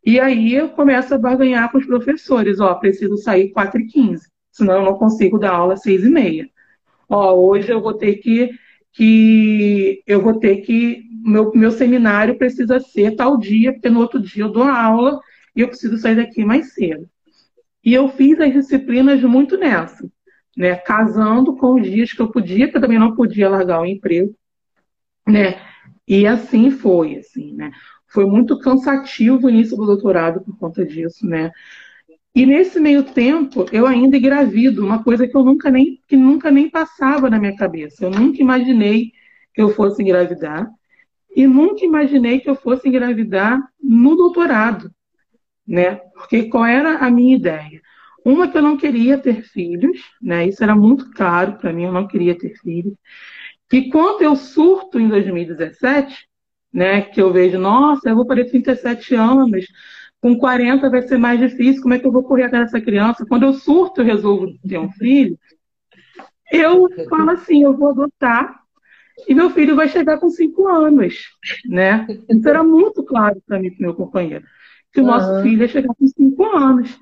[0.05, 4.29] E aí eu começo a barganhar com os professores, ó, preciso sair 4 e 15,
[4.51, 6.49] senão eu não consigo dar aula às 6 e meia.
[7.09, 8.51] Ó, hoje eu vou ter que,
[8.93, 14.19] que eu vou ter que, meu, meu seminário precisa ser tal dia, porque no outro
[14.19, 15.19] dia eu dou aula
[15.55, 17.09] e eu preciso sair daqui mais cedo.
[17.83, 20.09] E eu fiz as disciplinas muito nessa,
[20.55, 23.85] né, casando com os dias que eu podia, porque eu também não podia largar o
[23.85, 24.35] emprego,
[25.27, 25.61] né,
[26.07, 27.71] e assim foi, assim, né
[28.07, 31.51] foi muito cansativo o início do doutorado por conta disso, né?
[32.33, 36.51] E nesse meio tempo, eu ainda engravido, uma coisa que eu nunca nem, que nunca
[36.51, 38.05] nem passava na minha cabeça.
[38.05, 39.11] Eu nunca imaginei
[39.53, 40.69] que eu fosse engravidar
[41.35, 44.91] e nunca imaginei que eu fosse engravidar no doutorado,
[45.67, 45.95] né?
[46.13, 47.81] Porque qual era a minha ideia?
[48.23, 50.47] Uma que eu não queria ter filhos, né?
[50.47, 52.93] Isso era muito caro para mim, eu não queria ter filhos.
[53.71, 56.27] E quando eu surto em 2017,
[56.77, 57.01] né?
[57.01, 59.65] Que eu vejo, nossa, eu vou para 37 anos,
[60.21, 63.25] com 40 vai ser mais difícil, como é que eu vou correr atrás dessa criança?
[63.25, 65.39] Quando eu surto, eu resolvo ter um filho,
[66.51, 68.59] eu falo assim, eu vou adotar
[69.27, 71.25] e meu filho vai chegar com 5 anos,
[71.67, 72.05] né?
[72.29, 74.45] Isso era muito claro para mim, para meu companheiro,
[74.93, 75.41] que o nosso uhum.
[75.41, 76.99] filho ia chegar com 5 anos.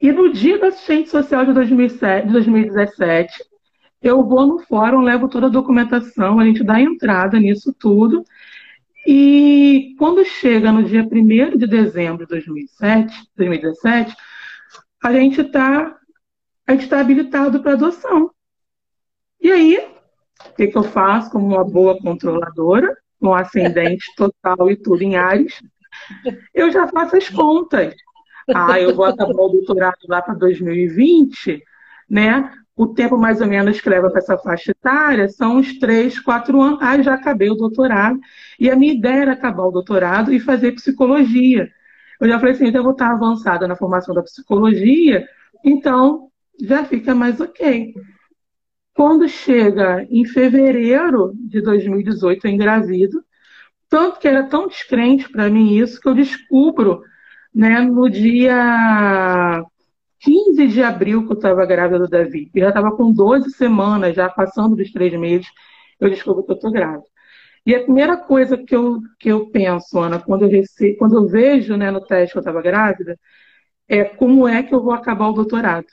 [0.00, 3.42] E no dia da assistente social de, 2007, de 2017,
[4.00, 8.24] eu vou no fórum, levo toda a documentação, a gente dá entrada nisso tudo,
[9.10, 14.14] e quando chega no dia 1 de dezembro de 2007, 2017,
[15.02, 15.98] a gente está
[16.90, 18.30] tá habilitado para adoção.
[19.40, 24.76] E aí, o que, que eu faço como uma boa controladora, com ascendente total e
[24.76, 25.58] tudo em Ares?
[26.52, 27.94] Eu já faço as contas.
[28.54, 31.62] Ah, eu vou acabar o doutorado lá para 2020,
[32.10, 32.52] né?
[32.78, 36.62] O tempo mais ou menos que leva para essa faixa etária são uns três, quatro
[36.62, 36.78] anos.
[36.80, 38.20] Ah, já acabei o doutorado.
[38.58, 41.68] E a minha ideia era acabar o doutorado e fazer psicologia.
[42.20, 45.26] Eu já falei assim, então eu vou estar avançada na formação da psicologia,
[45.64, 46.28] então
[46.60, 47.94] já fica mais ok.
[48.94, 53.24] Quando chega em fevereiro de 2018, eu engravido,
[53.88, 57.02] tanto que era tão descrente para mim isso, que eu descubro
[57.52, 59.64] né, no dia
[60.20, 62.50] 15 de abril que eu estava grávida do Davi.
[62.54, 65.48] Eu já estava com 12 semanas, já passando dos três meses,
[66.00, 67.04] eu descubro que eu estou grávida.
[67.64, 70.94] E a primeira coisa que eu, que eu penso, Ana, quando eu, rece...
[70.96, 73.18] quando eu vejo né, no teste que eu estava grávida,
[73.88, 75.86] é como é que eu vou acabar o doutorado.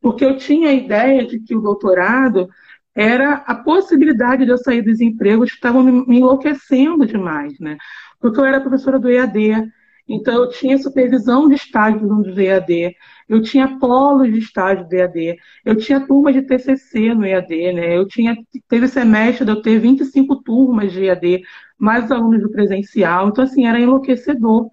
[0.00, 2.48] Porque eu tinha a ideia de que o doutorado
[2.94, 7.76] era a possibilidade de eu sair dos empregos que estavam me enlouquecendo demais, né?
[8.20, 9.66] Porque eu era professora do EAD,
[10.08, 12.94] então eu tinha supervisão de estágio do EAD,
[13.28, 17.96] eu tinha polos de estágio do EAD, eu tinha turma de TCC no EAD, né?
[17.96, 18.36] Eu tinha
[18.68, 21.42] teve semestre de eu ter 25 turmas de EAD,
[21.78, 24.68] mais alunos do presencial, então assim era enlouquecedor.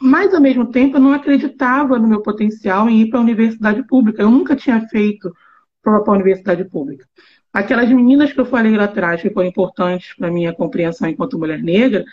[0.00, 3.82] Mas ao mesmo tempo eu não acreditava no meu potencial em ir para a universidade
[3.86, 4.22] pública.
[4.22, 5.32] Eu nunca tinha feito
[5.82, 7.06] para a universidade pública.
[7.52, 11.38] Aquelas meninas que eu falei lá atrás, que foram importantes para a minha compreensão enquanto
[11.38, 12.04] mulher negra,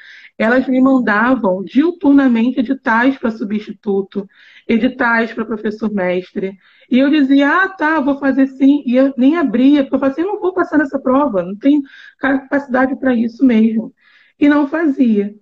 [0.44, 4.28] elas me mandavam diuturnamente editais para substituto,
[4.68, 6.58] editais para professor mestre.
[6.92, 8.84] E eu dizia, ah, tá, vou fazer sim.
[8.86, 11.82] E eu nem abria, porque eu falei assim, não vou passar nessa prova, não tenho
[12.20, 13.94] capacidade para isso mesmo.
[14.38, 15.34] E não fazia.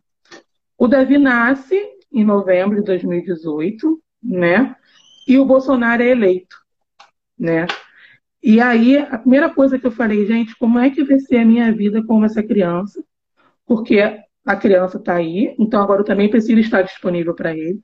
[0.77, 4.75] O Davi nasce em novembro de 2018, né?
[5.27, 6.57] E o Bolsonaro é eleito,
[7.37, 7.65] né?
[8.43, 11.45] E aí, a primeira coisa que eu falei, gente, como é que vai ser a
[11.45, 13.03] minha vida com essa criança?
[13.65, 17.79] Porque a criança está aí, então agora eu também preciso estar disponível para ele.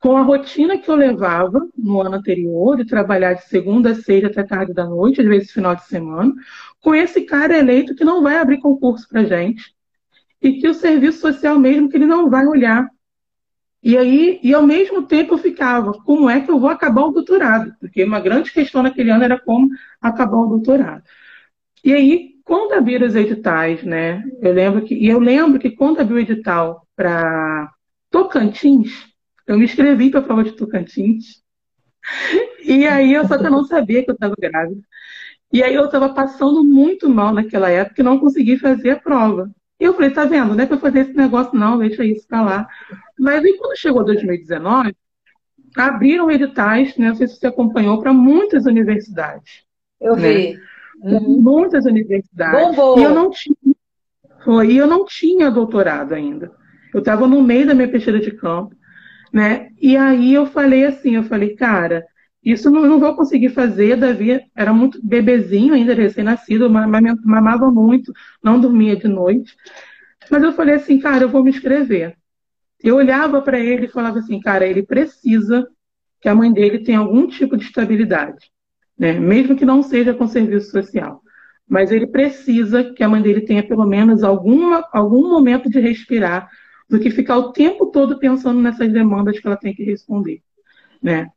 [0.00, 4.28] Com a rotina que eu levava no ano anterior, de trabalhar de segunda a sexta
[4.28, 6.32] até tarde da noite, às vezes final de semana,
[6.80, 9.74] com esse cara eleito que não vai abrir concurso para gente,
[10.42, 12.88] e que o serviço social mesmo que ele não vai olhar
[13.86, 17.12] e aí, e ao mesmo tempo eu ficava, como é que eu vou acabar o
[17.12, 17.72] doutorado?
[17.78, 19.68] Porque uma grande questão naquele ano era como
[20.00, 21.04] acabar o doutorado.
[21.84, 24.22] E aí, quando abriram os editais, né?
[24.40, 27.72] Eu lembro que, e eu lembro que quando abriu o edital para
[28.08, 29.12] Tocantins,
[29.48, 31.42] eu me inscrevi para a prova de Tocantins.
[32.68, 34.80] E aí, eu só que eu não sabia que eu estava grávida.
[35.52, 39.48] E aí eu estava passando muito mal naquela época e não consegui fazer a prova.
[39.78, 42.42] E eu falei, tá vendo, não é para fazer esse negócio não, deixa isso para
[42.42, 42.68] lá.
[43.16, 44.96] Mas aí quando chegou 2019,
[45.76, 49.62] abriram editais, né, não sei se você acompanhou, para muitas universidades.
[50.00, 50.32] Eu né?
[50.32, 50.60] vi.
[51.02, 51.40] Uhum.
[51.40, 52.76] Muitas universidades.
[52.76, 52.98] Bombou.
[52.98, 53.56] E eu não tinha,
[54.44, 56.50] foi, eu não tinha doutorado ainda.
[56.92, 58.74] Eu estava no meio da minha pesquisa de campo,
[59.32, 59.68] né?
[59.80, 62.04] E aí eu falei assim, eu falei, cara,
[62.42, 63.96] isso não, não vou conseguir fazer.
[63.96, 68.12] Davi era muito bebezinho ainda, recém-nascido, mamava muito,
[68.42, 69.54] não dormia de noite.
[70.30, 72.16] Mas eu falei assim, cara, eu vou me inscrever.
[72.82, 75.66] Eu olhava para ele e falava assim, cara, ele precisa
[76.20, 78.50] que a mãe dele tenha algum tipo de estabilidade,
[78.98, 79.12] né?
[79.12, 81.22] mesmo que não seja com serviço social.
[81.68, 86.48] Mas ele precisa que a mãe dele tenha pelo menos alguma, algum momento de respirar,
[86.88, 90.40] do que ficar o tempo todo pensando nessas demandas que ela tem que responder.
[91.02, 91.28] Né?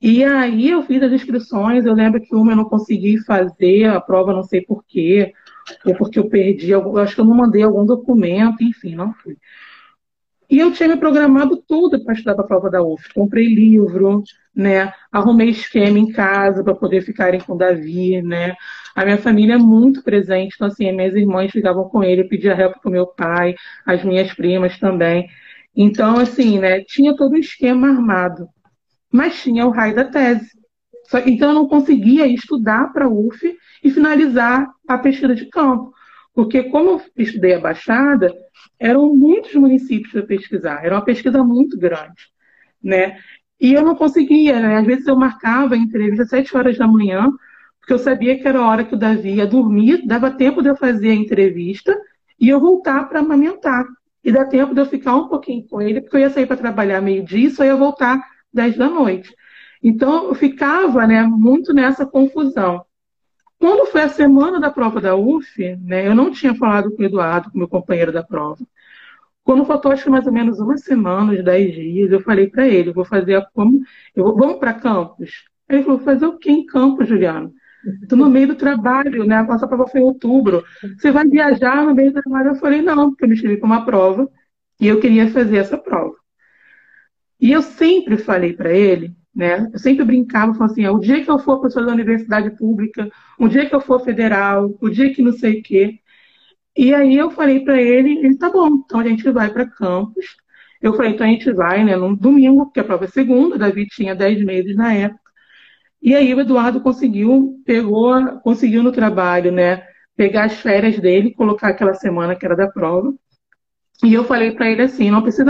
[0.00, 4.00] E aí eu fiz as inscrições, eu lembro que uma eu não consegui fazer, a
[4.00, 5.32] prova não sei porquê,
[5.86, 9.36] ou porque eu perdi, eu acho que eu não mandei algum documento, enfim, não fui.
[10.50, 13.14] E eu tinha me programado tudo para estudar para a prova da UF.
[13.14, 14.22] Comprei livro,
[14.54, 14.92] né?
[15.10, 18.54] Arrumei esquema em casa para poder ficarem com Davi, né?
[18.94, 22.52] A minha família é muito presente, então assim, minhas irmãs ficavam com ele, eu pedia
[22.52, 23.54] help para o meu pai,
[23.86, 25.28] as minhas primas também.
[25.74, 28.48] Então, assim, né, tinha todo o esquema armado
[29.12, 30.50] mas tinha o raio da tese.
[31.26, 33.54] Então eu não conseguia estudar para a UF
[33.84, 35.92] e finalizar a pesquisa de campo.
[36.34, 38.32] Porque como eu estudei a Baixada,
[38.80, 42.32] eram muitos municípios para pesquisar, era uma pesquisa muito grande.
[42.82, 43.18] Né?
[43.62, 44.78] E eu não conseguia, né?
[44.78, 47.30] às vezes eu marcava a entrevista às 7 horas da manhã,
[47.78, 50.68] porque eu sabia que era a hora que o Davi ia dormir, dava tempo de
[50.68, 51.96] eu fazer a entrevista
[52.40, 53.86] e eu voltar para amamentar.
[54.24, 56.56] E dá tempo de eu ficar um pouquinho com ele, porque eu ia sair para
[56.56, 58.20] trabalhar meio-dia e só ia voltar
[58.52, 59.32] 10 da noite.
[59.80, 62.84] Então, eu ficava né, muito nessa confusão.
[63.60, 67.06] Quando foi a semana da prova da UF, né, eu não tinha falado com o
[67.06, 68.58] Eduardo, com meu companheiro da prova.
[69.44, 72.66] Quando faltou, acho que mais ou menos uma semana, uns 10 dias, eu falei para
[72.66, 73.80] ele, vou fazer a, como,
[74.14, 75.44] eu vou, vamos para campus?
[75.68, 77.52] Ele falou, fazer o quê em campus, Juliano?
[78.02, 79.36] Estou no meio do trabalho, né?
[79.36, 80.62] A nossa prova foi em outubro.
[80.96, 82.50] Você vai viajar no meio do trabalho?
[82.50, 84.30] Eu falei, não, porque eu me inscrevi para uma prova
[84.80, 86.14] e eu queria fazer essa prova.
[87.40, 89.68] E eu sempre falei para ele, né?
[89.72, 93.48] Eu sempre brincava, falava assim: o dia que eu for professor da universidade pública, o
[93.48, 95.98] dia que eu for federal, o dia que não sei o quê.
[96.76, 100.24] E aí eu falei para ele, ele tá bom, então a gente vai para campus.
[100.80, 103.86] Eu falei, então a gente vai, né, num domingo, porque a prova é segunda, Davi
[103.86, 105.20] tinha 10 meses na época.
[106.02, 109.84] E aí o Eduardo conseguiu, pegou, conseguiu no trabalho, né,
[110.16, 113.14] pegar as férias dele, colocar aquela semana que era da prova.
[114.02, 115.44] E eu falei para ele assim, não precisa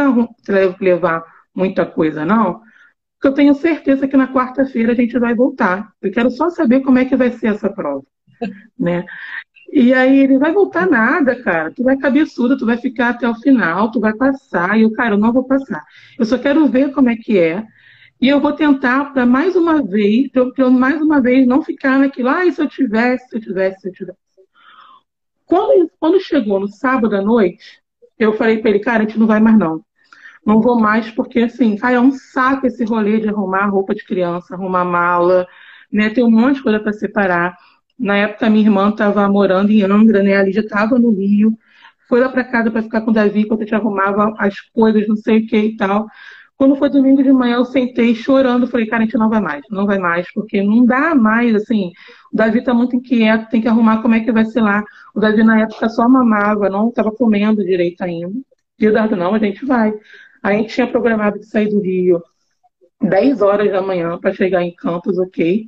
[0.81, 1.25] levar
[1.55, 2.61] muita coisa, não.
[3.15, 5.93] Porque eu tenho certeza que na quarta-feira a gente vai voltar.
[6.03, 8.05] Eu quero só saber como é que vai ser essa prova.
[8.79, 9.05] né?
[9.73, 11.73] E aí ele vai voltar nada, cara.
[11.73, 14.79] Tu vai cabeçuda, tu vai ficar até o final, tu vai passar.
[14.79, 15.83] E eu, cara, eu não vou passar.
[16.19, 17.65] Eu só quero ver como é que é.
[18.21, 21.99] E eu vou tentar para mais uma vez, para eu, mais uma vez não ficar
[21.99, 24.19] naquilo, ah, se eu tivesse, se eu tivesse, se eu tivesse.
[25.47, 27.81] Quando, quando chegou no sábado à noite,
[28.19, 29.85] eu falei para ele, cara, a gente não vai mais não.
[30.45, 34.05] Não vou mais porque, assim, cara, é um saco esse rolê de arrumar roupa de
[34.05, 35.47] criança, arrumar mala,
[35.91, 36.11] né?
[36.11, 37.57] Tem um monte de coisa para separar.
[38.03, 40.37] Na época, minha irmã estava morando em Angra, né?
[40.37, 41.57] A Lídia estava no Rio.
[42.09, 45.07] Foi lá para casa para ficar com o Davi, enquanto a gente arrumava as coisas,
[45.07, 46.07] não sei o que e tal.
[46.57, 48.67] Quando foi domingo de manhã, eu sentei chorando.
[48.67, 51.93] Falei, cara, a gente não vai mais, não vai mais, porque não dá mais, assim.
[52.33, 54.83] O Davi está muito inquieto, tem que arrumar como é que vai ser lá.
[55.15, 58.33] O Davi, na época, só mamava, não estava comendo direito ainda.
[58.81, 59.95] E o Eduardo, não, a gente vai.
[60.43, 62.21] A gente tinha programado de sair do Rio
[63.01, 65.67] 10 horas da manhã para chegar em Campos, ok.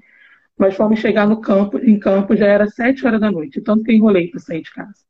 [0.59, 3.93] Nós fomos chegar no campo, em campo já era sete horas da noite, tanto que
[3.93, 5.05] enrolei para sair de casa.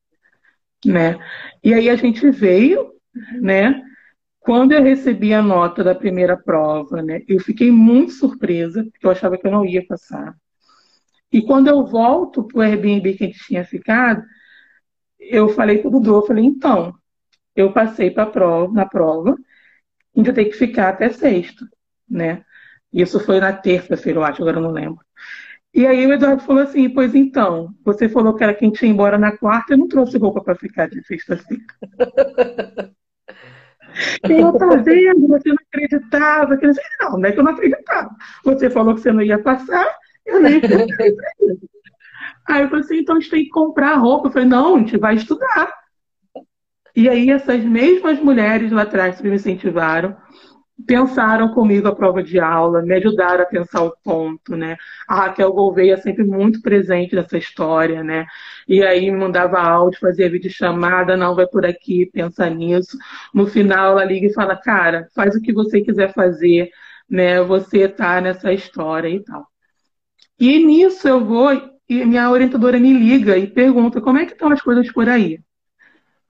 [0.84, 1.18] Né?
[1.62, 2.92] E aí a gente veio,
[3.40, 3.82] né?
[4.40, 9.10] Quando eu recebi a nota da primeira prova, né, eu fiquei muito surpresa, porque eu
[9.10, 10.36] achava que eu não ia passar.
[11.32, 14.22] E quando eu volto para o Airbnb que a gente tinha ficado,
[15.18, 16.94] eu falei para o Dudu, eu falei, então,
[17.56, 19.34] eu passei para prova, na prova,
[20.14, 21.66] a gente tem que ficar até sexta,
[22.08, 22.44] né?
[22.92, 25.03] Isso foi na terça-feira, eu acho, agora eu não lembro.
[25.74, 29.18] E aí o Eduardo falou assim, pois então, você falou que era quem tinha embora
[29.18, 31.64] na quarta, eu não trouxe roupa para ficar de sexta-feira.
[34.22, 38.10] eu tá vendo, você não acreditava, que não, não é que eu não acreditava.
[38.44, 39.86] Você falou que você não ia passar,
[40.24, 40.60] eu nem
[42.46, 44.28] Aí eu falei assim, então a gente tem que comprar roupa.
[44.28, 45.72] Eu falei, não, a gente vai estudar.
[46.94, 50.16] E aí essas mesmas mulheres lá atrás que me incentivaram,
[50.86, 54.76] pensaram comigo a prova de aula, me ajudaram a pensar o ponto, né?
[55.08, 58.26] A Raquel Gouveia é sempre muito presente nessa história, né?
[58.68, 62.98] E aí me mandava áudio, fazia vídeo chamada, não vai por aqui, pensa nisso.
[63.32, 66.70] No final ela liga e fala, cara, faz o que você quiser fazer,
[67.08, 67.42] né?
[67.42, 69.46] Você tá nessa história e tal.
[70.38, 71.52] E nisso eu vou
[71.88, 75.38] e minha orientadora me liga e pergunta como é que estão as coisas por aí.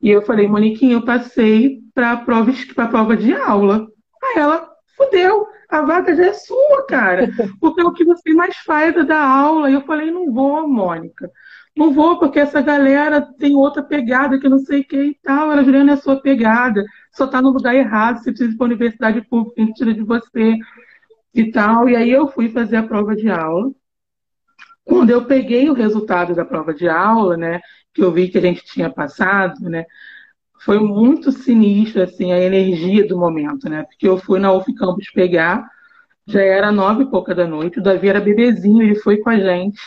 [0.03, 3.87] E eu falei, Moniquinha, eu passei para a prova de aula.
[4.25, 7.29] Aí ela, fudeu, a vaga já é sua, cara.
[7.61, 9.71] Porque é o que você mais faz é dar aula.
[9.71, 11.31] E eu falei, não vou, Mônica.
[11.77, 15.51] Não vou, porque essa galera tem outra pegada que não sei o que e tal.
[15.51, 16.85] Ela, Juliana, é a sua pegada.
[17.13, 18.19] Só tá no lugar errado.
[18.19, 20.57] Você precisa ir para a universidade pública, a gente tira de você
[21.35, 21.89] e tal.
[21.89, 23.73] E aí eu fui fazer a prova de aula.
[24.85, 27.61] Quando eu peguei o resultado da prova de aula, né,
[27.93, 29.87] que eu vi que a gente tinha passado, né,
[30.65, 33.82] foi muito sinistro, assim, a energia do momento, né?
[33.85, 35.69] Porque eu fui na UF Campus pegar,
[36.27, 39.39] já era nove e pouca da noite, o Davi era bebezinho, ele foi com a
[39.39, 39.78] gente,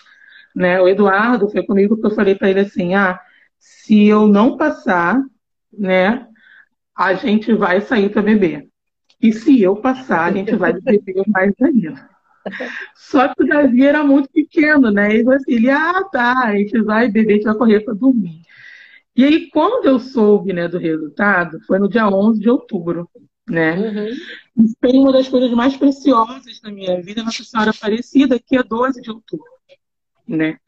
[0.55, 0.79] né?
[0.79, 3.19] O Eduardo foi comigo, porque eu falei para ele assim, ah,
[3.57, 5.19] se eu não passar,
[5.73, 6.27] né,
[6.95, 8.67] a gente vai sair para beber.
[9.19, 12.07] E se eu passar, a gente vai beber mais ainda.
[12.95, 15.17] Só que o Davi era muito pequeno, né?
[15.17, 18.41] E assim, ele, ah, tá, a gente vai beber, a gente vai correr para dormir.
[19.17, 23.09] E aí, quando eu soube né, do resultado, foi no dia 11 de outubro,
[23.49, 23.75] né?
[24.55, 24.73] Uhum.
[24.79, 29.01] Foi uma das coisas mais preciosas da minha vida, Nossa Senhora Aparecida, que é 12
[29.01, 29.47] de outubro,
[30.27, 30.59] né?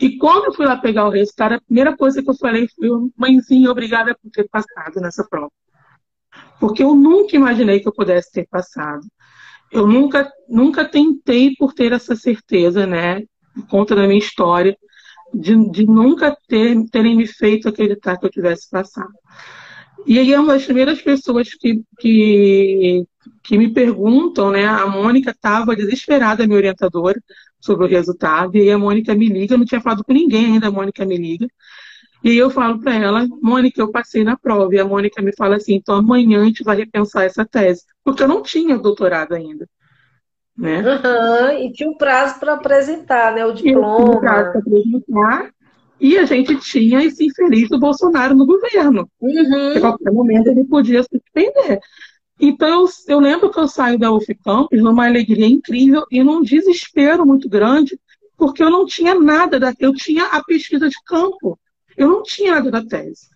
[0.00, 2.88] E quando eu fui lá pegar o resultado, a primeira coisa que eu falei foi,
[3.14, 5.52] mãezinha, obrigada por ter passado nessa prova.
[6.58, 9.06] Porque eu nunca imaginei que eu pudesse ter passado.
[9.70, 13.22] Eu nunca, nunca tentei por ter essa certeza, né?
[13.54, 14.74] Por conta da minha história
[15.34, 19.12] de, de nunca ter, terem me feito acreditar que eu tivesse passado.
[20.06, 23.04] E aí, é uma das primeiras pessoas que, que,
[23.42, 24.64] que me perguntam, né?
[24.64, 27.20] A Mônica estava desesperada, minha orientadora,
[27.60, 28.56] sobre o resultado.
[28.56, 31.16] E aí a Mônica me liga, não tinha falado com ninguém ainda, a Mônica me
[31.16, 31.48] liga.
[32.22, 34.74] E aí eu falo para ela, Mônica, eu passei na prova.
[34.74, 37.82] E a Mônica me fala assim, então amanhã a gente vai repensar essa tese.
[38.04, 39.68] Porque eu não tinha doutorado ainda.
[40.56, 40.80] Né?
[40.80, 43.44] Uhum, e tinha um prazo para apresentar, né?
[43.44, 44.16] O diploma.
[44.16, 45.50] Um prazo para apresentar.
[46.00, 49.08] E a gente tinha esse infeliz do Bolsonaro no governo.
[49.20, 49.76] Uhum.
[49.76, 51.80] A qualquer momento ele podia se suspender.
[52.38, 57.24] Então, eu, lembro que eu saio da UF Campus numa alegria incrível e num desespero
[57.24, 57.98] muito grande,
[58.36, 59.92] porque eu não tinha nada daquilo.
[59.92, 61.58] Eu tinha a pesquisa de campo.
[61.96, 63.28] Eu não tinha nada da tese.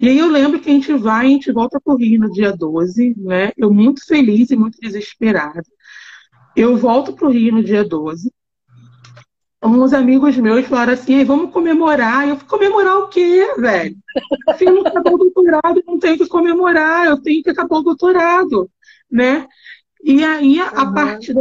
[0.00, 2.30] E aí eu lembro que a gente vai, a gente volta para o Rio no
[2.30, 3.52] dia 12, né?
[3.54, 5.62] Eu muito feliz e muito desesperada.
[6.60, 8.30] Eu volto para o Rio no dia 12.
[9.64, 12.28] Uns amigos meus falaram assim, vamos comemorar.
[12.28, 13.96] Eu fui comemorar o quê, velho?
[14.58, 18.70] Filho não acabou o doutorado, não tenho que comemorar, eu tenho que acabar o doutorado,
[19.10, 19.48] né?
[20.04, 20.94] E aí, a uhum.
[20.94, 21.40] partir da,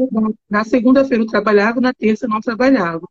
[0.50, 3.06] na segunda-feira eu trabalhava, na terça eu não trabalhava.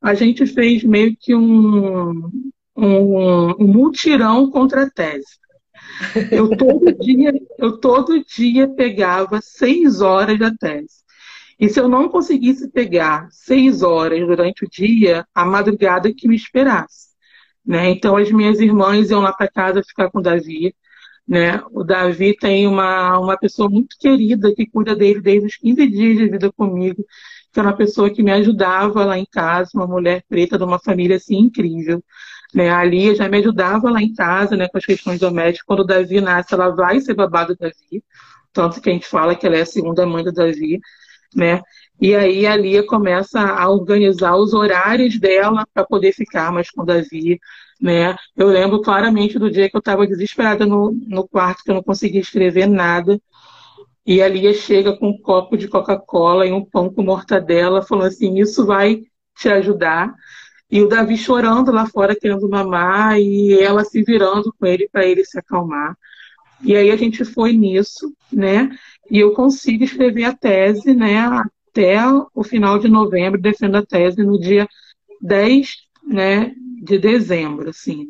[0.00, 2.30] a gente fez meio que um,
[2.76, 5.40] um, um multirão contra a tese.
[6.30, 11.07] Eu todo dia, eu todo dia pegava seis horas da tese.
[11.58, 16.36] E se eu não conseguisse pegar seis horas durante o dia, a madrugada que me
[16.36, 17.08] esperasse.
[17.66, 17.90] Né?
[17.90, 20.74] Então as minhas irmãs iam lá para casa ficar com o Davi.
[21.26, 21.60] Né?
[21.72, 26.16] O Davi tem uma, uma pessoa muito querida que cuida dele desde os 15 dias
[26.16, 27.04] de vida comigo,
[27.52, 30.78] que é uma pessoa que me ajudava lá em casa, uma mulher preta de uma
[30.78, 32.02] família assim incrível.
[32.54, 32.70] Né?
[32.70, 35.66] A Lia já me ajudava lá em casa né, com as questões domésticas.
[35.66, 38.02] Quando o Davi nasce, ela vai ser babado do Davi.
[38.52, 40.80] Tanto que a gente fala que ela é a segunda mãe do Davi.
[41.34, 41.60] Né?
[42.00, 46.82] E aí a Lia começa a organizar os horários dela para poder ficar mais com
[46.82, 47.38] o Davi.
[47.80, 48.16] Né?
[48.36, 51.82] Eu lembro claramente do dia que eu estava desesperada no, no quarto, que eu não
[51.82, 53.20] conseguia escrever nada.
[54.06, 58.06] E a Lia chega com um copo de Coca-Cola e um pão com mortadela, falando
[58.06, 59.02] assim: Isso vai
[59.36, 60.14] te ajudar.
[60.70, 65.06] E o Davi chorando lá fora, querendo mamar, e ela se virando com ele para
[65.06, 65.94] ele se acalmar.
[66.62, 68.70] E aí a gente foi nisso, né?
[69.10, 71.18] E eu consigo escrever a tese, né?
[71.18, 71.98] Até
[72.34, 74.68] o final de novembro, defendo a tese no dia
[75.20, 78.08] 10 né, de dezembro, assim.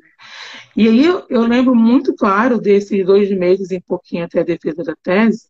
[0.77, 4.85] E aí eu, eu lembro muito claro desses dois meses e pouquinho até a defesa
[4.85, 5.49] da tese,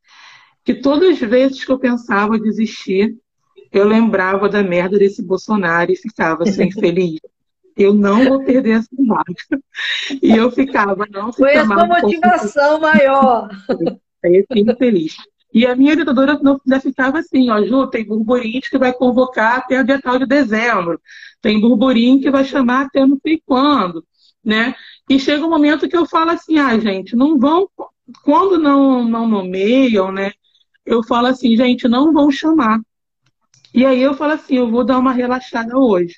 [0.64, 3.16] que todas as vezes que eu pensava desistir,
[3.70, 7.20] eu lembrava da merda desse Bolsonaro e ficava assim, feliz.
[7.76, 9.62] Eu não vou perder essa vaga.
[10.20, 13.48] E eu ficava, não Foi a sua motivação maior.
[14.24, 15.16] Eu fiquei feliz.
[15.58, 19.80] E a minha orientadora já ficava assim, ó, Ju, tem burburinho que vai convocar até
[19.80, 21.00] o dia tal de dezembro.
[21.42, 24.06] Tem burburinho que vai chamar até não sei quando,
[24.44, 24.76] né?
[25.10, 27.68] E chega um momento que eu falo assim, ah, gente, não vão,
[28.22, 30.30] quando não, não nomeiam, né?
[30.86, 32.78] Eu falo assim, gente, não vão chamar.
[33.74, 36.14] E aí eu falo assim, eu vou dar uma relaxada hoje.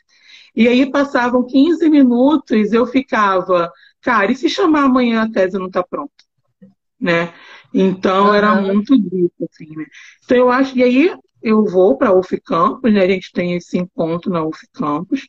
[0.54, 3.72] E aí passavam 15 minutos, eu ficava,
[4.02, 6.12] cara, e se chamar amanhã a tese não está pronta?
[7.00, 7.32] Né?
[7.72, 8.34] Então uhum.
[8.34, 9.86] era muito disso, assim, né?
[10.24, 13.02] Então eu acho, e aí eu vou para a UF Campus, né?
[13.02, 15.26] A gente tem esse encontro na UF Campus.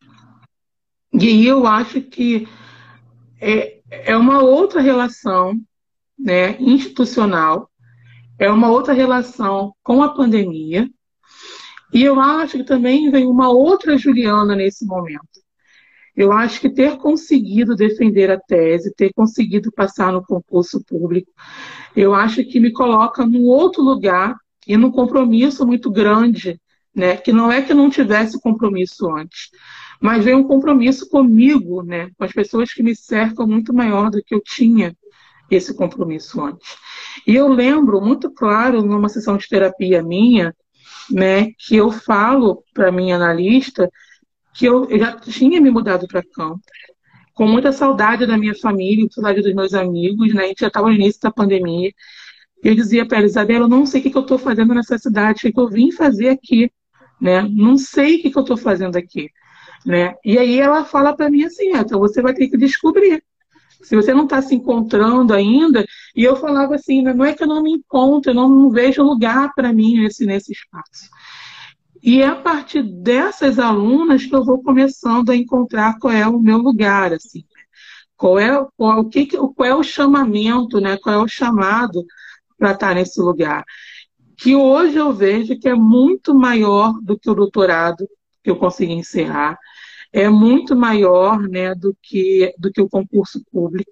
[1.14, 2.48] E aí eu acho que
[3.40, 5.60] é, é uma outra relação
[6.18, 7.70] né, institucional,
[8.40, 10.90] é uma outra relação com a pandemia,
[11.94, 15.42] e eu acho que também vem uma outra Juliana nesse momento.
[16.16, 21.32] Eu acho que ter conseguido defender a tese, ter conseguido passar no concurso público,
[21.96, 24.36] eu acho que me coloca num outro lugar
[24.68, 26.60] e num compromisso muito grande,
[26.96, 27.18] né?
[27.18, 29.50] Que não é que não tivesse compromisso antes,
[30.00, 32.10] mas vem um compromisso comigo, né?
[32.18, 34.96] Com as pessoas que me cercam muito maior do que eu tinha
[35.50, 36.78] esse compromisso antes.
[37.28, 40.56] E eu lembro muito claro numa sessão de terapia minha
[41.10, 43.90] né, que eu falo para minha analista
[44.54, 46.62] que eu, eu já tinha me mudado para campo,
[47.42, 50.44] com muita saudade da minha família, saudade dos meus amigos, né?
[50.44, 51.92] A gente já estava no início da pandemia.
[52.64, 54.96] Eu dizia para ela, Isabela, eu não sei o que, que eu estou fazendo nessa
[55.00, 56.72] cidade, o que, eu vim fazer aqui,
[57.20, 57.42] né?
[57.42, 59.28] Não sei o que, que eu estou fazendo aqui,
[59.84, 60.14] né?
[60.24, 63.24] E aí ela fala para mim assim, então você vai ter que descobrir
[63.82, 65.84] se você não está se encontrando ainda,
[66.16, 69.02] e eu falava assim, não é que eu não me encontro, eu não, não vejo
[69.02, 71.10] lugar para mim nesse, nesse espaço.
[72.04, 76.40] E é a partir dessas alunas que eu vou começando a encontrar qual é o
[76.40, 77.44] meu lugar, assim.
[78.18, 80.98] Qual é, qual, o que, qual é o chamamento, né?
[80.98, 82.04] qual é o chamado
[82.58, 83.66] para estar nesse lugar.
[84.38, 88.08] Que hoje eu vejo que é muito maior do que o doutorado
[88.44, 89.58] que eu consegui encerrar,
[90.14, 93.92] é muito maior né, do, que, do que o concurso público.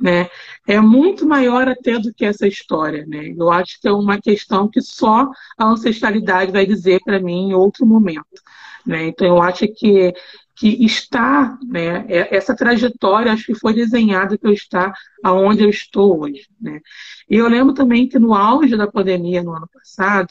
[0.00, 0.28] Né?
[0.66, 3.04] É muito maior até do que essa história.
[3.06, 3.34] Né?
[3.36, 5.28] Eu acho que é uma questão que só
[5.58, 8.42] a ancestralidade vai dizer para mim em outro momento.
[8.86, 9.08] Né?
[9.08, 10.12] Então, eu acho que,
[10.56, 15.68] que está, né, é, essa trajetória, acho que foi desenhada para eu estar aonde eu
[15.68, 16.48] estou hoje.
[16.60, 16.80] Né?
[17.28, 20.28] E eu lembro também que no auge da pandemia, no ano passado,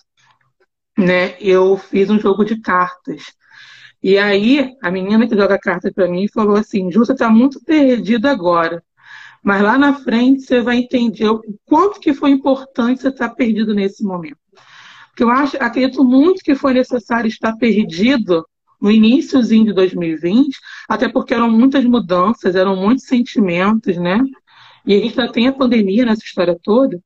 [0.97, 3.37] né, eu fiz um jogo de cartas
[4.01, 7.61] e aí, a menina que joga carta para mim falou assim: Ju, você está muito
[7.63, 8.81] perdida agora.
[9.49, 13.33] Mas lá na frente você vai entender o quanto que foi importante você estar tá
[13.33, 14.37] perdido nesse momento.
[15.07, 18.45] Porque eu acho, acredito muito que foi necessário estar perdido
[18.79, 20.55] no iníciozinho de 2020,
[20.87, 24.21] até porque eram muitas mudanças, eram muitos sentimentos, né?
[24.85, 27.01] E a gente já tem a pandemia nessa história toda,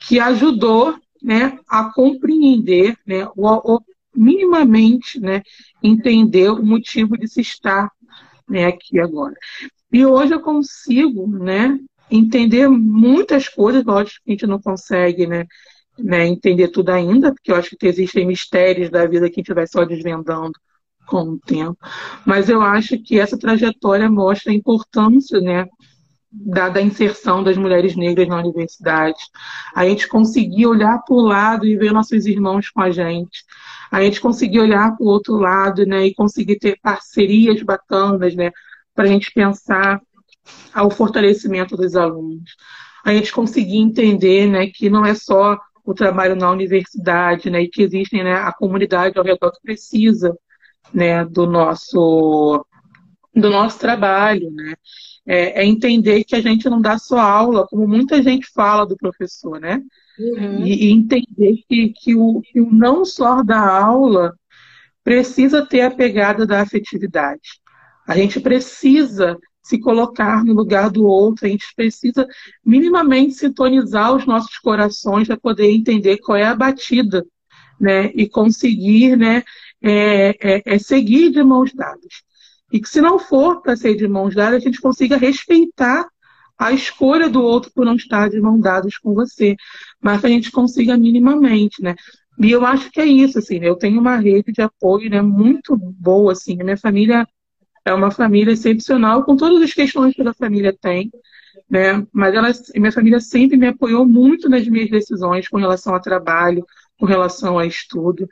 [0.00, 3.80] que ajudou né, a compreender né, o, o,
[4.12, 5.40] minimamente né,
[5.80, 7.88] entender o motivo de se estar
[8.48, 9.36] né, aqui agora.
[9.92, 11.78] E hoje eu consigo né,
[12.10, 15.46] entender muitas coisas, lógico que a gente não consegue né,
[15.98, 19.54] né, entender tudo ainda, porque eu acho que existem mistérios da vida que a gente
[19.54, 20.52] vai só desvendando
[21.06, 21.76] com o tempo.
[22.24, 25.66] Mas eu acho que essa trajetória mostra a importância, né,
[26.32, 29.18] da, da, inserção das mulheres negras na universidade.
[29.74, 33.44] A gente conseguir olhar para o lado e ver nossos irmãos com a gente.
[33.90, 38.52] A gente conseguir olhar para o outro lado, né, e conseguir ter parcerias bacanas, né,
[39.00, 39.98] para a gente pensar
[40.74, 42.54] ao fortalecimento dos alunos.
[43.02, 47.68] A gente conseguir entender, né, que não é só o trabalho na universidade, né, e
[47.68, 50.36] que existem, né, a comunidade ao redor que precisa,
[50.92, 52.62] né, do nosso
[53.34, 54.74] do nosso trabalho, né?
[55.24, 58.96] É, é, entender que a gente não dá só aula, como muita gente fala do
[58.96, 59.80] professor, né?
[60.18, 60.66] Uhum.
[60.66, 64.34] E, e, entender que, que, o, que o não só da aula
[65.04, 67.60] precisa ter a pegada da afetividade.
[68.06, 72.26] A gente precisa se colocar no lugar do outro, a gente precisa
[72.64, 77.24] minimamente sintonizar os nossos corações para poder entender qual é a batida,
[77.78, 78.10] né?
[78.14, 79.42] E conseguir, né?
[79.82, 82.22] É, é, é seguir de mãos dadas.
[82.72, 86.06] E que se não for para ser de mãos dadas, a gente consiga respeitar
[86.58, 89.56] a escolha do outro por não estar de mãos dadas com você,
[90.02, 91.94] mas que a gente consiga minimamente, né?
[92.38, 93.68] E eu acho que é isso, assim, né?
[93.68, 97.26] eu tenho uma rede de apoio, né, muito boa, assim, a minha família
[97.84, 101.10] é uma família excepcional, com todas as questões que a família tem,
[101.68, 102.06] né?
[102.12, 106.64] Mas ela, minha família sempre me apoiou muito nas minhas decisões com relação a trabalho,
[106.98, 108.28] com relação a estudo.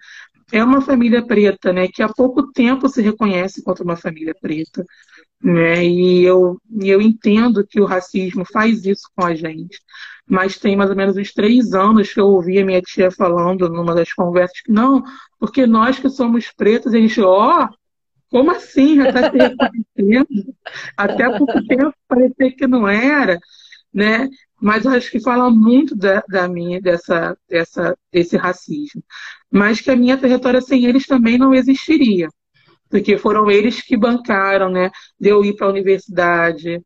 [0.53, 4.85] É uma família preta, né, que há pouco tempo se reconhece como uma família preta,
[5.43, 9.79] né, e eu, eu entendo que o racismo faz isso com a gente,
[10.27, 13.69] mas tem mais ou menos uns três anos que eu ouvi a minha tia falando
[13.69, 15.03] numa das conversas que não,
[15.39, 17.69] porque nós que somos pretos, a gente, ó, oh,
[18.31, 18.97] como assim?
[18.97, 20.55] Já está se reconhecendo?
[20.97, 23.39] Até pouco tempo parecia que não era,
[23.93, 24.29] né?
[24.61, 29.03] mas eu acho que fala muito da, da minha, dessa, dessa, desse racismo.
[29.51, 32.29] Mas que a minha trajetória sem eles também não existiria.
[32.91, 34.91] Porque foram eles que bancaram, né?
[35.21, 36.81] De eu ir para a universidade,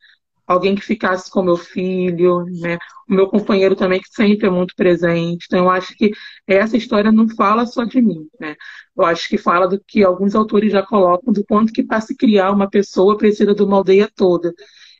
[0.52, 2.78] alguém que ficasse com meu filho, né?
[3.08, 5.46] O meu companheiro também, que sempre é muito presente.
[5.46, 6.12] Então, eu acho que
[6.46, 8.56] essa história não fala só de mim, né?
[8.96, 12.16] Eu acho que fala do que alguns autores já colocam, do quanto que para se
[12.16, 14.52] criar uma pessoa precisa de uma aldeia toda.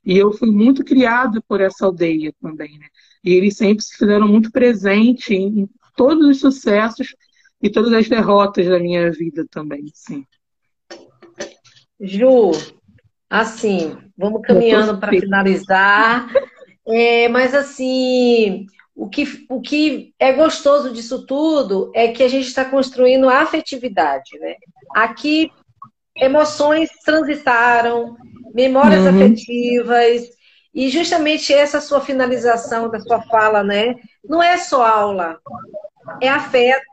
[0.04, 2.86] E eu fui muito criada por essa aldeia também, né?
[3.24, 7.14] E eles sempre se fizeram muito presente em, todos os sucessos
[7.62, 10.26] e todas as derrotas da minha vida também, sim.
[12.00, 12.50] Ju,
[13.32, 16.28] assim, vamos caminhando para finalizar.
[16.86, 22.46] É, mas assim, o que, o que é gostoso disso tudo é que a gente
[22.46, 24.56] está construindo afetividade, né?
[24.94, 25.50] Aqui
[26.14, 28.14] emoções transitaram,
[28.54, 29.16] memórias uhum.
[29.16, 30.28] afetivas,
[30.74, 33.94] e justamente essa sua finalização da sua fala, né?
[34.22, 35.38] Não é só aula,
[36.20, 36.84] é afeto,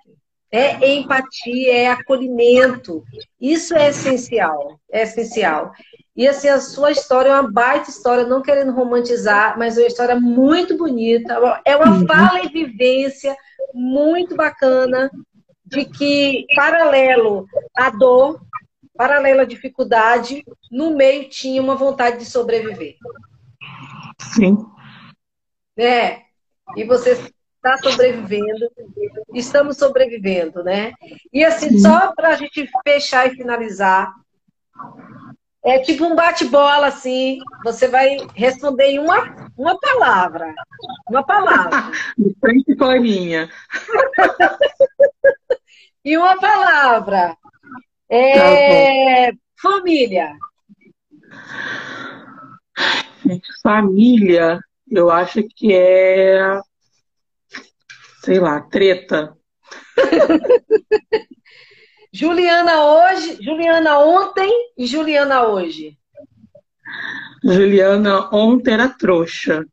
[0.51, 3.03] é empatia, é acolhimento.
[3.39, 5.71] Isso é essencial, é essencial.
[6.15, 9.87] E assim, a sua história é uma baita história, não querendo romantizar, mas é uma
[9.87, 11.61] história muito bonita.
[11.63, 12.05] É uma uhum.
[12.05, 13.35] fala e vivência
[13.73, 15.09] muito bacana
[15.65, 17.45] de que, paralelo
[17.75, 18.41] à dor,
[18.97, 22.95] paralela à dificuldade, no meio tinha uma vontade de sobreviver.
[24.19, 24.57] Sim.
[25.77, 26.23] É.
[26.75, 27.15] E você
[27.59, 28.71] está sobrevivendo,
[29.33, 30.93] estamos sobrevivendo, né?
[31.31, 31.79] E assim, Sim.
[31.79, 34.13] só para a gente fechar e finalizar,
[35.63, 40.53] é tipo um bate-bola, assim, você vai responder em uma, uma palavra.
[41.09, 41.91] Uma palavra.
[42.17, 43.49] De frente com a minha.
[46.03, 47.35] e uma palavra.
[48.07, 50.33] É, tá família.
[53.61, 54.59] Família,
[54.89, 56.59] eu acho que é,
[58.23, 59.37] sei lá, treta.
[62.11, 65.97] Juliana hoje, Juliana ontem e Juliana hoje.
[67.43, 69.65] Juliana ontem era trouxa.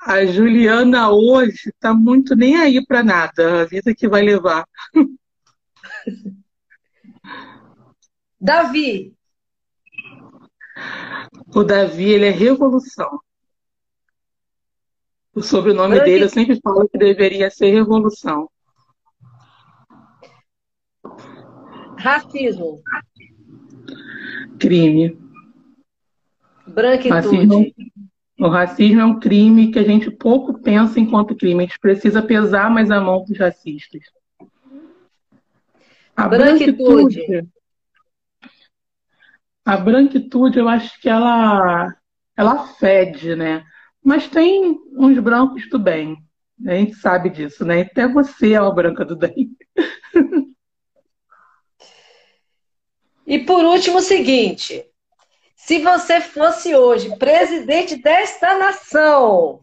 [0.00, 4.64] A Juliana hoje tá muito nem aí para nada, a vida que vai levar.
[8.40, 9.16] Davi.
[11.54, 13.18] O Davi, ele é revolução.
[15.36, 18.48] O sobrenome dele, eu sempre falo que deveria ser revolução.
[21.98, 22.82] Racismo.
[24.58, 25.18] Crime.
[26.66, 27.10] Branquitude.
[27.10, 27.74] Racismo,
[28.40, 31.64] o racismo é um crime que a gente pouco pensa enquanto crime.
[31.64, 34.02] A gente precisa pesar mais a mão dos racistas.
[36.16, 36.76] A branquitude.
[36.76, 37.56] branquitude
[39.66, 41.92] a branquitude, eu acho que ela,
[42.36, 43.64] ela fede, né?
[44.06, 46.16] Mas tem uns brancos do bem.
[46.64, 47.80] A gente sabe disso, né?
[47.80, 49.50] Até você é uma branca do bem.
[53.28, 54.86] E por último, o seguinte:
[55.56, 59.62] se você fosse hoje presidente desta nação,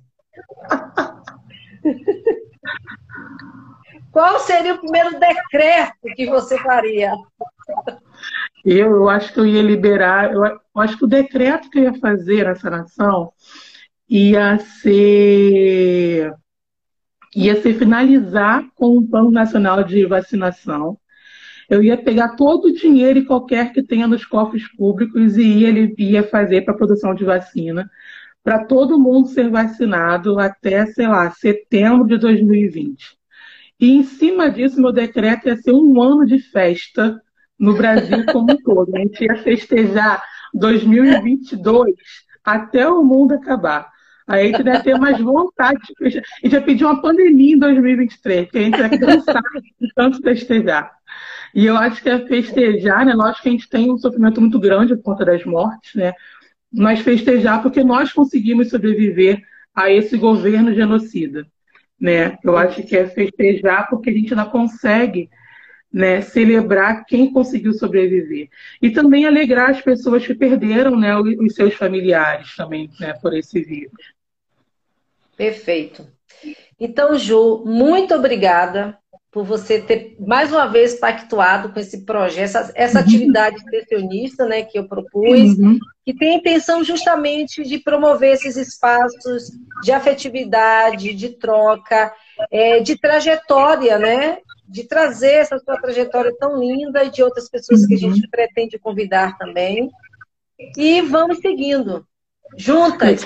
[4.12, 7.14] qual seria o primeiro decreto que você faria?
[8.66, 11.84] Eu, eu acho que eu ia liberar, eu, eu acho que o decreto que eu
[11.84, 13.32] ia fazer nessa nação
[14.14, 16.32] ia ser
[17.36, 21.00] ia ser finalizar com o Plano Nacional de Vacinação.
[21.68, 25.96] Eu ia pegar todo o dinheiro e qualquer que tenha nos cofres públicos e ele
[25.98, 27.90] ia fazer para a produção de vacina,
[28.44, 33.18] para todo mundo ser vacinado até, sei lá, setembro de 2020.
[33.80, 37.20] E em cima disso, meu decreto ia ser um ano de festa
[37.58, 38.96] no Brasil como um todo.
[38.96, 40.22] A gente ia festejar
[40.54, 41.96] 2022
[42.44, 43.93] até o mundo acabar.
[44.28, 45.94] Aí a gente deve ter mais vontade de.
[46.06, 49.44] A gente vai pedir uma pandemia em 2023, que a gente vai cansar
[49.80, 50.92] de tanto festejar.
[51.54, 53.14] E eu acho que é festejar, né?
[53.14, 56.14] Lógico que a gente tem um sofrimento muito grande por conta das mortes, né?
[56.72, 59.42] Mas festejar porque nós conseguimos sobreviver
[59.76, 61.46] a esse governo genocida,
[62.00, 62.38] né?
[62.44, 65.30] Eu acho que é festejar porque a gente ainda consegue
[65.94, 68.50] né, celebrar quem conseguiu sobreviver.
[68.82, 73.62] E também alegrar as pessoas que perderam né, os seus familiares também né, por esse
[73.62, 74.14] vírus.
[75.38, 76.08] Perfeito.
[76.80, 78.98] Então, Ju, muito obrigada
[79.32, 83.04] por você ter mais uma vez pactuado com esse projeto, essa, essa uhum.
[83.04, 85.80] atividade extensionista né, que eu propus, uhum.
[86.06, 89.52] que tem a intenção justamente de promover esses espaços
[89.82, 92.14] de afetividade, de troca,
[92.52, 94.38] é, de trajetória, né?
[94.74, 97.88] De trazer essa sua trajetória tão linda e de outras pessoas uhum.
[97.88, 98.30] que a gente uhum.
[98.32, 99.90] pretende convidar também.
[100.76, 102.06] E vamos seguindo,
[102.58, 103.24] juntas.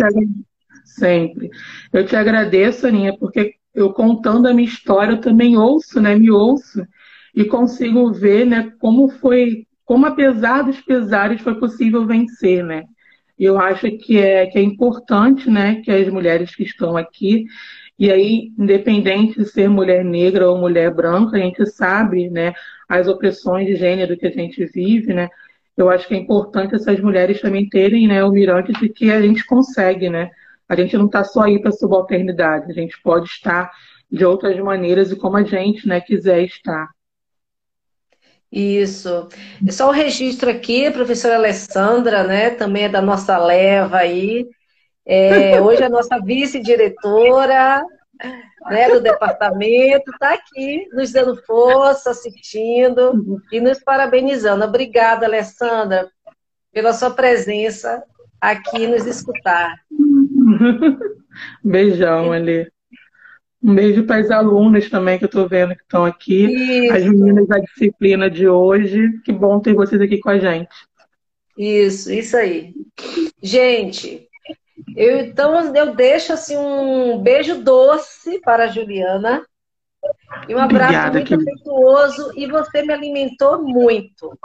[0.83, 1.49] Sempre.
[1.93, 6.15] Eu te agradeço, Aninha, porque eu contando a minha história, eu também ouço, né?
[6.15, 6.85] Me ouço
[7.33, 8.73] e consigo ver, né?
[8.79, 12.83] Como foi, como apesar dos pesares foi possível vencer, né?
[13.39, 15.81] E eu acho que é, que é importante, né?
[15.81, 17.45] Que as mulheres que estão aqui
[17.99, 22.53] e aí, independente de ser mulher negra ou mulher branca, a gente sabe, né?
[22.87, 25.29] As opressões de gênero que a gente vive, né?
[25.75, 28.23] Eu acho que é importante essas mulheres também terem, né?
[28.23, 30.29] O mirante de que a gente consegue, né?
[30.69, 33.71] A gente não está só aí para subalternidade, a gente pode estar
[34.11, 36.89] de outras maneiras e como a gente né, quiser estar.
[38.51, 39.27] Isso.
[39.69, 44.47] Só o registro aqui, professora Alessandra, né, também é da nossa leva aí.
[45.09, 47.81] É, hoje a nossa vice-diretora
[48.69, 54.65] né, do departamento está aqui nos dando força, assistindo e nos parabenizando.
[54.65, 56.09] Obrigada, Alessandra,
[56.73, 58.03] pela sua presença
[58.41, 59.75] aqui nos escutar.
[61.63, 62.69] Beijão, ali.
[63.63, 66.45] Um beijo para as alunas também que eu estou vendo que estão aqui.
[66.45, 66.93] Isso.
[66.93, 69.09] As meninas da disciplina de hoje.
[69.23, 70.69] Que bom ter vocês aqui com a gente.
[71.57, 72.73] Isso, isso aí.
[73.41, 74.26] Gente,
[74.95, 79.45] eu, então eu deixo assim um beijo doce para a Juliana.
[80.47, 81.33] E um abraço Obrigada, muito que...
[81.33, 82.31] afetuoso.
[82.35, 84.37] E você me alimentou muito.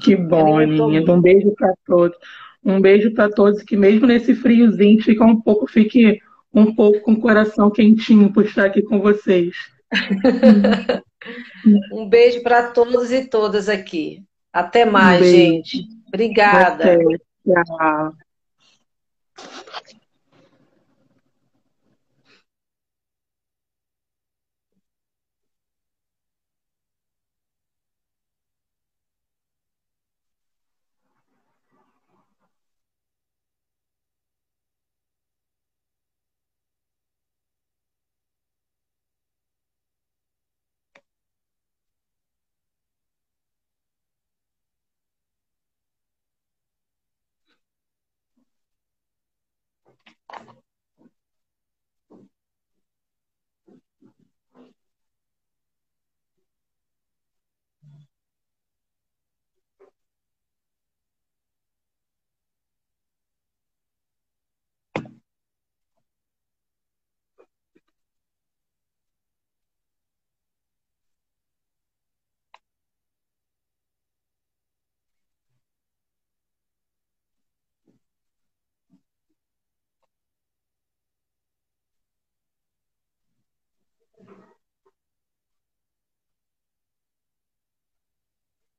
[0.00, 1.02] Que bom, Aninha.
[1.02, 2.16] Um beijo para todos.
[2.64, 6.20] Um beijo para todos, que mesmo nesse friozinho fica um pouco, fique
[6.54, 9.54] um pouco com o coração quentinho por estar aqui com vocês.
[11.92, 14.22] um beijo para todos e todas aqui.
[14.52, 15.84] Até mais, um gente.
[16.06, 16.84] Obrigada.
[16.84, 16.98] Até.
[17.44, 18.12] Tchau.